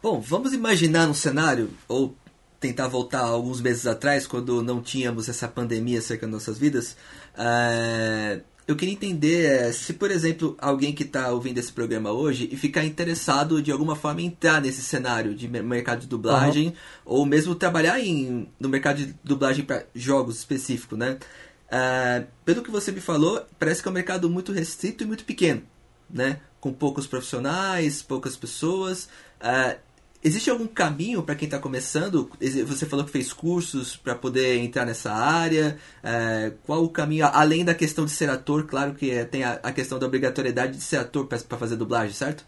Bom, 0.00 0.20
vamos 0.20 0.52
imaginar 0.52 1.08
um 1.08 1.14
cenário, 1.14 1.70
ou 1.88 2.14
tentar 2.60 2.86
voltar 2.86 3.22
alguns 3.22 3.60
meses 3.60 3.84
atrás, 3.84 4.28
quando 4.28 4.62
não 4.62 4.80
tínhamos 4.80 5.28
essa 5.28 5.48
pandemia 5.48 6.00
cercando 6.00 6.30
nossas 6.30 6.56
vidas. 6.56 6.96
É 7.36 8.42
eu 8.70 8.76
queria 8.76 8.94
entender 8.94 9.46
é, 9.46 9.72
se, 9.72 9.94
por 9.94 10.12
exemplo, 10.12 10.56
alguém 10.60 10.92
que 10.94 11.02
está 11.02 11.32
ouvindo 11.32 11.58
esse 11.58 11.72
programa 11.72 12.12
hoje 12.12 12.48
e 12.52 12.56
ficar 12.56 12.84
interessado 12.84 13.60
de 13.60 13.72
alguma 13.72 13.96
forma 13.96 14.22
em 14.22 14.26
entrar 14.26 14.60
nesse 14.60 14.80
cenário 14.80 15.34
de 15.34 15.48
mercado 15.48 16.02
de 16.02 16.06
dublagem 16.06 16.68
uhum. 16.68 16.74
ou 17.04 17.26
mesmo 17.26 17.54
trabalhar 17.56 17.98
em, 17.98 18.48
no 18.60 18.68
mercado 18.68 18.98
de 18.98 19.14
dublagem 19.24 19.64
para 19.64 19.86
jogos 19.92 20.38
específicos, 20.38 20.96
né? 20.96 21.18
Uh, 21.66 22.26
pelo 22.44 22.62
que 22.62 22.70
você 22.70 22.92
me 22.92 23.00
falou, 23.00 23.44
parece 23.58 23.82
que 23.82 23.88
é 23.88 23.90
um 23.90 23.94
mercado 23.94 24.30
muito 24.30 24.52
restrito 24.52 25.02
e 25.02 25.06
muito 25.06 25.24
pequeno, 25.24 25.62
né? 26.08 26.40
Com 26.60 26.72
poucos 26.72 27.08
profissionais, 27.08 28.02
poucas 28.02 28.36
pessoas. 28.36 29.08
Uh, 29.40 29.76
Existe 30.22 30.50
algum 30.50 30.66
caminho 30.66 31.22
para 31.22 31.34
quem 31.34 31.46
está 31.46 31.58
começando? 31.58 32.30
Você 32.66 32.84
falou 32.84 33.06
que 33.06 33.10
fez 33.10 33.32
cursos 33.32 33.96
para 33.96 34.14
poder 34.14 34.58
entrar 34.58 34.84
nessa 34.84 35.10
área. 35.10 35.78
É, 36.02 36.52
qual 36.66 36.84
o 36.84 36.90
caminho, 36.90 37.24
além 37.24 37.64
da 37.64 37.74
questão 37.74 38.04
de 38.04 38.10
ser 38.10 38.28
ator? 38.28 38.66
Claro 38.66 38.92
que 38.92 39.10
é, 39.10 39.24
tem 39.24 39.44
a, 39.44 39.52
a, 39.62 39.72
questão 39.72 39.98
da 39.98 40.06
obrigatoriedade 40.06 40.76
de 40.76 40.82
ser 40.82 40.98
ator 40.98 41.26
para 41.26 41.56
fazer 41.56 41.76
dublagem, 41.76 42.12
certo? 42.12 42.44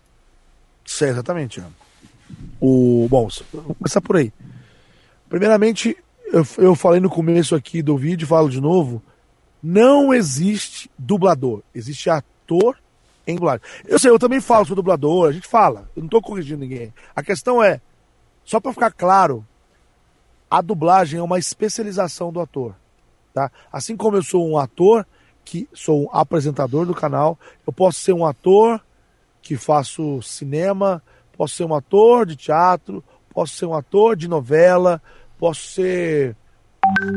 Sim, 0.85 1.07
exatamente. 1.07 1.63
O, 2.61 3.07
bom, 3.09 3.29
vamos 3.53 3.77
começar 3.79 4.03
por 4.03 4.17
aí. 4.17 4.31
Primeiramente, 5.31 5.97
eu, 6.27 6.47
eu 6.59 6.75
falei 6.75 7.01
no 7.01 7.09
começo 7.09 7.55
aqui 7.55 7.81
do 7.81 7.97
vídeo, 7.97 8.29
falo 8.29 8.51
de 8.51 8.61
novo. 8.61 9.03
Não 9.63 10.13
existe 10.13 10.91
dublador, 10.99 11.63
existe 11.75 12.11
ator 12.11 12.77
em 13.27 13.35
dublagem. 13.35 13.63
Eu 13.87 13.99
sei, 13.99 14.11
eu 14.11 14.19
também 14.19 14.41
falo, 14.41 14.67
sou 14.67 14.77
dublador, 14.77 15.29
a 15.29 15.33
gente 15.33 15.47
fala, 15.47 15.91
eu 15.95 16.01
não 16.01 16.07
estou 16.07 16.23
corrigindo 16.23 16.61
ninguém. 16.61 16.93
A 17.15 17.23
questão 17.23 17.63
é, 17.63 17.81
só 18.45 18.61
para 18.61 18.73
ficar 18.73 18.91
claro, 18.91 19.47
a 20.51 20.61
dublagem 20.61 21.19
é 21.19 21.23
uma 21.23 21.39
especialização 21.39 22.33
do 22.33 22.41
ator. 22.41 22.75
Tá? 23.33 23.51
Assim 23.73 23.97
como 23.97 24.17
eu 24.17 24.23
sou 24.23 24.47
um 24.47 24.59
ator, 24.59 25.07
que 25.45 25.69
sou 25.73 26.05
um 26.05 26.09
apresentador 26.13 26.87
do 26.87 26.95
canal, 26.95 27.39
eu 27.67 27.73
posso 27.73 28.01
ser 28.01 28.13
um 28.13 28.27
ator 28.27 28.81
que 29.41 29.57
faço 29.57 30.21
cinema, 30.23 31.03
posso 31.37 31.57
ser 31.57 31.65
um 31.65 31.75
ator 31.75 32.27
de 32.27 32.37
teatro, 32.37 33.03
posso 33.31 33.57
ser 33.57 33.67
um 33.67 33.75
ator 33.75 34.15
de 34.15 34.29
novela, 34.29 35.03
posso 35.39 35.67
ser, 35.69 36.37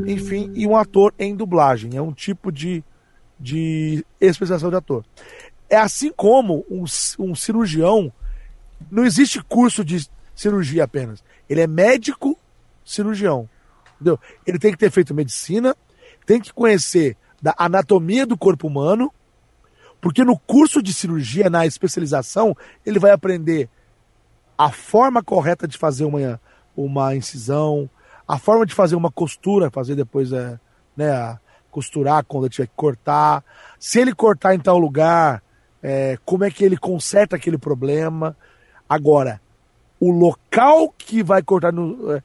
enfim, 0.07 0.51
e 0.55 0.65
um 0.65 0.75
ator 0.75 1.13
em 1.19 1.35
dublagem. 1.35 1.95
É 1.95 2.01
um 2.01 2.13
tipo 2.13 2.51
de, 2.51 2.83
de 3.39 4.05
especialização 4.19 4.69
de 4.69 4.77
ator. 4.77 5.05
É 5.69 5.77
assim 5.77 6.11
como 6.11 6.65
um, 6.69 6.85
um 7.19 7.35
cirurgião, 7.35 8.11
não 8.91 9.05
existe 9.05 9.41
curso 9.43 9.83
de 9.83 10.07
cirurgia 10.35 10.83
apenas. 10.83 11.23
Ele 11.49 11.61
é 11.61 11.67
médico 11.67 12.37
cirurgião. 12.83 13.49
Entendeu? 13.95 14.19
Ele 14.45 14.59
tem 14.59 14.71
que 14.71 14.77
ter 14.77 14.91
feito 14.91 15.13
medicina, 15.13 15.75
tem 16.25 16.39
que 16.39 16.53
conhecer 16.53 17.17
da 17.41 17.53
anatomia 17.57 18.25
do 18.25 18.37
corpo 18.37 18.67
humano, 18.67 19.11
porque 20.01 20.23
no 20.23 20.37
curso 20.37 20.81
de 20.81 20.93
cirurgia, 20.93 21.49
na 21.49 21.65
especialização, 21.65 22.55
ele 22.85 22.99
vai 22.99 23.11
aprender 23.11 23.69
a 24.57 24.71
forma 24.71 25.23
correta 25.23 25.67
de 25.67 25.77
fazer 25.77 26.05
uma, 26.05 26.39
uma 26.75 27.15
incisão, 27.15 27.89
a 28.27 28.37
forma 28.37 28.65
de 28.65 28.73
fazer 28.73 28.95
uma 28.95 29.11
costura, 29.11 29.71
fazer 29.71 29.95
depois 29.95 30.31
é, 30.31 30.59
né, 30.95 31.37
costurar 31.71 32.23
quando 32.25 32.49
tiver 32.49 32.67
que 32.67 32.73
cortar, 32.75 33.43
se 33.79 33.99
ele 33.99 34.13
cortar 34.13 34.55
em 34.55 34.59
tal 34.59 34.77
lugar, 34.77 35.43
é, 35.87 36.17
como 36.25 36.43
é 36.43 36.49
que 36.49 36.65
ele 36.65 36.77
conserta 36.77 37.35
aquele 37.35 37.59
problema. 37.59 38.35
Agora, 38.89 39.39
o 39.99 40.09
local 40.09 40.91
que 40.97 41.21
vai 41.21 41.43
cortar, 41.43 41.71
no, 41.71 42.11
é, 42.11 42.23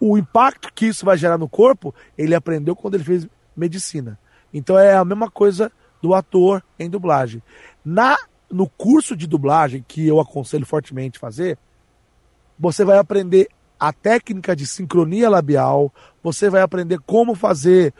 o 0.00 0.16
impacto 0.16 0.72
que 0.74 0.86
isso 0.86 1.04
vai 1.04 1.18
gerar 1.18 1.36
no 1.36 1.46
corpo, 1.46 1.94
ele 2.16 2.34
aprendeu 2.34 2.74
quando 2.74 2.94
ele 2.94 3.04
fez 3.04 3.28
medicina. 3.54 4.18
Então 4.50 4.78
é 4.78 4.94
a 4.94 5.04
mesma 5.04 5.30
coisa 5.30 5.70
do 6.00 6.14
ator 6.14 6.64
em 6.78 6.88
dublagem. 6.88 7.42
Na 7.84 8.16
no 8.50 8.66
curso 8.66 9.14
de 9.14 9.26
dublagem 9.26 9.84
que 9.86 10.06
eu 10.06 10.18
aconselho 10.18 10.64
fortemente 10.64 11.18
fazer, 11.18 11.58
você 12.58 12.82
vai 12.82 12.96
aprender 12.96 13.48
a 13.78 13.92
técnica 13.92 14.56
de 14.56 14.66
sincronia 14.66 15.28
labial, 15.28 15.92
você 16.22 16.48
vai 16.48 16.62
aprender 16.62 16.98
como 17.04 17.34
fazer 17.34 17.92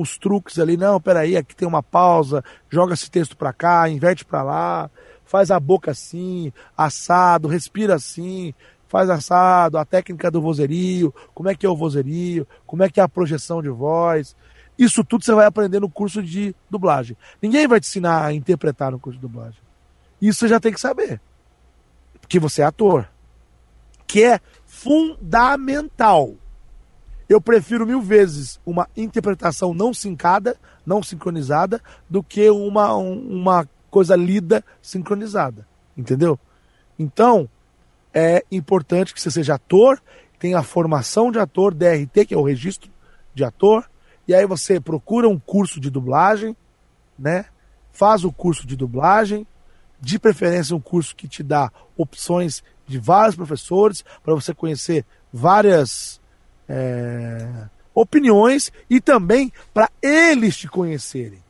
os 0.00 0.18
truques 0.18 0.58
ali, 0.58 0.76
não, 0.76 1.00
peraí, 1.00 1.36
aqui 1.36 1.54
tem 1.54 1.66
uma 1.66 1.82
pausa, 1.82 2.44
joga 2.68 2.94
esse 2.94 3.10
texto 3.10 3.36
para 3.36 3.52
cá, 3.52 3.88
inverte 3.88 4.24
para 4.24 4.42
lá, 4.42 4.90
faz 5.24 5.50
a 5.50 5.58
boca 5.58 5.90
assim, 5.90 6.52
assado, 6.76 7.48
respira 7.48 7.94
assim, 7.94 8.54
faz 8.88 9.10
assado, 9.10 9.78
a 9.78 9.84
técnica 9.84 10.30
do 10.30 10.40
vozerio, 10.40 11.12
como 11.34 11.48
é 11.48 11.54
que 11.54 11.66
é 11.66 11.68
o 11.68 11.76
vozerio, 11.76 12.46
como 12.66 12.82
é 12.82 12.88
que 12.88 13.00
é 13.00 13.02
a 13.02 13.08
projeção 13.08 13.60
de 13.62 13.68
voz. 13.68 14.36
Isso 14.78 15.04
tudo 15.04 15.24
você 15.24 15.32
vai 15.34 15.46
aprender 15.46 15.80
no 15.80 15.90
curso 15.90 16.22
de 16.22 16.54
dublagem. 16.70 17.16
Ninguém 17.40 17.66
vai 17.66 17.80
te 17.80 17.88
ensinar 17.88 18.24
a 18.24 18.32
interpretar 18.32 18.92
no 18.92 18.98
curso 18.98 19.18
de 19.18 19.22
dublagem. 19.22 19.60
Isso 20.20 20.40
você 20.40 20.48
já 20.48 20.60
tem 20.60 20.72
que 20.72 20.80
saber. 20.80 21.20
Porque 22.20 22.38
você 22.38 22.62
é 22.62 22.64
ator. 22.64 23.08
Que 24.06 24.24
é 24.24 24.40
fundamental. 24.64 26.34
Eu 27.28 27.40
prefiro 27.40 27.86
mil 27.86 28.00
vezes 28.00 28.60
uma 28.66 28.88
interpretação 28.96 29.72
não 29.72 29.94
sincada, 29.94 30.56
não 30.84 31.02
sincronizada, 31.02 31.80
do 32.08 32.22
que 32.22 32.50
uma, 32.50 32.94
uma 32.94 33.68
coisa 33.90 34.14
lida 34.14 34.64
sincronizada. 34.82 35.66
Entendeu? 35.96 36.38
Então, 36.98 37.48
é 38.12 38.44
importante 38.50 39.14
que 39.14 39.20
você 39.20 39.30
seja 39.30 39.54
ator, 39.54 40.00
tenha 40.38 40.58
a 40.58 40.62
formação 40.62 41.30
de 41.30 41.38
ator, 41.38 41.72
DRT, 41.74 42.26
que 42.26 42.34
é 42.34 42.36
o 42.36 42.42
registro 42.42 42.90
de 43.34 43.44
ator, 43.44 43.88
e 44.28 44.34
aí 44.34 44.46
você 44.46 44.80
procura 44.80 45.28
um 45.28 45.38
curso 45.38 45.80
de 45.80 45.90
dublagem, 45.90 46.56
né? 47.18 47.46
Faz 47.92 48.24
o 48.24 48.32
curso 48.32 48.66
de 48.66 48.76
dublagem, 48.76 49.46
de 50.00 50.18
preferência 50.18 50.76
um 50.76 50.80
curso 50.80 51.16
que 51.16 51.28
te 51.28 51.42
dá 51.42 51.70
opções 51.96 52.62
de 52.86 52.98
vários 52.98 53.36
professores 53.36 54.04
para 54.22 54.34
você 54.34 54.52
conhecer 54.54 55.04
várias 55.32 56.20
é, 56.68 57.68
opiniões 57.94 58.72
e 58.88 59.00
também 59.00 59.52
para 59.72 59.90
eles 60.02 60.56
te 60.56 60.68
conhecerem. 60.68 61.42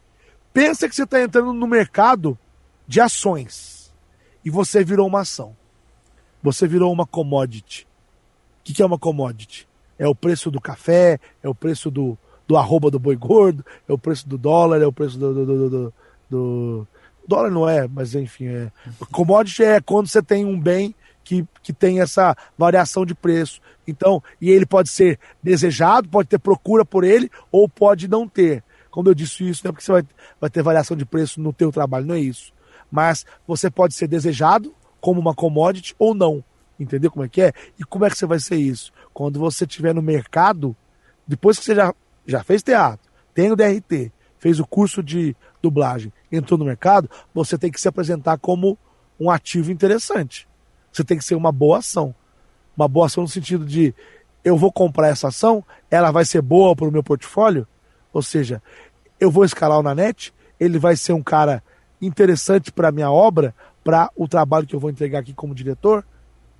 Pensa 0.52 0.88
que 0.88 0.94
você 0.94 1.04
está 1.04 1.20
entrando 1.20 1.52
no 1.52 1.66
mercado 1.66 2.38
de 2.86 3.00
ações 3.00 3.92
e 4.44 4.50
você 4.50 4.84
virou 4.84 5.06
uma 5.06 5.20
ação. 5.20 5.56
Você 6.42 6.68
virou 6.68 6.92
uma 6.92 7.06
commodity. 7.06 7.86
O 8.60 8.64
que, 8.64 8.74
que 8.74 8.82
é 8.82 8.86
uma 8.86 8.98
commodity? 8.98 9.66
É 9.98 10.06
o 10.06 10.14
preço 10.14 10.50
do 10.50 10.60
café, 10.60 11.18
é 11.42 11.48
o 11.48 11.54
preço 11.54 11.90
do, 11.90 12.18
do 12.46 12.56
arroba 12.56 12.90
do 12.90 12.98
boi 12.98 13.16
gordo, 13.16 13.64
é 13.88 13.92
o 13.92 13.98
preço 13.98 14.28
do 14.28 14.36
dólar, 14.36 14.82
é 14.82 14.86
o 14.86 14.92
preço 14.92 15.18
do. 15.18 15.34
do, 15.34 15.46
do, 15.46 15.70
do, 15.70 15.94
do... 16.30 16.88
dólar 17.26 17.50
não 17.50 17.68
é, 17.68 17.88
mas 17.88 18.14
enfim, 18.14 18.46
é. 18.46 18.70
Commodity 19.10 19.64
é 19.64 19.80
quando 19.80 20.08
você 20.08 20.22
tem 20.22 20.44
um 20.44 20.58
bem 20.58 20.94
que, 21.24 21.46
que 21.62 21.72
tem 21.72 22.00
essa 22.00 22.36
variação 22.56 23.04
de 23.04 23.14
preço. 23.14 23.60
Então, 23.86 24.22
e 24.40 24.50
ele 24.50 24.66
pode 24.66 24.90
ser 24.90 25.18
desejado, 25.42 26.08
pode 26.08 26.28
ter 26.28 26.38
procura 26.38 26.84
por 26.84 27.02
ele, 27.02 27.30
ou 27.50 27.68
pode 27.68 28.06
não 28.06 28.28
ter. 28.28 28.62
Quando 28.90 29.10
eu 29.10 29.14
disse 29.14 29.48
isso, 29.48 29.62
não 29.64 29.70
é 29.70 29.72
porque 29.72 29.84
você 29.84 29.92
vai, 29.92 30.04
vai 30.40 30.50
ter 30.50 30.62
variação 30.62 30.96
de 30.96 31.04
preço 31.04 31.40
no 31.40 31.52
teu 31.52 31.72
trabalho, 31.72 32.06
não 32.06 32.14
é 32.14 32.20
isso. 32.20 32.52
Mas 32.90 33.26
você 33.46 33.70
pode 33.70 33.94
ser 33.94 34.06
desejado 34.06 34.74
como 35.00 35.20
uma 35.20 35.34
commodity 35.34 35.94
ou 35.98 36.14
não. 36.14 36.44
Entendeu 36.78 37.10
como 37.10 37.24
é 37.24 37.28
que 37.28 37.42
é? 37.42 37.52
E 37.78 37.84
como 37.84 38.04
é 38.04 38.10
que 38.10 38.16
você 38.16 38.26
vai 38.26 38.38
ser 38.38 38.56
isso? 38.56 38.92
Quando 39.12 39.38
você 39.38 39.64
estiver 39.64 39.94
no 39.94 40.02
mercado, 40.02 40.76
depois 41.26 41.58
que 41.58 41.64
você 41.64 41.74
já 41.74 41.94
já 42.26 42.42
fez 42.42 42.62
teatro, 42.62 43.10
tem 43.34 43.52
o 43.52 43.56
DRT, 43.56 44.12
fez 44.38 44.58
o 44.58 44.66
curso 44.66 45.02
de 45.02 45.36
dublagem, 45.62 46.12
entrou 46.30 46.58
no 46.58 46.64
mercado, 46.64 47.10
você 47.34 47.58
tem 47.58 47.70
que 47.70 47.80
se 47.80 47.88
apresentar 47.88 48.38
como 48.38 48.78
um 49.18 49.30
ativo 49.30 49.70
interessante. 49.70 50.48
Você 50.94 51.04
tem 51.04 51.18
que 51.18 51.24
ser 51.24 51.34
uma 51.34 51.52
boa 51.52 51.78
ação. 51.78 52.14
Uma 52.76 52.88
boa 52.88 53.06
ação 53.06 53.22
no 53.22 53.28
sentido 53.28 53.66
de 53.66 53.94
eu 54.44 54.56
vou 54.56 54.70
comprar 54.70 55.08
essa 55.08 55.28
ação, 55.28 55.64
ela 55.90 56.10
vai 56.10 56.24
ser 56.24 56.40
boa 56.40 56.74
para 56.76 56.86
o 56.86 56.92
meu 56.92 57.02
portfólio, 57.02 57.66
ou 58.12 58.20
seja, 58.20 58.62
eu 59.18 59.30
vou 59.30 59.44
escalar 59.44 59.78
o 59.78 59.82
Nanete, 59.82 60.34
ele 60.60 60.78
vai 60.78 60.96
ser 60.96 61.14
um 61.14 61.22
cara 61.22 61.62
interessante 62.00 62.70
para 62.70 62.88
a 62.88 62.92
minha 62.92 63.10
obra, 63.10 63.54
para 63.82 64.10
o 64.14 64.28
trabalho 64.28 64.66
que 64.66 64.74
eu 64.74 64.80
vou 64.80 64.90
entregar 64.90 65.20
aqui 65.20 65.32
como 65.32 65.54
diretor, 65.54 66.04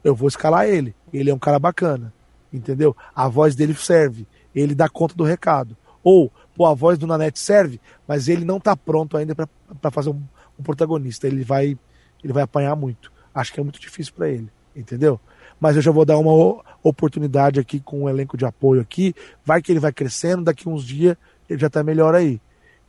eu 0.03 0.15
vou 0.15 0.29
escalar 0.29 0.67
ele. 0.67 0.95
Ele 1.13 1.31
é 1.31 1.35
um 1.35 1.39
cara 1.39 1.59
bacana, 1.59 2.13
entendeu? 2.53 2.97
A 3.15 3.29
voz 3.29 3.55
dele 3.55 3.75
serve 3.75 4.27
ele 4.55 4.75
dá 4.75 4.89
conta 4.89 5.15
do 5.15 5.25
recado. 5.25 5.77
Ou, 6.03 6.31
pô, 6.55 6.67
a 6.67 6.75
voz 6.75 6.99
do 6.99 7.07
Nanete 7.07 7.39
serve, 7.39 7.81
mas 8.07 8.29
ele 8.29 8.45
não 8.45 8.59
está 8.59 8.77
pronto 8.77 9.17
ainda 9.17 9.35
para 9.35 9.91
fazer 9.91 10.11
um, 10.11 10.23
um, 10.59 10.63
protagonista. 10.63 11.27
Ele 11.27 11.43
vai, 11.43 11.77
ele 12.23 12.33
vai 12.33 12.43
apanhar 12.43 12.77
muito. 12.77 13.11
Acho 13.35 13.53
que 13.53 13.61
é 13.61 13.63
muito 13.63 13.81
difícil 13.81 14.13
para 14.15 14.29
ele, 14.29 14.49
entendeu? 14.75 15.21
Mas 15.61 15.77
eu 15.77 15.83
já 15.83 15.91
vou 15.91 16.05
dar 16.05 16.19
uma 16.19 16.63
oportunidade 16.83 17.59
aqui 17.59 17.81
com 17.81 18.05
um 18.05 18.09
elenco 18.09 18.37
de 18.37 18.45
apoio 18.45 18.81
aqui. 18.81 19.15
Vai 19.45 19.61
que 19.61 19.73
ele 19.73 19.81
vai 19.81 19.93
crescendo, 19.93 20.45
daqui 20.45 20.69
uns 20.69 20.85
dias 20.85 21.17
ele 21.49 21.59
já 21.59 21.67
está 21.67 21.83
melhor 21.83 22.15
aí. 22.15 22.41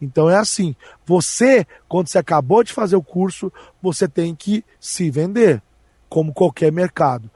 Então 0.01 0.29
é 0.29 0.35
assim, 0.35 0.75
você, 1.05 1.65
quando 1.87 2.07
você 2.07 2.17
acabou 2.17 2.63
de 2.63 2.73
fazer 2.73 2.95
o 2.95 3.03
curso, 3.03 3.51
você 3.81 4.07
tem 4.07 4.35
que 4.35 4.63
se 4.79 5.09
vender, 5.09 5.61
como 6.09 6.33
qualquer 6.33 6.71
mercado. 6.71 7.29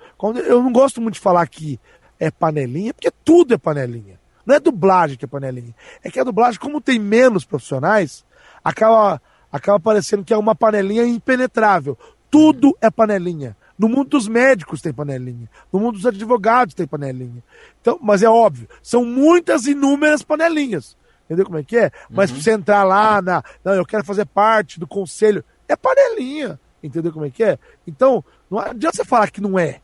Eu 0.45 0.61
não 0.61 0.71
gosto 0.71 1.01
muito 1.01 1.15
de 1.15 1.19
falar 1.19 1.47
que 1.47 1.79
é 2.19 2.29
panelinha, 2.29 2.93
porque 2.93 3.11
tudo 3.23 3.53
é 3.53 3.57
panelinha. 3.57 4.19
Não 4.45 4.55
é 4.55 4.59
dublagem 4.59 5.17
que 5.17 5.25
é 5.25 5.27
panelinha. 5.27 5.73
É 6.03 6.09
que 6.09 6.19
a 6.19 6.23
dublagem, 6.23 6.59
como 6.59 6.81
tem 6.81 6.99
menos 6.99 7.45
profissionais, 7.45 8.25
acaba, 8.63 9.21
acaba 9.51 9.79
parecendo 9.79 10.23
que 10.23 10.33
é 10.33 10.37
uma 10.37 10.55
panelinha 10.55 11.05
impenetrável. 11.05 11.97
Tudo 12.29 12.77
é 12.81 12.89
panelinha. 12.89 13.55
No 13.77 13.87
mundo 13.87 14.09
dos 14.09 14.27
médicos 14.27 14.81
tem 14.81 14.93
panelinha. 14.93 15.49
No 15.71 15.79
mundo 15.79 15.93
dos 15.93 16.05
advogados 16.05 16.73
tem 16.73 16.85
panelinha. 16.85 17.41
Então, 17.81 17.97
mas 18.01 18.21
é 18.21 18.29
óbvio, 18.29 18.67
são 18.83 19.05
muitas 19.05 19.65
inúmeras 19.65 20.21
panelinhas. 20.21 20.97
Entendeu 21.25 21.45
como 21.45 21.59
é 21.59 21.63
que 21.63 21.77
é? 21.77 21.91
Mas 22.09 22.31
uhum. 22.31 22.41
você 22.41 22.51
entrar 22.51 22.83
lá 22.83 23.21
na. 23.21 23.43
Não, 23.63 23.73
eu 23.73 23.85
quero 23.85 24.03
fazer 24.03 24.25
parte 24.25 24.79
do 24.79 24.87
conselho. 24.87 25.43
É 25.67 25.75
panelinha. 25.75 26.59
Entendeu 26.81 27.13
como 27.13 27.25
é 27.25 27.29
que 27.29 27.43
é? 27.43 27.59
Então, 27.85 28.23
não 28.49 28.59
adianta 28.59 28.97
você 28.97 29.05
falar 29.05 29.29
que 29.29 29.39
não 29.39 29.57
é. 29.57 29.79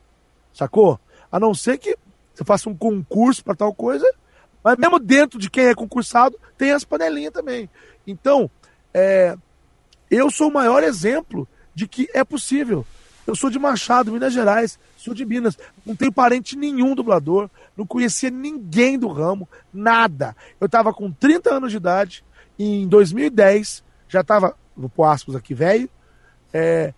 Sacou? 0.53 0.99
A 1.31 1.39
não 1.39 1.53
ser 1.53 1.77
que 1.77 1.95
você 2.33 2.43
faça 2.43 2.69
um 2.69 2.75
concurso 2.75 3.43
para 3.43 3.55
tal 3.55 3.73
coisa, 3.73 4.11
mas 4.63 4.77
mesmo 4.77 4.99
dentro 4.99 5.39
de 5.39 5.49
quem 5.49 5.67
é 5.67 5.75
concursado, 5.75 6.39
tem 6.57 6.71
as 6.71 6.83
panelinhas 6.83 7.31
também. 7.31 7.69
Então, 8.07 8.49
é, 8.93 9.37
eu 10.09 10.31
sou 10.31 10.49
o 10.49 10.53
maior 10.53 10.83
exemplo 10.83 11.47
de 11.76 11.88
que 11.88 12.09
é 12.13 12.23
possível. 12.23 12.88
Eu 13.28 13.36
sou 13.36 13.49
de 13.49 13.59
Machado, 13.59 14.11
Minas 14.11 14.34
Gerais, 14.34 14.80
sou 14.95 15.13
de 15.13 15.26
Minas, 15.26 15.57
não 15.86 15.95
tenho 15.95 16.11
parente 16.11 16.55
nenhum 16.55 16.95
dublador, 16.95 17.49
não 17.76 17.86
conhecia 17.86 18.30
ninguém 18.30 18.97
do 18.97 19.07
ramo, 19.07 19.49
nada. 19.73 20.36
Eu 20.59 20.67
estava 20.67 20.93
com 20.93 21.11
30 21.11 21.55
anos 21.55 21.71
de 21.71 21.78
idade, 21.78 22.23
em 22.57 22.88
2010, 22.88 23.84
já 24.07 24.21
estava, 24.21 24.55
vou 24.78 24.89
pôr 24.89 25.05
aspas 25.05 25.36
aqui, 25.36 25.53
velho, 25.53 25.89
é, 26.53 26.93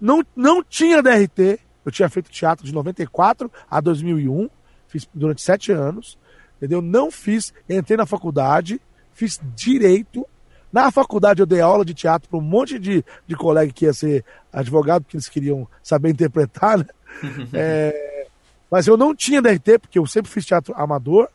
não, 0.00 0.24
não 0.34 0.62
tinha 0.62 1.02
DRT, 1.02 1.60
Eu 1.84 1.92
tinha 1.92 2.08
feito 2.08 2.30
teatro 2.30 2.66
de 2.66 2.72
94 2.72 3.50
a 3.70 3.80
2001, 3.80 4.50
fiz 4.88 5.08
durante 5.14 5.42
sete 5.42 5.72
anos, 5.72 6.18
entendeu? 6.56 6.82
Não 6.82 7.10
fiz, 7.10 7.52
entrei 7.68 7.96
na 7.96 8.06
faculdade, 8.06 8.80
fiz 9.12 9.40
direito. 9.54 10.26
Na 10.72 10.90
faculdade 10.90 11.40
eu 11.40 11.46
dei 11.46 11.60
aula 11.60 11.84
de 11.84 11.94
teatro 11.94 12.28
para 12.28 12.38
um 12.38 12.42
monte 12.42 12.78
de, 12.78 13.04
de 13.26 13.34
colega 13.34 13.72
que 13.72 13.86
ia 13.86 13.92
ser 13.92 14.24
advogado, 14.52 15.02
porque 15.02 15.16
eles 15.16 15.28
queriam 15.28 15.66
saber 15.82 16.10
interpretar, 16.10 16.78
né? 16.78 16.86
é, 17.54 18.26
mas 18.70 18.86
eu 18.86 18.96
não 18.96 19.14
tinha 19.14 19.40
DRT, 19.40 19.78
porque 19.78 19.98
eu 19.98 20.06
sempre 20.06 20.30
fiz 20.30 20.44
teatro 20.44 20.74
amador, 20.76 21.28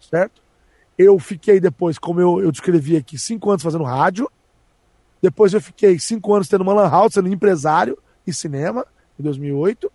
certo? 0.00 0.40
Eu 0.96 1.18
fiquei 1.18 1.58
depois, 1.58 1.98
como 1.98 2.20
eu, 2.20 2.40
eu 2.40 2.52
descrevi 2.52 2.96
aqui, 2.96 3.18
cinco 3.18 3.50
anos 3.50 3.62
fazendo 3.62 3.84
rádio. 3.84 4.30
Depois 5.20 5.52
eu 5.52 5.60
fiquei 5.60 5.98
cinco 5.98 6.34
anos 6.34 6.48
tendo 6.48 6.60
uma 6.60 6.72
lan 6.72 6.88
house, 6.88 7.14
sendo 7.14 7.28
empresário 7.28 7.98
em 8.26 8.32
cinema, 8.32 8.86
em 9.18 9.22
2008. 9.22 9.90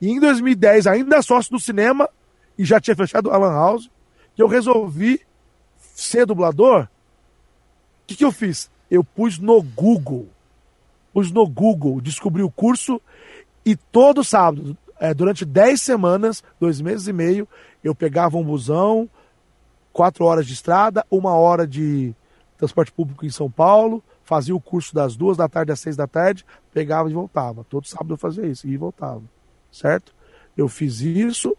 E 0.00 0.10
em 0.10 0.20
2010, 0.20 0.86
ainda 0.86 1.22
sócio 1.22 1.50
do 1.50 1.60
cinema, 1.60 2.08
e 2.58 2.64
já 2.64 2.80
tinha 2.80 2.94
fechado 2.94 3.30
a 3.30 3.38
lan 3.38 3.52
house, 3.52 3.90
que 4.34 4.42
eu 4.42 4.46
resolvi 4.46 5.20
ser 5.94 6.26
dublador. 6.26 6.88
Que, 8.08 8.16
que 8.16 8.24
eu 8.24 8.32
fiz? 8.32 8.70
Eu 8.90 9.04
pus 9.04 9.38
no 9.38 9.62
Google. 9.62 10.26
Pus 11.12 11.30
no 11.30 11.46
Google, 11.46 12.00
descobri 12.00 12.42
o 12.42 12.50
curso 12.50 13.00
e 13.64 13.76
todo 13.76 14.24
sábado, 14.24 14.76
é, 14.98 15.12
durante 15.12 15.44
10 15.44 15.82
semanas, 15.82 16.42
dois 16.58 16.80
meses 16.80 17.06
e 17.06 17.12
meio, 17.12 17.46
eu 17.84 17.94
pegava 17.94 18.38
um 18.38 18.42
busão, 18.42 19.08
quatro 19.92 20.24
horas 20.24 20.46
de 20.46 20.54
estrada, 20.54 21.04
uma 21.10 21.34
hora 21.34 21.66
de 21.66 22.14
transporte 22.56 22.90
público 22.90 23.26
em 23.26 23.30
São 23.30 23.50
Paulo, 23.50 24.02
fazia 24.24 24.56
o 24.56 24.60
curso 24.60 24.94
das 24.94 25.16
duas 25.16 25.36
da 25.36 25.48
tarde 25.48 25.70
às 25.70 25.80
seis 25.80 25.96
da 25.96 26.06
tarde, 26.06 26.46
pegava 26.72 27.10
e 27.10 27.12
voltava. 27.12 27.62
Todo 27.68 27.86
sábado 27.86 28.14
eu 28.14 28.16
fazia 28.16 28.46
isso, 28.46 28.66
e 28.66 28.74
voltava. 28.76 29.22
Certo? 29.70 30.14
Eu 30.56 30.66
fiz 30.66 31.00
isso, 31.00 31.54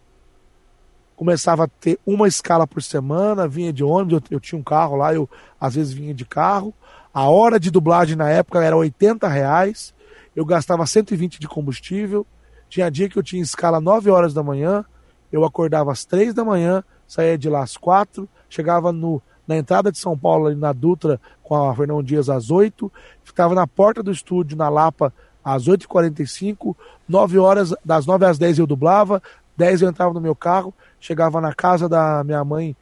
começava 1.20 1.64
a 1.64 1.68
ter 1.68 1.98
uma 2.06 2.26
escala 2.26 2.66
por 2.66 2.82
semana, 2.82 3.46
vinha 3.46 3.70
de 3.74 3.84
ônibus, 3.84 4.14
eu, 4.14 4.22
eu, 4.30 4.40
tinha 4.40 4.58
um 4.58 4.62
carro 4.62 4.96
lá, 4.96 5.12
eu 5.12 5.28
às 5.60 5.74
vezes 5.74 5.92
vinha 5.92 6.14
de 6.14 6.24
carro. 6.24 6.72
A 7.12 7.28
hora 7.28 7.60
de 7.60 7.70
dublagem 7.70 8.16
na 8.16 8.30
época 8.30 8.64
era 8.64 8.74
80 8.74 9.28
reais, 9.28 9.92
eu 10.34 10.46
gastava 10.46 10.86
120 10.86 11.38
de 11.38 11.46
combustível. 11.46 12.26
Tinha 12.70 12.90
dia 12.90 13.06
que 13.06 13.18
eu 13.18 13.22
tinha 13.22 13.42
escala 13.42 13.82
9 13.82 14.08
horas 14.08 14.32
da 14.32 14.42
manhã, 14.42 14.82
eu 15.30 15.44
acordava 15.44 15.92
às 15.92 16.06
3 16.06 16.32
da 16.32 16.42
manhã, 16.42 16.82
saía 17.06 17.36
de 17.36 17.50
lá 17.50 17.64
às 17.64 17.76
4, 17.76 18.26
chegava 18.48 18.90
no, 18.90 19.20
na 19.46 19.58
entrada 19.58 19.92
de 19.92 19.98
São 19.98 20.16
Paulo, 20.16 20.46
ali 20.46 20.56
na 20.56 20.72
Dutra, 20.72 21.20
com 21.42 21.54
a 21.54 21.76
Fernão 21.76 22.02
Dias 22.02 22.30
às 22.30 22.50
8, 22.50 22.90
ficava 23.24 23.54
na 23.54 23.66
porta 23.66 24.02
do 24.02 24.10
estúdio, 24.10 24.56
na 24.56 24.70
Lapa, 24.70 25.12
às 25.44 25.68
8h45, 25.68 26.74
9 27.06 27.38
horas, 27.38 27.74
das 27.84 28.06
9 28.06 28.24
às 28.24 28.38
10 28.38 28.60
eu 28.60 28.66
dublava, 28.66 29.22
10 29.54 29.82
eu 29.82 29.90
entrava 29.90 30.14
no 30.14 30.20
meu 30.22 30.34
carro, 30.34 30.72
chegava 31.00 31.40
na 31.40 31.54
casa 31.54 31.88
da 31.88 32.22
minha 32.22 32.44
mãe 32.44 32.76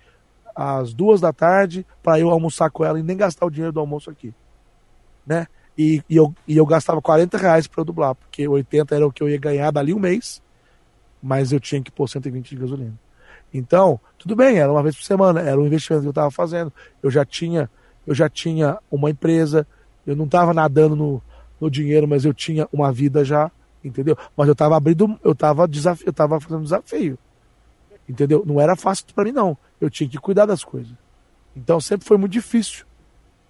às 0.54 0.92
2 0.92 1.20
da 1.20 1.32
tarde, 1.32 1.86
para 2.02 2.18
eu 2.18 2.30
almoçar 2.30 2.68
com 2.70 2.84
ela 2.84 2.98
e 2.98 3.02
nem 3.02 3.16
gastar 3.16 3.46
o 3.46 3.50
dinheiro 3.50 3.72
do 3.72 3.80
almoço 3.80 4.10
aqui. 4.10 4.34
Né? 5.24 5.46
E, 5.76 6.02
e, 6.10 6.16
eu, 6.16 6.34
e 6.48 6.56
eu 6.56 6.66
gastava 6.66 7.00
40 7.00 7.38
reais 7.38 7.68
para 7.68 7.84
dublar, 7.84 8.16
porque 8.16 8.48
80 8.48 8.96
era 8.96 9.06
o 9.06 9.12
que 9.12 9.22
eu 9.22 9.28
ia 9.28 9.38
ganhar 9.38 9.70
dali 9.70 9.94
um 9.94 10.00
mês, 10.00 10.42
mas 11.22 11.52
eu 11.52 11.60
tinha 11.60 11.80
que 11.80 11.92
pôr 11.92 12.08
120 12.08 12.50
de 12.50 12.56
gasolina. 12.56 12.94
Então, 13.54 14.00
tudo 14.18 14.34
bem, 14.34 14.58
era 14.58 14.70
uma 14.70 14.82
vez 14.82 14.96
por 14.96 15.04
semana, 15.04 15.40
era 15.40 15.58
um 15.58 15.64
investimento 15.64 16.02
que 16.02 16.08
eu 16.08 16.10
estava 16.10 16.30
fazendo. 16.30 16.72
Eu 17.00 17.10
já 17.10 17.24
tinha, 17.24 17.70
eu 18.04 18.14
já 18.14 18.28
tinha 18.28 18.78
uma 18.90 19.10
empresa, 19.10 19.66
eu 20.04 20.16
não 20.16 20.24
estava 20.24 20.52
nadando 20.52 20.96
no, 20.96 21.22
no 21.60 21.70
dinheiro, 21.70 22.08
mas 22.08 22.24
eu 22.24 22.34
tinha 22.34 22.68
uma 22.72 22.92
vida 22.92 23.24
já, 23.24 23.50
entendeu? 23.84 24.18
Mas 24.36 24.48
eu 24.48 24.52
estava 24.52 24.76
abrindo, 24.76 25.18
eu 25.22 25.32
estava 25.32 25.68
desafio, 25.68 26.06
eu 26.08 26.10
estava 26.10 26.40
fazendo 26.40 26.64
desafio. 26.64 27.16
Entendeu? 28.08 28.42
Não 28.46 28.60
era 28.60 28.74
fácil 28.74 29.06
para 29.14 29.24
mim 29.24 29.32
não. 29.32 29.56
Eu 29.80 29.90
tinha 29.90 30.08
que 30.08 30.18
cuidar 30.18 30.46
das 30.46 30.64
coisas. 30.64 30.92
Então 31.54 31.80
sempre 31.80 32.06
foi 32.06 32.16
muito 32.16 32.32
difícil. 32.32 32.86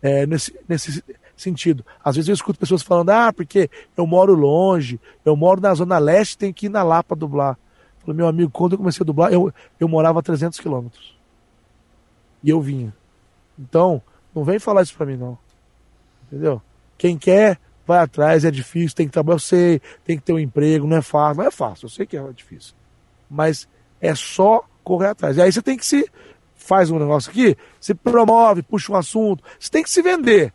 É, 0.01 0.27
nesse, 0.27 0.59
nesse 0.69 1.03
sentido. 1.37 1.85
Às 2.05 2.17
vezes 2.17 2.29
eu 2.29 2.35
escuto 2.35 2.59
pessoas 2.59 2.83
falando, 2.83 3.11
ah, 3.11 3.33
porque 3.33 3.71
eu 3.97 4.07
moro 4.07 4.35
longe, 4.35 5.01
eu 5.25 5.37
moro 5.37 5.61
na 5.61 5.75
Zona 5.75 5.99
Leste, 5.99 6.39
tenho 6.39 6.55
que 6.55 6.67
ir 6.67 6.69
na 6.69 6.83
Lapa 6.83 7.15
dublar. 7.17 7.59
Meu 8.07 8.27
amigo, 8.27 8.51
quando 8.51 8.73
eu 8.73 8.79
comecei 8.79 9.03
a 9.03 9.07
dublar, 9.07 9.33
eu, 9.33 9.53
eu 9.79 9.87
morava 9.87 10.21
a 10.21 10.23
300 10.23 10.59
quilômetros. 10.59 11.17
E 12.43 12.49
eu 12.49 12.61
vinha. 12.61 12.95
Então, 13.59 14.01
não 14.35 14.45
vem 14.45 14.59
falar 14.59 14.83
isso 14.83 14.97
pra 14.97 15.05
mim, 15.05 15.17
não. 15.17 15.37
Entendeu? 16.27 16.63
Quem 16.97 17.19
quer, 17.19 17.59
vai 17.87 17.99
atrás, 17.99 18.45
é 18.45 18.51
difícil, 18.51 18.97
tem 18.97 19.07
que 19.07 19.13
trabalhar, 19.13 19.37
eu 19.37 19.41
sei, 19.41 19.83
tem 20.05 20.17
que 20.17 20.25
ter 20.25 20.33
um 20.33 20.39
emprego, 20.39 20.87
não 20.87 20.97
é 20.97 21.03
fácil. 21.03 21.43
Não 21.43 21.49
é 21.49 21.51
fácil, 21.51 21.87
eu 21.87 21.91
sei 21.91 22.07
que 22.07 22.17
é 22.17 22.33
difícil. 22.33 22.75
Mas 23.29 23.69
é 24.01 24.15
só 24.15 24.65
correr 24.83 25.09
atrás. 25.09 25.37
E 25.37 25.43
aí 25.43 25.53
você 25.53 25.63
tem 25.63 25.77
que 25.77 25.87
se. 25.87 26.09
Faz 26.55 26.91
um 26.91 26.99
negócio 26.99 27.31
aqui, 27.31 27.57
se 27.81 27.95
promove, 27.95 28.63
puxa 28.63 28.93
um 28.93 28.97
assunto, 28.97 29.43
você 29.59 29.71
tem 29.71 29.83
que 29.83 29.89
se 29.89 30.03
vender. 30.03 30.53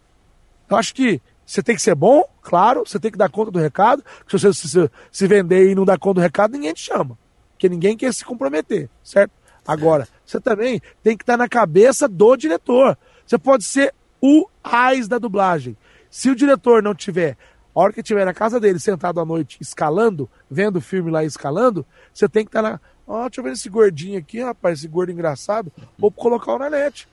Eu 0.69 0.77
acho 0.77 0.93
que 0.93 1.19
você 1.43 1.63
tem 1.63 1.75
que 1.75 1.81
ser 1.81 1.95
bom, 1.95 2.23
claro, 2.39 2.83
você 2.85 2.99
tem 2.99 3.09
que 3.09 3.17
dar 3.17 3.29
conta 3.29 3.49
do 3.49 3.57
recado. 3.57 4.03
Se 4.27 4.37
você 4.37 4.53
se, 4.53 4.91
se 5.11 5.27
vender 5.27 5.71
e 5.71 5.73
não 5.73 5.85
dar 5.85 5.97
conta 5.97 6.15
do 6.15 6.21
recado, 6.21 6.51
ninguém 6.51 6.71
te 6.71 6.81
chama 6.81 7.17
porque 7.63 7.69
ninguém 7.69 7.95
quer 7.95 8.13
se 8.13 8.25
comprometer, 8.25 8.89
certo? 9.01 9.31
Agora, 9.65 10.05
você 10.25 10.37
também 10.37 10.81
tem 11.01 11.15
que 11.15 11.23
estar 11.23 11.37
na 11.37 11.47
cabeça 11.47 12.09
do 12.09 12.35
diretor. 12.35 12.97
Você 13.25 13.37
pode 13.37 13.63
ser 13.63 13.93
o 14.21 14.49
AIS 14.61 15.07
da 15.07 15.17
dublagem. 15.17 15.77
Se 16.09 16.29
o 16.29 16.35
diretor 16.35 16.83
não 16.83 16.93
tiver, 16.93 17.37
a 17.73 17.79
hora 17.79 17.93
que 17.93 18.01
estiver 18.01 18.25
na 18.25 18.33
casa 18.33 18.59
dele, 18.59 18.79
sentado 18.79 19.21
à 19.21 19.25
noite, 19.25 19.57
escalando, 19.61 20.29
vendo 20.51 20.77
o 20.77 20.81
filme 20.81 21.09
lá 21.09 21.23
escalando, 21.23 21.85
você 22.13 22.27
tem 22.27 22.43
que 22.43 22.49
estar 22.49 22.61
na. 22.61 22.81
Ó, 23.07 23.27
deixa 23.27 23.41
eu 23.41 23.43
ver 23.43 23.53
esse 23.53 23.69
gordinho 23.69 24.17
aqui, 24.17 24.41
rapaz, 24.41 24.79
esse 24.79 24.87
gordo 24.87 25.11
engraçado. 25.11 25.71
Vou 25.97 26.11
colocar 26.11 26.53
o 26.53 26.59
na 26.59 26.69
net. 26.69 27.07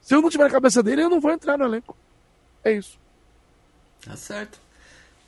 Se 0.00 0.14
eu 0.14 0.20
não 0.20 0.30
tiver 0.30 0.44
na 0.44 0.50
cabeça 0.50 0.82
dele, 0.82 1.02
eu 1.02 1.10
não 1.10 1.20
vou 1.20 1.30
entrar 1.30 1.56
no 1.56 1.64
elenco. 1.64 1.96
É 2.64 2.72
isso. 2.72 2.98
Tá 4.04 4.16
certo. 4.16 4.60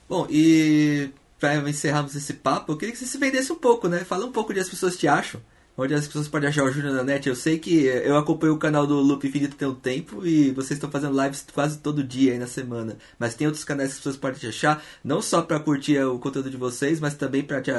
Bom, 0.07 0.27
e 0.29 1.09
para 1.39 1.55
encerrarmos 1.69 2.15
esse 2.15 2.33
papo, 2.33 2.73
eu 2.73 2.77
queria 2.77 2.91
que 2.91 2.99
você 2.99 3.05
se 3.05 3.17
vendesse 3.17 3.51
um 3.51 3.57
pouco, 3.57 3.87
né? 3.87 4.03
Fala 4.03 4.25
um 4.25 4.31
pouco 4.31 4.53
de 4.53 4.59
as 4.59 4.69
pessoas 4.69 4.97
te 4.97 5.07
acham. 5.07 5.41
Onde 5.77 5.93
as 5.93 6.07
pessoas 6.07 6.29
podem 6.29 6.47
achar 6.47 6.63
o 6.63 6.71
Júnior 6.71 6.93
na 6.93 7.03
net. 7.03 7.27
Eu 7.27 7.35
sei 7.35 7.59
que 7.59 7.83
eu 7.83 8.15
acompanho 8.15 8.53
o 8.53 8.57
canal 8.57 8.87
do 8.87 8.95
Loop 8.95 9.27
Infinito 9.27 9.57
tem 9.57 9.67
um 9.67 9.75
tempo 9.75 10.25
e 10.25 10.51
vocês 10.51 10.71
estão 10.71 10.89
fazendo 10.89 11.21
lives 11.21 11.45
quase 11.53 11.79
todo 11.79 12.01
dia 12.01 12.31
aí 12.31 12.39
na 12.39 12.47
semana. 12.47 12.97
Mas 13.19 13.35
tem 13.35 13.45
outros 13.45 13.65
canais 13.65 13.89
que 13.89 13.93
as 13.93 13.97
pessoas 13.97 14.17
podem 14.17 14.39
te 14.39 14.47
achar, 14.47 14.81
não 15.03 15.21
só 15.21 15.41
para 15.41 15.59
curtir 15.59 15.99
o 15.99 16.17
conteúdo 16.17 16.49
de 16.49 16.55
vocês, 16.55 17.01
mas 17.01 17.15
também 17.15 17.43
para 17.43 17.61
te, 17.61 17.71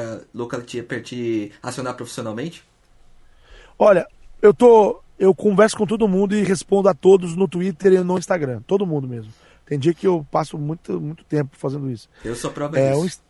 te, 0.67 1.01
te 1.01 1.53
acionar 1.63 1.95
profissionalmente? 1.95 2.63
Olha, 3.79 4.07
eu 4.43 4.53
tô. 4.53 5.01
Eu 5.19 5.35
converso 5.35 5.79
com 5.79 5.87
todo 5.87 6.07
mundo 6.07 6.37
e 6.37 6.43
respondo 6.43 6.91
a 6.91 6.95
todos 6.95 7.35
no 7.35 7.49
Twitter 7.49 7.95
e 7.95 8.01
no 8.01 8.19
Instagram. 8.19 8.61
Todo 8.67 8.87
mundo 8.87 9.09
mesmo. 9.09 9.33
Tem 9.65 9.79
dia 9.79 9.95
que 9.95 10.07
eu 10.07 10.25
passo 10.31 10.59
muito, 10.59 11.01
muito 11.01 11.25
tempo 11.25 11.57
fazendo 11.57 11.91
isso. 11.91 12.09
Eu 12.23 12.37
sou 12.37 12.51
prova 12.51 12.79
é, 12.79 12.93
disso. 12.93 13.25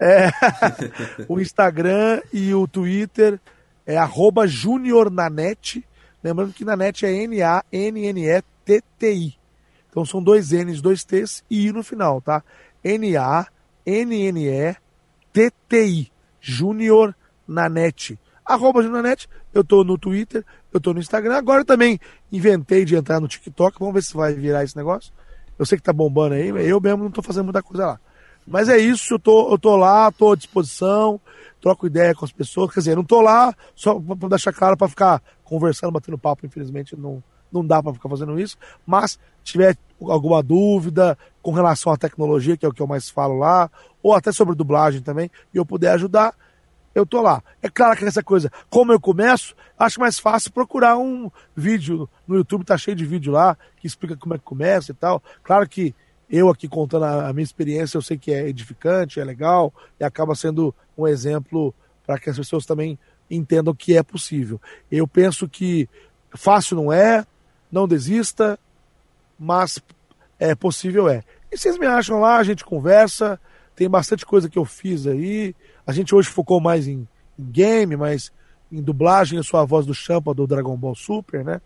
É, 0.00 0.30
o 1.28 1.40
Instagram 1.40 2.20
e 2.32 2.52
o 2.52 2.66
Twitter 2.66 3.38
é 3.86 3.96
arroba 3.96 4.46
juniornanet. 4.46 5.82
Lembrando 6.22 6.52
que 6.52 6.64
na 6.64 6.76
net 6.76 7.06
é 7.06 7.12
N-A-N-N-E-T-T-I. 7.24 7.74
Então 9.88 10.04
são 10.04 10.22
dois 10.22 10.50
N's, 10.50 10.82
dois 10.82 11.04
T's 11.04 11.44
e 11.48 11.68
I 11.68 11.72
no 11.72 11.82
final, 11.82 12.20
tá? 12.20 12.42
N-A-N-N-E-T-T-I. 12.84 13.52
Junior 16.40 17.14
na 17.46 17.68
net. 17.68 18.18
Arroba 18.44 18.82
Junior 18.82 19.02
na 19.02 19.08
net. 19.10 19.28
Eu 19.54 19.64
tô 19.64 19.84
no 19.84 19.96
Twitter, 19.96 20.44
eu 20.72 20.80
tô 20.80 20.92
no 20.92 21.00
Instagram. 21.00 21.36
Agora 21.36 21.64
também 21.64 21.98
inventei 22.30 22.84
de 22.84 22.94
entrar 22.96 23.20
no 23.20 23.28
TikTok. 23.28 23.78
Vamos 23.78 23.94
ver 23.94 24.02
se 24.02 24.14
vai 24.14 24.34
virar 24.34 24.64
esse 24.64 24.76
negócio. 24.76 25.12
Eu 25.58 25.64
sei 25.64 25.78
que 25.78 25.84
tá 25.84 25.92
bombando 25.92 26.34
aí, 26.34 26.52
mas 26.52 26.66
eu 26.66 26.80
mesmo 26.80 27.04
não 27.04 27.10
tô 27.10 27.22
fazendo 27.22 27.44
muita 27.44 27.62
coisa 27.62 27.86
lá. 27.86 28.00
Mas 28.46 28.68
é 28.68 28.76
isso, 28.78 29.14
eu 29.14 29.18
tô, 29.18 29.50
eu 29.50 29.58
tô 29.58 29.76
lá, 29.76 30.12
tô 30.12 30.32
à 30.32 30.36
disposição, 30.36 31.20
troco 31.66 31.84
ideia 31.84 32.14
com 32.14 32.24
as 32.24 32.30
pessoas. 32.30 32.72
Quer 32.72 32.78
dizer, 32.78 32.96
não 32.96 33.02
tô 33.02 33.20
lá 33.20 33.52
só 33.74 33.98
para 33.98 34.28
deixar 34.28 34.52
claro 34.52 34.76
para 34.76 34.88
ficar 34.88 35.20
conversando, 35.42 35.90
batendo 35.90 36.16
papo, 36.16 36.46
infelizmente 36.46 36.94
não, 36.96 37.20
não 37.50 37.66
dá 37.66 37.82
para 37.82 37.92
ficar 37.92 38.08
fazendo 38.08 38.38
isso. 38.38 38.56
Mas 38.86 39.18
tiver 39.42 39.76
alguma 40.00 40.44
dúvida 40.44 41.18
com 41.42 41.50
relação 41.50 41.92
à 41.92 41.96
tecnologia, 41.96 42.56
que 42.56 42.64
é 42.64 42.68
o 42.68 42.72
que 42.72 42.80
eu 42.80 42.86
mais 42.86 43.10
falo 43.10 43.36
lá, 43.38 43.68
ou 44.00 44.14
até 44.14 44.30
sobre 44.30 44.54
dublagem 44.54 45.02
também, 45.02 45.28
e 45.52 45.56
eu 45.56 45.66
puder 45.66 45.90
ajudar, 45.94 46.34
eu 46.94 47.04
tô 47.04 47.20
lá. 47.20 47.42
É 47.60 47.68
claro 47.68 47.96
que 47.96 48.04
essa 48.04 48.22
coisa, 48.22 48.48
como 48.70 48.92
eu 48.92 49.00
começo, 49.00 49.52
acho 49.76 49.98
mais 49.98 50.20
fácil 50.20 50.52
procurar 50.52 50.96
um 50.96 51.28
vídeo 51.56 52.08
no 52.28 52.36
YouTube, 52.36 52.64
tá 52.64 52.78
cheio 52.78 52.96
de 52.96 53.04
vídeo 53.04 53.32
lá, 53.32 53.58
que 53.76 53.88
explica 53.88 54.16
como 54.16 54.34
é 54.34 54.38
que 54.38 54.44
começa 54.44 54.92
e 54.92 54.94
tal. 54.94 55.20
Claro 55.42 55.68
que 55.68 55.92
eu 56.28 56.48
aqui 56.48 56.68
contando 56.68 57.04
a, 57.04 57.32
minha 57.32 57.44
experiência, 57.44 57.96
eu 57.96 58.02
sei 58.02 58.18
que 58.18 58.32
é 58.32 58.48
edificante, 58.48 59.20
é 59.20 59.24
legal 59.24 59.72
e 59.98 60.04
acaba 60.04 60.34
sendo 60.34 60.74
um 60.96 61.06
exemplo 61.06 61.74
para 62.04 62.18
que 62.18 62.28
as 62.28 62.36
pessoas 62.36 62.66
também 62.66 62.98
entendam 63.30 63.74
que 63.74 63.96
é 63.96 64.02
possível. 64.02 64.60
Eu 64.90 65.06
penso 65.06 65.48
que 65.48 65.88
fácil 66.34 66.76
não 66.76 66.92
é, 66.92 67.24
não 67.70 67.86
desista, 67.86 68.58
mas 69.38 69.80
é 70.38 70.54
possível 70.54 71.08
é. 71.08 71.22
E 71.50 71.56
vocês 71.56 71.78
me 71.78 71.86
acham 71.86 72.20
lá, 72.20 72.36
a 72.36 72.44
gente 72.44 72.64
conversa, 72.64 73.40
tem 73.74 73.88
bastante 73.88 74.24
coisa 74.26 74.48
que 74.48 74.58
eu 74.58 74.64
fiz 74.64 75.06
aí. 75.06 75.54
A 75.86 75.92
gente 75.92 76.14
hoje 76.14 76.28
focou 76.28 76.60
mais 76.60 76.88
em, 76.88 77.06
em 77.38 77.44
game, 77.44 77.96
mas 77.96 78.32
em 78.70 78.82
dublagem 78.82 79.36
eu 79.36 79.44
sou 79.44 79.60
a 79.60 79.64
voz 79.64 79.86
do 79.86 79.94
Champa 79.94 80.34
do 80.34 80.46
Dragon 80.46 80.76
Ball 80.76 80.94
Super, 80.94 81.44
né? 81.44 81.60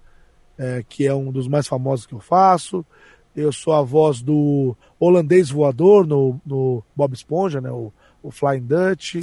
É, 0.58 0.84
que 0.86 1.06
é 1.06 1.14
um 1.14 1.32
dos 1.32 1.48
mais 1.48 1.66
famosos 1.66 2.04
que 2.04 2.12
eu 2.12 2.20
faço. 2.20 2.84
Eu 3.34 3.52
sou 3.52 3.72
a 3.72 3.82
voz 3.82 4.20
do 4.20 4.76
holandês 4.98 5.50
voador 5.50 6.06
no, 6.06 6.40
no 6.44 6.82
Bob 6.94 7.14
Esponja, 7.14 7.60
né? 7.60 7.70
O, 7.70 7.92
o 8.22 8.30
Flying 8.30 8.66
Dutch. 8.66 9.16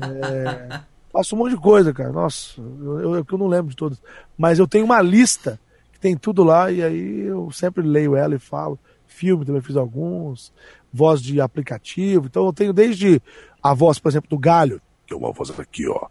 É, 0.00 0.80
faço 1.12 1.34
um 1.34 1.38
monte 1.38 1.50
de 1.50 1.60
coisa, 1.60 1.92
cara. 1.92 2.12
Nossa, 2.12 2.60
eu, 2.60 3.16
eu, 3.16 3.26
eu 3.30 3.38
não 3.38 3.46
lembro 3.46 3.70
de 3.70 3.76
todas. 3.76 4.00
Mas 4.36 4.58
eu 4.58 4.66
tenho 4.66 4.84
uma 4.84 5.02
lista 5.02 5.60
que 5.92 6.00
tem 6.00 6.16
tudo 6.16 6.42
lá 6.42 6.70
e 6.70 6.82
aí 6.82 7.20
eu 7.20 7.50
sempre 7.50 7.82
leio 7.82 8.16
ela 8.16 8.34
e 8.34 8.38
falo. 8.38 8.78
Filme 9.06 9.44
também 9.44 9.62
fiz 9.62 9.76
alguns, 9.76 10.52
voz 10.92 11.20
de 11.20 11.40
aplicativo. 11.40 12.26
Então 12.26 12.46
eu 12.46 12.52
tenho 12.52 12.72
desde 12.72 13.20
a 13.62 13.74
voz, 13.74 13.98
por 13.98 14.08
exemplo, 14.08 14.30
do 14.30 14.38
Galho, 14.38 14.80
que 15.06 15.14
é 15.14 15.16
uma 15.16 15.32
voz 15.32 15.50
aqui, 15.58 15.88
ó. 15.88 16.08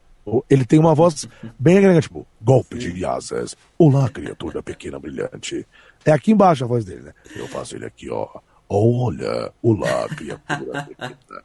Ele 0.50 0.64
tem 0.64 0.80
uma 0.80 0.96
voz 0.96 1.28
bem 1.60 1.82
grande, 1.82 2.02
tipo, 2.02 2.26
golpe 2.42 2.78
de 2.78 3.04
asas. 3.04 3.58
Olá, 3.78 4.10
criatura 4.10 4.64
pequena 4.64 4.98
brilhante. 4.98 5.68
É 6.06 6.12
aqui 6.12 6.32
embaixo 6.32 6.64
a 6.64 6.68
voz 6.68 6.86
dele, 6.86 7.02
né? 7.02 7.14
Eu 7.36 7.48
faço 7.48 7.76
ele 7.76 7.86
aqui, 7.86 8.10
ó. 8.10 8.28
Olha, 8.70 9.52
criatura 10.16 10.84
pequena. 10.84 11.44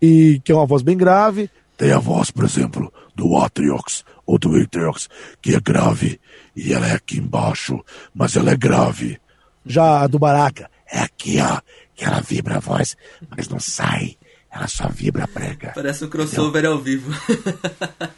E 0.00 0.40
que 0.44 0.52
é 0.52 0.54
uma 0.54 0.66
voz 0.66 0.82
bem 0.82 0.96
grave. 0.96 1.50
Tem 1.76 1.92
a 1.92 1.98
voz, 1.98 2.30
por 2.30 2.44
exemplo, 2.44 2.92
do 3.14 3.36
Atriox 3.36 4.04
ou 4.24 4.38
do 4.38 4.56
Atriox, 4.56 5.08
que 5.40 5.54
é 5.54 5.60
grave. 5.60 6.20
E 6.54 6.72
ela 6.72 6.86
é 6.86 6.92
aqui 6.94 7.18
embaixo, 7.18 7.82
mas 8.14 8.36
ela 8.36 8.50
é 8.50 8.56
grave. 8.56 9.20
Já 9.64 10.02
a 10.02 10.06
do 10.06 10.18
Baraka 10.18 10.70
é 10.90 11.00
aqui, 11.00 11.38
ó, 11.40 11.60
que 11.94 12.04
ela 12.04 12.20
vibra 12.20 12.56
a 12.56 12.60
voz, 12.60 12.96
mas 13.28 13.48
não 13.48 13.58
sai. 13.58 14.16
Ela 14.50 14.68
só 14.68 14.88
vibra 14.88 15.24
a 15.24 15.28
prega. 15.28 15.72
Parece 15.74 16.04
um 16.04 16.08
crossover 16.08 16.64
ao 16.64 16.78
vivo. 16.78 17.12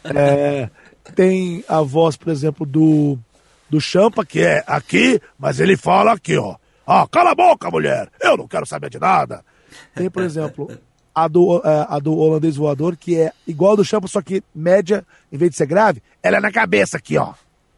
é, 0.05 0.69
tem 1.15 1.63
a 1.67 1.81
voz, 1.81 2.15
por 2.15 2.29
exemplo, 2.29 2.65
do, 2.65 3.19
do 3.69 3.79
Champa, 3.79 4.25
que 4.25 4.41
é 4.41 4.63
aqui, 4.65 5.21
mas 5.37 5.59
ele 5.59 5.77
fala 5.77 6.13
aqui, 6.13 6.37
ó. 6.37 6.55
Ah, 6.85 7.07
cala 7.09 7.31
a 7.31 7.35
boca, 7.35 7.69
mulher! 7.69 8.09
Eu 8.19 8.35
não 8.35 8.47
quero 8.47 8.65
saber 8.65 8.89
de 8.89 8.99
nada. 8.99 9.45
Tem, 9.93 10.09
por 10.09 10.23
exemplo, 10.23 10.69
a 11.13 11.27
do, 11.27 11.61
é, 11.63 11.85
a 11.87 11.99
do 11.99 12.17
holandês 12.17 12.55
voador, 12.55 12.97
que 12.97 13.19
é 13.19 13.31
igual 13.45 13.75
do 13.75 13.85
Champa, 13.85 14.07
só 14.07 14.21
que 14.21 14.43
média, 14.53 15.05
em 15.31 15.37
vez 15.37 15.51
de 15.51 15.57
ser 15.57 15.67
grave, 15.67 16.01
ela 16.23 16.37
é 16.37 16.39
na 16.39 16.51
cabeça 16.51 16.97
aqui, 16.97 17.17
ó. 17.17 17.33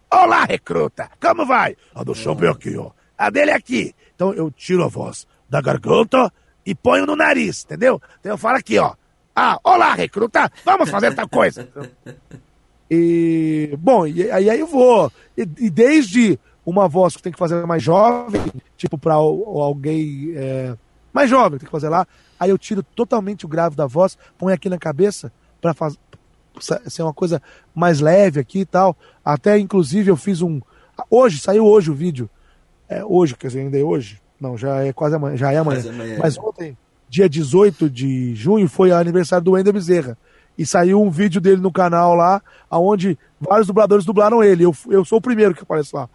Olá, 0.10 0.46
recruta! 0.46 1.10
Como 1.20 1.46
vai? 1.46 1.76
A 1.94 2.04
do 2.04 2.16
Champa 2.16 2.46
é 2.46 2.50
aqui, 2.50 2.78
ó. 2.78 2.92
A 3.18 3.30
dele 3.30 3.52
é 3.52 3.56
aqui. 3.56 3.94
Então 4.16 4.34
eu 4.34 4.50
tiro 4.50 4.84
a 4.84 4.88
voz 4.88 5.28
da 5.50 5.62
garganta 5.62 6.32
e 6.66 6.74
ponho 6.74 7.06
no 7.06 7.16
nariz, 7.16 7.66
entendeu? 7.66 8.02
Então 8.20 8.32
eu 8.32 8.38
falo 8.38 8.58
aqui, 8.58 8.78
ó. 8.80 8.94
Ah, 9.36 9.58
olá, 9.64 9.94
recruta, 9.94 10.52
vamos 10.64 10.90
fazer 10.90 11.14
tal 11.14 11.28
coisa. 11.28 11.68
E, 12.94 13.74
bom, 13.80 14.06
e 14.06 14.30
aí, 14.30 14.50
aí 14.50 14.60
eu 14.60 14.68
vou. 14.68 15.10
E, 15.38 15.44
e, 15.60 15.70
desde 15.70 16.38
uma 16.66 16.90
voz 16.90 17.16
que 17.16 17.24
tem 17.24 17.32
que 17.32 17.40
fazer 17.40 17.66
mais 17.66 17.82
jovem, 17.82 18.42
tipo 18.76 18.98
para 18.98 19.14
alguém 19.14 20.34
é, 20.36 20.76
mais 21.14 21.30
jovem, 21.30 21.58
tem 21.58 21.66
que 21.66 21.72
fazer 21.72 21.88
lá, 21.88 22.06
aí 22.38 22.50
eu 22.50 22.58
tiro 22.58 22.84
totalmente 22.84 23.46
o 23.46 23.48
grave 23.48 23.78
da 23.78 23.88
voz, 23.88 24.18
põe 24.38 24.52
aqui 24.52 24.68
na 24.68 24.78
cabeça 24.78 25.32
para 25.62 25.74
fazer 25.74 25.98
ser 26.88 27.04
uma 27.04 27.14
coisa 27.14 27.42
mais 27.74 28.02
leve 28.02 28.42
aqui 28.42 28.60
e 28.60 28.66
tal. 28.66 28.96
Até 29.24 29.58
inclusive 29.58 30.12
eu 30.12 30.18
fiz 30.18 30.42
um. 30.42 30.60
Hoje, 31.10 31.40
saiu 31.40 31.66
hoje 31.66 31.90
o 31.90 31.96
vídeo 31.96 32.30
é, 32.90 33.06
hoje, 33.06 33.38
quer 33.38 33.48
dizer, 33.48 33.62
ainda 33.62 33.80
é 33.80 33.84
hoje? 33.84 34.22
Não, 34.38 34.58
já 34.58 34.84
é 34.84 34.92
quase 34.92 35.16
amanhã, 35.16 35.38
já 35.38 35.54
é 35.54 35.58
amanhã. 35.58 35.78
Mas, 35.78 35.88
amanhã. 35.88 36.18
Mas 36.20 36.38
ontem, 36.38 36.78
dia 37.08 37.30
18 37.30 37.90
de 37.90 38.36
junho, 38.36 38.68
foi 38.68 38.92
aniversário 38.92 39.46
do 39.46 39.52
Wender 39.52 39.72
Bezerra. 39.72 40.18
E 40.58 40.66
saiu 40.66 41.02
um 41.02 41.10
vídeo 41.10 41.42
dele 41.42 41.62
no 41.62 41.72
canal 41.72 42.14
lá, 42.14 42.42
onde 42.70 43.18
vários 43.40 43.68
dubladores 43.68 44.06
dublaram 44.06 44.44
ele. 44.44 44.64
Eu, 44.64 44.76
eu 44.90 45.04
sou 45.04 45.18
o 45.18 45.22
primeiro 45.22 45.56
que 45.56 45.64
aparece 45.64 45.96
lá. 45.96 46.10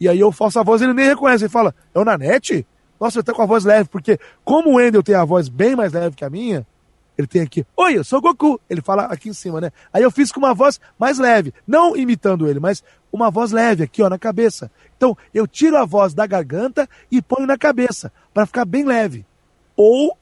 E 0.00 0.08
aí 0.08 0.18
eu 0.18 0.32
faço 0.32 0.58
a 0.58 0.62
voz, 0.62 0.82
ele 0.82 0.92
nem 0.92 1.06
reconhece. 1.06 1.44
Ele 1.44 1.50
fala, 1.50 1.74
é 1.94 1.98
o 1.98 2.04
Nanete? 2.04 2.66
Nossa, 2.98 3.18
ele 3.18 3.24
tá 3.24 3.32
com 3.32 3.42
a 3.42 3.46
voz 3.46 3.64
leve, 3.64 3.88
porque 3.88 4.18
como 4.44 4.70
o 4.70 4.74
Wendel 4.74 5.02
tem 5.02 5.14
a 5.14 5.24
voz 5.24 5.48
bem 5.48 5.76
mais 5.76 5.92
leve 5.92 6.16
que 6.16 6.24
a 6.24 6.30
minha, 6.30 6.66
ele 7.16 7.26
tem 7.26 7.42
aqui, 7.42 7.66
oi, 7.76 7.98
eu 7.98 8.04
sou 8.04 8.18
o 8.18 8.22
Goku. 8.22 8.60
Ele 8.68 8.80
fala 8.80 9.04
aqui 9.04 9.28
em 9.28 9.32
cima, 9.32 9.60
né? 9.60 9.70
Aí 9.92 10.02
eu 10.02 10.10
fiz 10.10 10.32
com 10.32 10.40
uma 10.40 10.54
voz 10.54 10.80
mais 10.98 11.18
leve, 11.18 11.52
não 11.66 11.96
imitando 11.96 12.48
ele, 12.48 12.58
mas 12.58 12.82
uma 13.12 13.30
voz 13.30 13.52
leve 13.52 13.84
aqui, 13.84 14.02
ó, 14.02 14.08
na 14.08 14.18
cabeça. 14.18 14.70
Então, 14.96 15.16
eu 15.34 15.46
tiro 15.46 15.76
a 15.76 15.84
voz 15.84 16.14
da 16.14 16.26
garganta 16.26 16.88
e 17.10 17.20
ponho 17.20 17.46
na 17.46 17.58
cabeça, 17.58 18.12
para 18.32 18.46
ficar 18.46 18.64
bem 18.64 18.84
leve. 18.84 19.26
Ou 19.76 20.16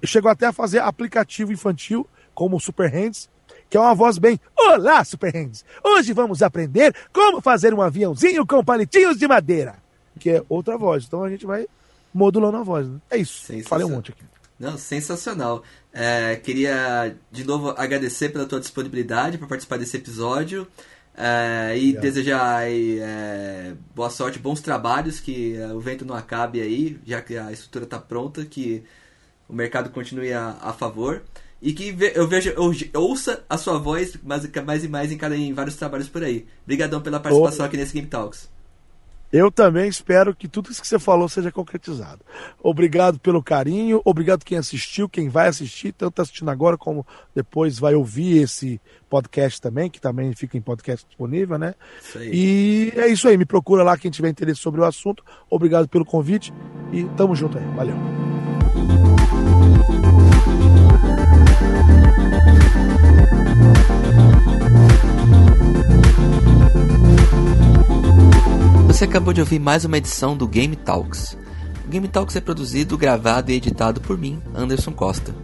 eu 0.00 0.08
chego 0.08 0.28
até 0.28 0.46
a 0.46 0.52
fazer 0.52 0.80
aplicativo 0.80 1.52
infantil, 1.52 2.06
como 2.34 2.60
Super 2.60 2.90
Hands, 2.90 3.28
que 3.68 3.76
é 3.76 3.80
uma 3.80 3.94
voz 3.94 4.18
bem. 4.18 4.38
Olá, 4.56 5.04
Super 5.04 5.34
Hands! 5.34 5.64
Hoje 5.82 6.12
vamos 6.12 6.42
aprender 6.42 6.94
como 7.12 7.40
fazer 7.40 7.72
um 7.72 7.80
aviãozinho 7.80 8.46
com 8.46 8.64
palitinhos 8.64 9.16
de 9.18 9.26
madeira. 9.26 9.76
Que 10.18 10.30
é 10.30 10.42
outra 10.48 10.76
voz. 10.76 11.04
Então 11.06 11.24
a 11.24 11.30
gente 11.30 11.46
vai 11.46 11.66
modulando 12.12 12.58
a 12.58 12.62
voz. 12.62 12.86
Né? 12.86 13.00
É 13.10 13.16
isso. 13.16 13.50
Falei 13.64 13.86
um 13.86 13.90
monte 13.90 14.10
aqui. 14.12 14.24
Não, 14.58 14.76
sensacional. 14.76 15.62
É, 15.92 16.36
queria 16.36 17.16
de 17.30 17.44
novo 17.44 17.70
agradecer 17.70 18.28
pela 18.28 18.46
tua 18.46 18.60
disponibilidade 18.60 19.38
para 19.38 19.48
participar 19.48 19.78
desse 19.78 19.96
episódio. 19.96 20.66
É, 21.14 21.76
e 21.76 21.92
desejar 21.92 22.62
é, 22.70 23.74
boa 23.94 24.08
sorte, 24.08 24.38
bons 24.38 24.60
trabalhos, 24.60 25.20
que 25.20 25.56
é, 25.56 25.72
o 25.72 25.80
vento 25.80 26.06
não 26.06 26.14
acabe 26.14 26.60
aí, 26.60 26.98
já 27.04 27.20
que 27.20 27.36
a 27.36 27.52
estrutura 27.52 27.84
está 27.84 27.98
pronta, 27.98 28.46
que 28.46 28.82
o 29.48 29.52
mercado 29.52 29.90
continue 29.90 30.32
a, 30.32 30.56
a 30.60 30.72
favor. 30.72 31.22
E 31.62 31.72
que 31.72 31.96
eu 32.14 32.26
vejo, 32.26 32.50
eu, 32.50 33.00
ouça 33.00 33.44
a 33.48 33.56
sua 33.56 33.78
voz 33.78 34.18
mais, 34.20 34.44
mais 34.64 34.82
e 34.82 34.88
mais 34.88 35.12
em, 35.12 35.16
cada, 35.16 35.36
em 35.36 35.52
vários 35.52 35.76
trabalhos 35.76 36.08
por 36.08 36.24
aí. 36.24 36.44
Obrigadão 36.64 37.00
pela 37.00 37.20
participação 37.20 37.64
aqui 37.64 37.76
nesse 37.76 37.94
Game 37.94 38.08
Talks. 38.08 38.50
Eu 39.32 39.50
também 39.50 39.88
espero 39.88 40.34
que 40.34 40.46
tudo 40.46 40.70
isso 40.70 40.82
que 40.82 40.86
você 40.86 40.98
falou 40.98 41.26
seja 41.26 41.50
concretizado. 41.50 42.20
Obrigado 42.62 43.18
pelo 43.18 43.42
carinho, 43.42 44.02
obrigado 44.04 44.44
quem 44.44 44.58
assistiu, 44.58 45.08
quem 45.08 45.30
vai 45.30 45.48
assistir, 45.48 45.92
tanto 45.92 46.16
tá 46.16 46.22
assistindo 46.22 46.50
agora 46.50 46.76
como 46.76 47.06
depois 47.34 47.78
vai 47.78 47.94
ouvir 47.94 48.42
esse 48.42 48.78
podcast 49.08 49.58
também, 49.58 49.88
que 49.88 50.00
também 50.00 50.34
fica 50.34 50.58
em 50.58 50.60
podcast 50.60 51.06
disponível, 51.06 51.58
né? 51.58 51.74
E 52.20 52.92
é 52.94 53.06
isso 53.06 53.26
aí, 53.26 53.38
me 53.38 53.46
procura 53.46 53.82
lá 53.82 53.96
quem 53.96 54.10
tiver 54.10 54.28
interesse 54.28 54.60
sobre 54.60 54.82
o 54.82 54.84
assunto. 54.84 55.24
Obrigado 55.48 55.88
pelo 55.88 56.04
convite 56.04 56.52
e 56.92 57.04
tamo 57.16 57.34
junto 57.34 57.56
aí. 57.56 57.64
Valeu. 57.74 59.11
Você 68.86 69.04
acabou 69.06 69.32
de 69.32 69.40
ouvir 69.40 69.58
mais 69.58 69.84
uma 69.84 69.98
edição 69.98 70.36
do 70.36 70.46
Game 70.46 70.76
Talks. 70.76 71.36
O 71.84 71.88
Game 71.88 72.06
Talks 72.06 72.36
é 72.36 72.40
produzido, 72.40 72.96
gravado 72.96 73.50
e 73.50 73.54
editado 73.54 74.00
por 74.00 74.16
mim, 74.16 74.40
Anderson 74.54 74.92
Costa. 74.92 75.34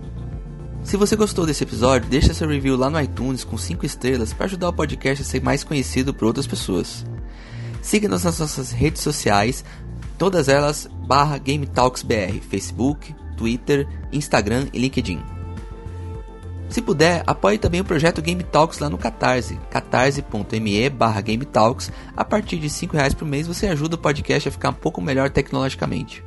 Se 0.84 0.97
você 0.97 1.16
gostou 1.16 1.45
desse 1.45 1.64
episódio, 1.64 2.09
deixa 2.09 2.32
seu 2.32 2.49
review 2.49 2.76
lá 2.76 2.89
no 2.89 3.01
iTunes 3.01 3.43
com 3.43 3.59
5 3.59 3.84
estrelas 3.84 4.32
para 4.32 4.47
ajudar 4.47 4.68
o 4.68 4.72
podcast 4.72 5.22
a 5.22 5.26
ser 5.26 5.43
mais 5.43 5.64
conhecido 5.64 6.14
por 6.14 6.26
outras 6.26 6.47
pessoas. 6.47 7.05
Siga-nos 7.82 8.22
nas 8.22 8.39
nossas 8.39 8.70
redes 8.70 9.03
sociais, 9.03 9.64
todas 10.16 10.49
elas 10.49 10.89
barra 11.07 11.36
Game 11.39 11.66
Talks 11.66 12.03
BR, 12.03 12.39
Facebook, 12.49 13.14
Twitter, 13.36 13.89
Instagram 14.12 14.68
e 14.72 14.78
LinkedIn. 14.78 15.38
Se 16.68 16.82
puder, 16.82 17.22
apoie 17.26 17.58
também 17.58 17.80
o 17.80 17.84
projeto 17.84 18.20
Game 18.20 18.42
Talks 18.42 18.78
lá 18.78 18.90
no 18.90 18.98
Catarse, 18.98 19.58
catarse.me 19.70 20.90
barra 20.90 21.20
Game 21.20 21.44
Talks. 21.44 21.90
A 22.16 22.24
partir 22.24 22.58
de 22.58 22.68
R$ 22.68 22.88
reais 22.92 23.14
por 23.14 23.26
mês 23.26 23.46
você 23.46 23.66
ajuda 23.66 23.94
o 23.94 23.98
podcast 23.98 24.48
a 24.48 24.52
ficar 24.52 24.70
um 24.70 24.74
pouco 24.74 25.00
melhor 25.00 25.30
tecnologicamente. 25.30 26.24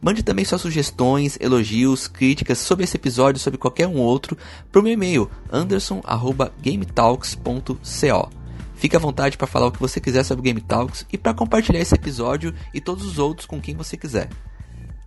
Mande 0.00 0.22
também 0.22 0.44
suas 0.44 0.60
sugestões, 0.60 1.36
elogios, 1.40 2.06
críticas 2.06 2.58
sobre 2.58 2.84
esse 2.84 2.96
episódio 2.96 3.40
sobre 3.40 3.58
qualquer 3.58 3.88
um 3.88 3.96
outro 3.96 4.36
para 4.70 4.80
o 4.80 4.82
meu 4.82 4.92
e-mail 4.92 5.30
anderson.gametalks.co. 5.50 8.30
Fique 8.74 8.94
à 8.94 8.98
vontade 8.98 9.38
para 9.38 9.46
falar 9.46 9.68
o 9.68 9.72
que 9.72 9.80
você 9.80 9.98
quiser 9.98 10.22
sobre 10.22 10.42
Game 10.42 10.60
Talks 10.60 11.06
e 11.10 11.16
para 11.16 11.32
compartilhar 11.32 11.80
esse 11.80 11.94
episódio 11.94 12.52
e 12.74 12.80
todos 12.80 13.06
os 13.06 13.18
outros 13.18 13.46
com 13.46 13.58
quem 13.58 13.74
você 13.74 13.96
quiser. 13.96 14.28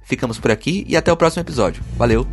Ficamos 0.02 0.40
por 0.40 0.50
aqui 0.50 0.84
e 0.88 0.98
até 0.98 1.14
o 1.14 1.18
próximo 1.18 1.44
episódio. 1.44 1.84
Valeu! 1.96 2.26